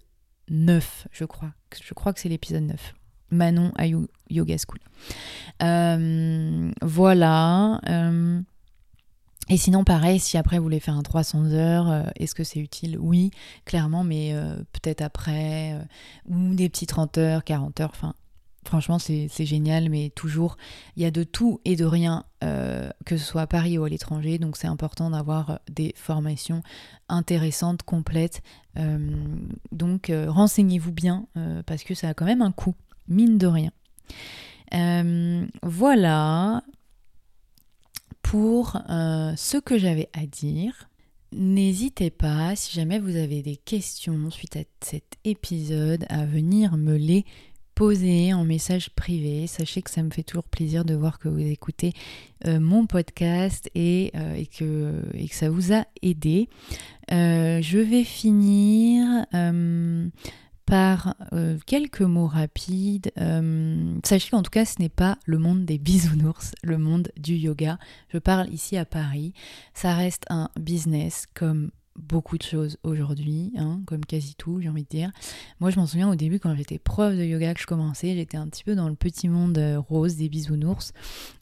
9, 0.51 1.09
je 1.11 1.25
crois. 1.25 1.53
Je 1.83 1.94
crois 1.94 2.12
que 2.12 2.20
c'est 2.20 2.29
l'épisode 2.29 2.64
9. 2.64 2.94
Manon 3.31 3.73
à 3.77 3.87
Yoga 3.87 4.57
School. 4.59 4.81
Euh, 5.62 6.70
voilà. 6.83 7.81
Euh, 7.88 8.40
et 9.49 9.57
sinon, 9.57 9.83
pareil, 9.83 10.20
si 10.20 10.37
après 10.37 10.59
vous 10.59 10.64
voulez 10.64 10.81
faire 10.81 10.96
un 10.96 11.03
300 11.03 11.53
heures, 11.53 11.90
euh, 11.90 12.03
est-ce 12.16 12.35
que 12.35 12.44
c'est 12.44 12.61
utile? 12.61 12.96
Oui, 12.99 13.31
clairement, 13.64 14.05
mais 14.05 14.35
peut-être 14.73 15.03
après, 15.03 15.77
ou 16.29 16.55
des 16.55 16.68
petits 16.68 16.87
30 16.87 17.18
heures, 17.18 17.44
40 17.44 17.81
heures, 17.81 17.90
enfin, 17.92 18.14
franchement, 18.64 18.99
c'est 18.99 19.29
génial, 19.46 19.88
mais 19.88 20.11
toujours, 20.11 20.57
il 20.96 21.03
y 21.03 21.07
a 21.07 21.11
de 21.11 21.25
tout 21.25 21.61
et 21.64 21.77
de 21.77 21.85
rien, 21.85 22.25
que 22.40 23.16
ce 23.16 23.25
soit 23.25 23.42
à 23.42 23.46
Paris 23.46 23.79
ou 23.79 23.85
à 23.85 23.88
l'étranger, 23.88 24.38
donc 24.38 24.57
c'est 24.57 24.66
important 24.66 25.11
d'avoir 25.11 25.61
des 25.70 25.92
formations 25.96 26.62
intéressantes, 27.09 27.82
complètes. 27.82 28.43
donc, 29.72 30.12
renseignez-vous 30.12 30.93
bien, 30.93 31.26
parce 31.66 31.85
que 31.85 31.95
ça 31.95 32.11
a 32.11 32.14
quand 32.14 32.26
même 32.26 32.43
un 32.43 32.53
coût 32.53 32.74
mine 33.09 33.39
de 33.39 33.47
rien. 33.47 33.72
Euh, 34.72 35.47
voilà 35.62 36.62
pour 38.22 38.76
euh, 38.89 39.35
ce 39.37 39.57
que 39.57 39.78
j'avais 39.78 40.09
à 40.12 40.26
dire. 40.26 40.89
N'hésitez 41.32 42.11
pas, 42.11 42.57
si 42.57 42.74
jamais 42.74 42.99
vous 42.99 43.16
avez 43.16 43.43
des 43.43 43.57
questions 43.57 44.30
suite 44.30 44.57
à 44.57 44.64
cet 44.80 45.16
épisode, 45.24 46.05
à 46.09 46.24
venir 46.24 46.76
me 46.76 46.97
les 46.97 47.24
poser 47.81 48.35
en 48.35 48.45
message 48.45 48.91
privé. 48.91 49.47
Sachez 49.47 49.81
que 49.81 49.91
ça 49.91 50.03
me 50.03 50.11
fait 50.11 50.22
toujours 50.22 50.45
plaisir 50.45 50.85
de 50.85 50.95
voir 50.95 51.18
que 51.18 51.31
vous 51.31 51.41
écoutez 51.41 51.95
euh, 52.47 52.61
mon 52.61 52.85
podcast 52.85 53.70
et, 53.74 54.12
et, 54.37 54.47
que, 54.47 55.03
ça 55.31 55.49
vous 55.49 55.72
a 55.72 55.87
aidé. 56.03 56.51
je 57.11 57.78
vais 57.78 58.05
finir 58.05 59.24
par 60.70 61.16
euh, 61.33 61.59
quelques 61.66 62.03
mots 62.03 62.28
rapides. 62.28 63.11
Euh, 63.18 63.99
sachez 64.05 64.31
qu'en 64.31 64.43
tout 64.43 64.51
cas, 64.51 64.64
ce 64.64 64.78
n'est 64.78 64.89
pas 64.89 65.18
le 65.24 65.39
monde 65.39 65.64
des 65.64 65.78
bisounours, 65.78 66.53
le 66.62 66.78
monde 66.78 67.11
du 67.16 67.35
yoga. 67.35 67.78
Je 68.09 68.18
parle 68.18 68.49
ici 68.53 68.76
à 68.76 68.85
Paris. 68.85 69.33
Ça 69.74 69.95
reste 69.95 70.24
un 70.31 70.49
business 70.59 71.26
comme 71.35 71.70
beaucoup 72.01 72.38
de 72.38 72.42
choses 72.42 72.78
aujourd'hui, 72.82 73.53
hein, 73.57 73.80
comme 73.86 74.05
quasi 74.05 74.34
tout, 74.34 74.61
j'ai 74.61 74.68
envie 74.68 74.84
de 74.84 74.88
dire. 74.88 75.11
Moi, 75.61 75.70
je 75.70 75.78
m'en 75.78 75.86
souviens 75.86 76.11
au 76.11 76.14
début, 76.14 76.38
quand 76.38 76.55
j'étais 76.57 76.78
prof 76.78 77.14
de 77.14 77.24
yoga, 77.24 77.55
que 77.55 77.61
je 77.61 77.66
commençais, 77.66 78.14
j'étais 78.14 78.36
un 78.36 78.48
petit 78.48 78.64
peu 78.64 78.74
dans 78.74 78.88
le 78.88 78.94
petit 78.94 79.28
monde 79.28 79.59
euh, 79.59 79.78
rose 79.78 80.16
des 80.16 80.28
bisounours. 80.28 80.92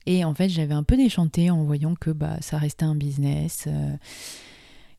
Et 0.06 0.24
en 0.24 0.34
fait, 0.34 0.48
j'avais 0.48 0.74
un 0.74 0.82
peu 0.82 0.96
déchanté 0.96 1.50
en 1.50 1.64
voyant 1.64 1.94
que 1.94 2.11
bah, 2.11 2.36
ça 2.40 2.59
restait 2.59 2.84
un 2.84 2.94
business 2.94 3.68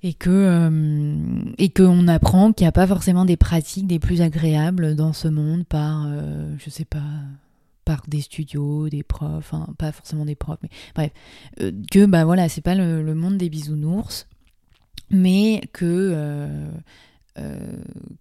et 0.02 0.14
que 0.14 0.30
euh, 0.30 1.54
et 1.58 1.70
qu'on 1.70 2.08
apprend 2.08 2.54
qu'il 2.54 2.64
n'y 2.64 2.70
a 2.70 2.74
pas 2.74 2.88
forcément 2.88 3.26
des 3.26 3.38
pratiques 3.38 3.88
des 3.88 4.00
plus 4.00 4.22
agréables 4.22 4.96
dans 4.96 5.14
ce 5.14 5.28
monde 5.28 5.66
par 5.66 6.06
euh, 6.08 6.54
je 6.58 6.70
sais 6.70 6.86
pas 6.86 7.04
par 7.84 8.04
des 8.08 8.22
studios, 8.22 8.88
des 8.88 9.02
profs, 9.02 9.52
pas 9.80 9.92
forcément 9.92 10.24
des 10.24 10.36
profs, 10.36 10.60
mais 10.62 10.70
bref, 10.94 11.12
euh, 11.62 11.72
que 11.92 12.06
bah 12.06 12.24
voilà, 12.24 12.48
c'est 12.48 12.62
pas 12.62 12.76
le, 12.76 13.16
monde 13.16 13.38
des 13.38 13.50
bisounours, 13.50 14.28
mais 15.10 15.62
que 15.74 16.70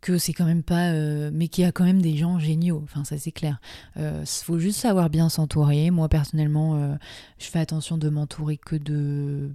que 0.01 0.18
c'est 0.18 0.32
quand 0.32 0.45
même 0.45 0.62
pas, 0.62 0.93
mais 1.30 1.49
qu'il 1.49 1.64
y 1.64 1.66
a 1.66 1.72
quand 1.72 1.84
même 1.84 2.03
des 2.03 2.16
gens 2.16 2.39
géniaux. 2.39 2.80
Enfin, 2.84 3.05
ça 3.05 3.18
c'est 3.18 3.32
clair. 3.32 3.61
Il 3.97 4.26
faut 4.26 4.59
juste 4.59 4.80
savoir 4.80 5.11
bien 5.11 5.28
s'entourer. 5.28 5.91
Moi 5.91 6.09
personnellement, 6.09 6.97
je 7.39 7.47
fais 7.47 7.59
attention 7.59 7.99
de 7.99 8.09
m'entourer 8.09 8.57
que 8.57 8.76
de 8.76 9.51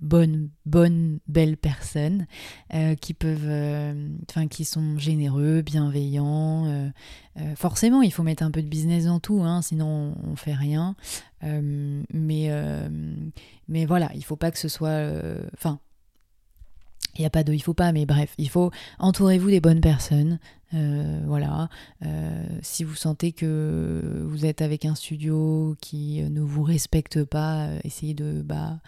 bonnes, 0.00 0.50
bonnes, 0.66 1.18
belles 1.26 1.56
personnes 1.56 2.26
euh, 2.74 2.94
qui 2.94 3.14
peuvent, 3.14 3.48
euh, 3.48 4.08
enfin, 4.28 4.48
qui 4.48 4.64
sont 4.64 4.98
généreux, 4.98 5.62
bienveillants. 5.62 6.66
Euh, 6.66 7.54
forcément, 7.56 8.02
il 8.02 8.12
faut 8.12 8.22
mettre 8.22 8.42
un 8.42 8.50
peu 8.50 8.62
de 8.62 8.68
business 8.68 9.04
dans 9.04 9.20
tout, 9.20 9.42
hein, 9.42 9.62
sinon 9.62 10.14
on, 10.24 10.36
fait 10.36 10.54
rien. 10.54 10.96
mais, 11.42 12.50
mais 13.68 13.86
voilà, 13.86 14.10
il 14.14 14.24
faut 14.24 14.36
pas 14.36 14.50
que 14.50 14.58
ce 14.58 14.68
soit, 14.68 15.00
enfin. 15.54 15.80
Il 17.18 17.22
n'y 17.22 17.26
a 17.26 17.30
pas 17.30 17.44
de 17.44 17.52
il 17.52 17.62
faut 17.62 17.74
pas, 17.74 17.92
mais 17.92 18.06
bref, 18.06 18.34
il 18.38 18.48
faut 18.48 18.70
entourez-vous 18.98 19.50
des 19.50 19.60
bonnes 19.60 19.80
personnes. 19.80 20.38
voilà. 20.72 21.68
si 22.62 22.84
vous 22.84 22.94
sentez 22.94 23.32
que 23.32 24.24
vous 24.28 24.46
êtes 24.46 24.62
avec 24.62 24.84
un 24.84 24.94
studio 24.94 25.76
qui 25.80 26.22
ne 26.22 26.40
vous 26.40 26.62
respecte 26.62 27.24
pas, 27.24 27.68
essayez 27.84 28.14
de 28.14 28.42
bah, 28.42 28.78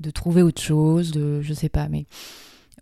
de 0.00 0.10
trouver 0.10 0.42
autre 0.42 0.60
chose, 0.60 1.12
de 1.12 1.40
je 1.40 1.54
sais 1.54 1.68
pas, 1.68 1.88
mais 1.88 2.06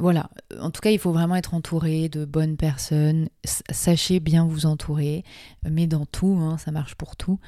voilà. 0.00 0.30
En 0.60 0.70
tout 0.70 0.80
cas, 0.80 0.90
il 0.90 0.98
faut 0.98 1.12
vraiment 1.12 1.36
être 1.36 1.54
entouré 1.54 2.08
de 2.08 2.24
bonnes 2.24 2.56
personnes. 2.56 3.28
Sachez 3.44 4.18
bien 4.18 4.46
vous 4.46 4.66
entourer, 4.66 5.24
mais 5.68 5.86
dans 5.86 6.06
tout, 6.06 6.38
hein, 6.40 6.58
ça 6.58 6.72
marche 6.72 6.94
pour 6.94 7.16
tout. 7.16 7.38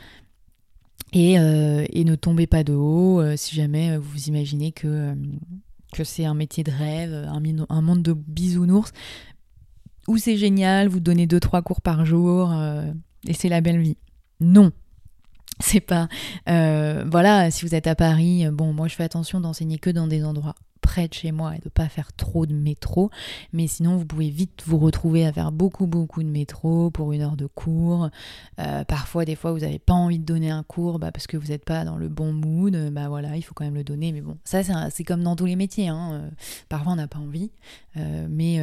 Et, 1.15 1.39
euh, 1.39 1.85
et, 1.91 2.05
ne 2.05 2.15
tombez 2.15 2.47
pas 2.47 2.65
de 2.65 2.73
haut 2.73 3.21
euh, 3.21 3.37
si 3.37 3.55
jamais 3.55 3.99
vous 3.99 4.29
imaginez 4.29 4.73
que, 4.73 4.87
euh, 4.87 5.15
que 5.93 6.05
c'est 6.05 6.25
un 6.25 6.35
métier 6.35 6.65
de 6.65 6.71
rêve, 6.71 7.29
un, 7.69 7.81
monde 7.81 8.03
de 8.03 8.13
bisounours, 8.13 8.93
où 10.09 10.17
c'est 10.17 10.37
génial, 10.37 10.89
vous 10.89 11.01
donnez 11.01 11.27
2-3 11.27 11.63
cours 11.63 11.81
par 11.81 12.05
jour 12.05 12.53
et 13.27 13.35
c'est 13.35 13.49
la 13.49 13.61
belle 13.61 13.81
vie. 13.81 13.97
Non, 14.41 14.73
c'est 15.61 15.81
pas 15.81 16.09
euh, 16.49 17.05
voilà 17.11 17.51
si 17.51 17.65
vous 17.65 17.75
êtes 17.75 17.87
à 17.87 17.95
Paris 17.95 18.47
bon 18.51 18.73
moi 18.73 18.89
je 18.89 18.95
fais 18.95 19.05
attention 19.05 19.41
d'enseigner 19.41 19.79
que 19.79 19.91
dans 19.91 20.07
des 20.07 20.25
endroits 20.25 20.55
près 20.83 21.09
de 21.09 21.15
chez 21.15 21.33
moi 21.33 21.57
et 21.57 21.61
de 21.61 21.71
pas 21.71 21.89
faire 21.89 22.13
trop 22.13 22.45
de 22.45 22.53
métro. 22.53 23.11
Mais 23.55 23.67
sinon, 23.67 23.97
vous 23.97 24.05
pouvez 24.05 24.29
vite 24.29 24.63
vous 24.67 24.77
retrouver 24.77 25.25
à 25.25 25.33
faire 25.33 25.53
beaucoup, 25.53 25.87
beaucoup 25.87 26.23
de 26.23 26.29
métro 26.29 26.91
pour 26.91 27.13
une 27.13 27.23
heure 27.23 27.37
de 27.37 27.47
cours. 27.47 28.11
Euh, 28.59 28.85
parfois, 28.85 29.25
des 29.25 29.37
fois, 29.37 29.53
vous 29.53 29.61
n'avez 29.61 29.79
pas 29.79 29.95
envie 29.95 30.19
de 30.19 30.25
donner 30.25 30.51
un 30.51 30.63
cours 30.63 30.99
bah, 30.99 31.13
parce 31.13 31.27
que 31.27 31.39
vous 31.39 31.49
n'êtes 31.49 31.65
pas 31.65 31.85
dans 31.85 31.97
le 31.97 32.09
bon 32.09 32.33
mood. 32.33 32.77
Bah 32.93 33.09
voilà, 33.09 33.37
il 33.37 33.43
faut 33.43 33.55
quand 33.55 33.65
même 33.65 33.75
le 33.75 33.85
donner. 33.85 34.13
Mais 34.13 34.21
bon, 34.21 34.37
ça, 34.45 34.63
c'est 34.91 35.05
comme 35.05 35.23
dans 35.23 35.37
tous 35.37 35.47
les 35.47 35.57
métiers. 35.57 35.89
Hein. 35.89 36.11
Euh, 36.13 36.31
parfois, 36.69 36.93
on 36.93 36.97
n'a 36.97 37.09
pas 37.09 37.19
envie. 37.19 37.51
Euh, 37.97 38.27
mais 38.31 38.61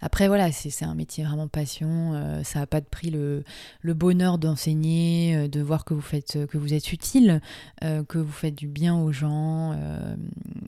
après, 0.00 0.28
voilà, 0.28 0.50
c'est 0.52 0.84
un 0.84 0.94
métier 0.94 1.24
vraiment 1.24 1.48
passion. 1.48 2.42
ça 2.44 2.60
n'a 2.60 2.66
pas 2.66 2.80
de 2.80 2.86
prix 2.86 3.10
le, 3.10 3.44
le 3.80 3.94
bonheur 3.94 4.38
d'enseigner, 4.38 5.48
de 5.48 5.60
voir 5.60 5.84
que 5.84 5.94
vous, 5.94 6.00
faites, 6.00 6.46
que 6.46 6.58
vous 6.58 6.74
êtes 6.74 6.92
utile, 6.92 7.40
que 7.80 8.18
vous 8.18 8.32
faites 8.32 8.54
du 8.54 8.68
bien 8.68 8.96
aux 8.96 9.12
gens. 9.12 9.76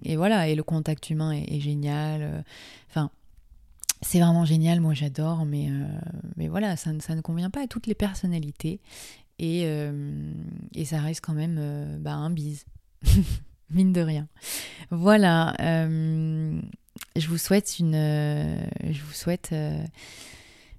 et 0.03 0.17
voilà, 0.17 0.49
et 0.49 0.55
le 0.55 0.63
contact 0.63 1.11
humain 1.11 1.33
est, 1.33 1.61
génial. 1.61 2.23
Euh, 2.23 2.43
enfin, 2.89 3.11
c'est 4.03 4.21
vraiment 4.21 4.45
génial, 4.45 4.81
moi 4.81 4.95
j'adore, 4.95 5.45
mais, 5.45 5.69
euh, 5.71 5.87
mais 6.37 6.49
voilà, 6.49 6.77
ça, 6.77 6.91
ça, 7.01 7.15
ne 7.15 7.21
convient 7.21 7.51
pas 7.51 7.63
à 7.63 7.67
toutes 7.67 7.87
les 7.87 7.95
personnalités. 7.95 8.81
Et, 9.39 9.63
euh, 9.65 10.33
et 10.75 10.85
ça 10.85 11.01
reste 11.01 11.23
quand 11.23 11.35
même 11.35 11.99
bah, 12.01 12.15
un 12.15 12.31
bise, 12.31 12.67
mine 13.71 13.93
de 13.93 14.01
rien. 14.01 14.29
Voilà, 14.91 15.55
je 17.17 17.29
vous 17.29 17.39
souhaite 17.39 17.79
une... 17.79 17.95
je 17.95 19.03
vous 19.03 19.13
souhaite... 19.13 19.55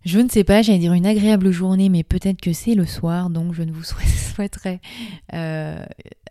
Je 0.04 0.20
ne 0.20 0.30
sais 0.30 0.44
pas, 0.44 0.64
j'allais 0.64 0.80
dire 0.80 0.94
une 0.94 1.06
agréable 1.06 1.52
journée, 1.52 1.90
mais 1.90 2.04
peut-être 2.04 2.42
que 2.42 2.54
c'est 2.54 2.74
le 2.74 2.88
soir, 2.88 3.30
donc 3.30 3.54
je 3.54 3.62
ne 3.62 3.72
vous 3.72 3.84
souhaiterais 4.34 4.82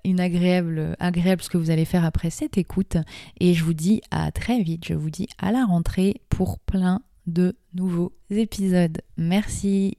une 0.04 0.20
agréable, 0.20 0.96
agréable 0.98 1.42
ce 1.42 1.48
que 1.48 1.58
vous 1.58 1.70
allez 1.70 1.84
faire 1.84 2.04
après 2.04 2.30
cette 2.30 2.58
écoute. 2.58 2.96
Et 3.38 3.54
je 3.54 3.64
vous 3.64 3.74
dis 3.74 4.00
à 4.10 4.32
très 4.32 4.62
vite, 4.62 4.86
je 4.88 4.94
vous 4.94 5.10
dis 5.10 5.28
à 5.38 5.52
la 5.52 5.64
rentrée 5.64 6.20
pour 6.28 6.58
plein 6.58 7.02
de 7.26 7.56
nouveaux 7.74 8.12
épisodes. 8.30 9.00
Merci. 9.16 9.98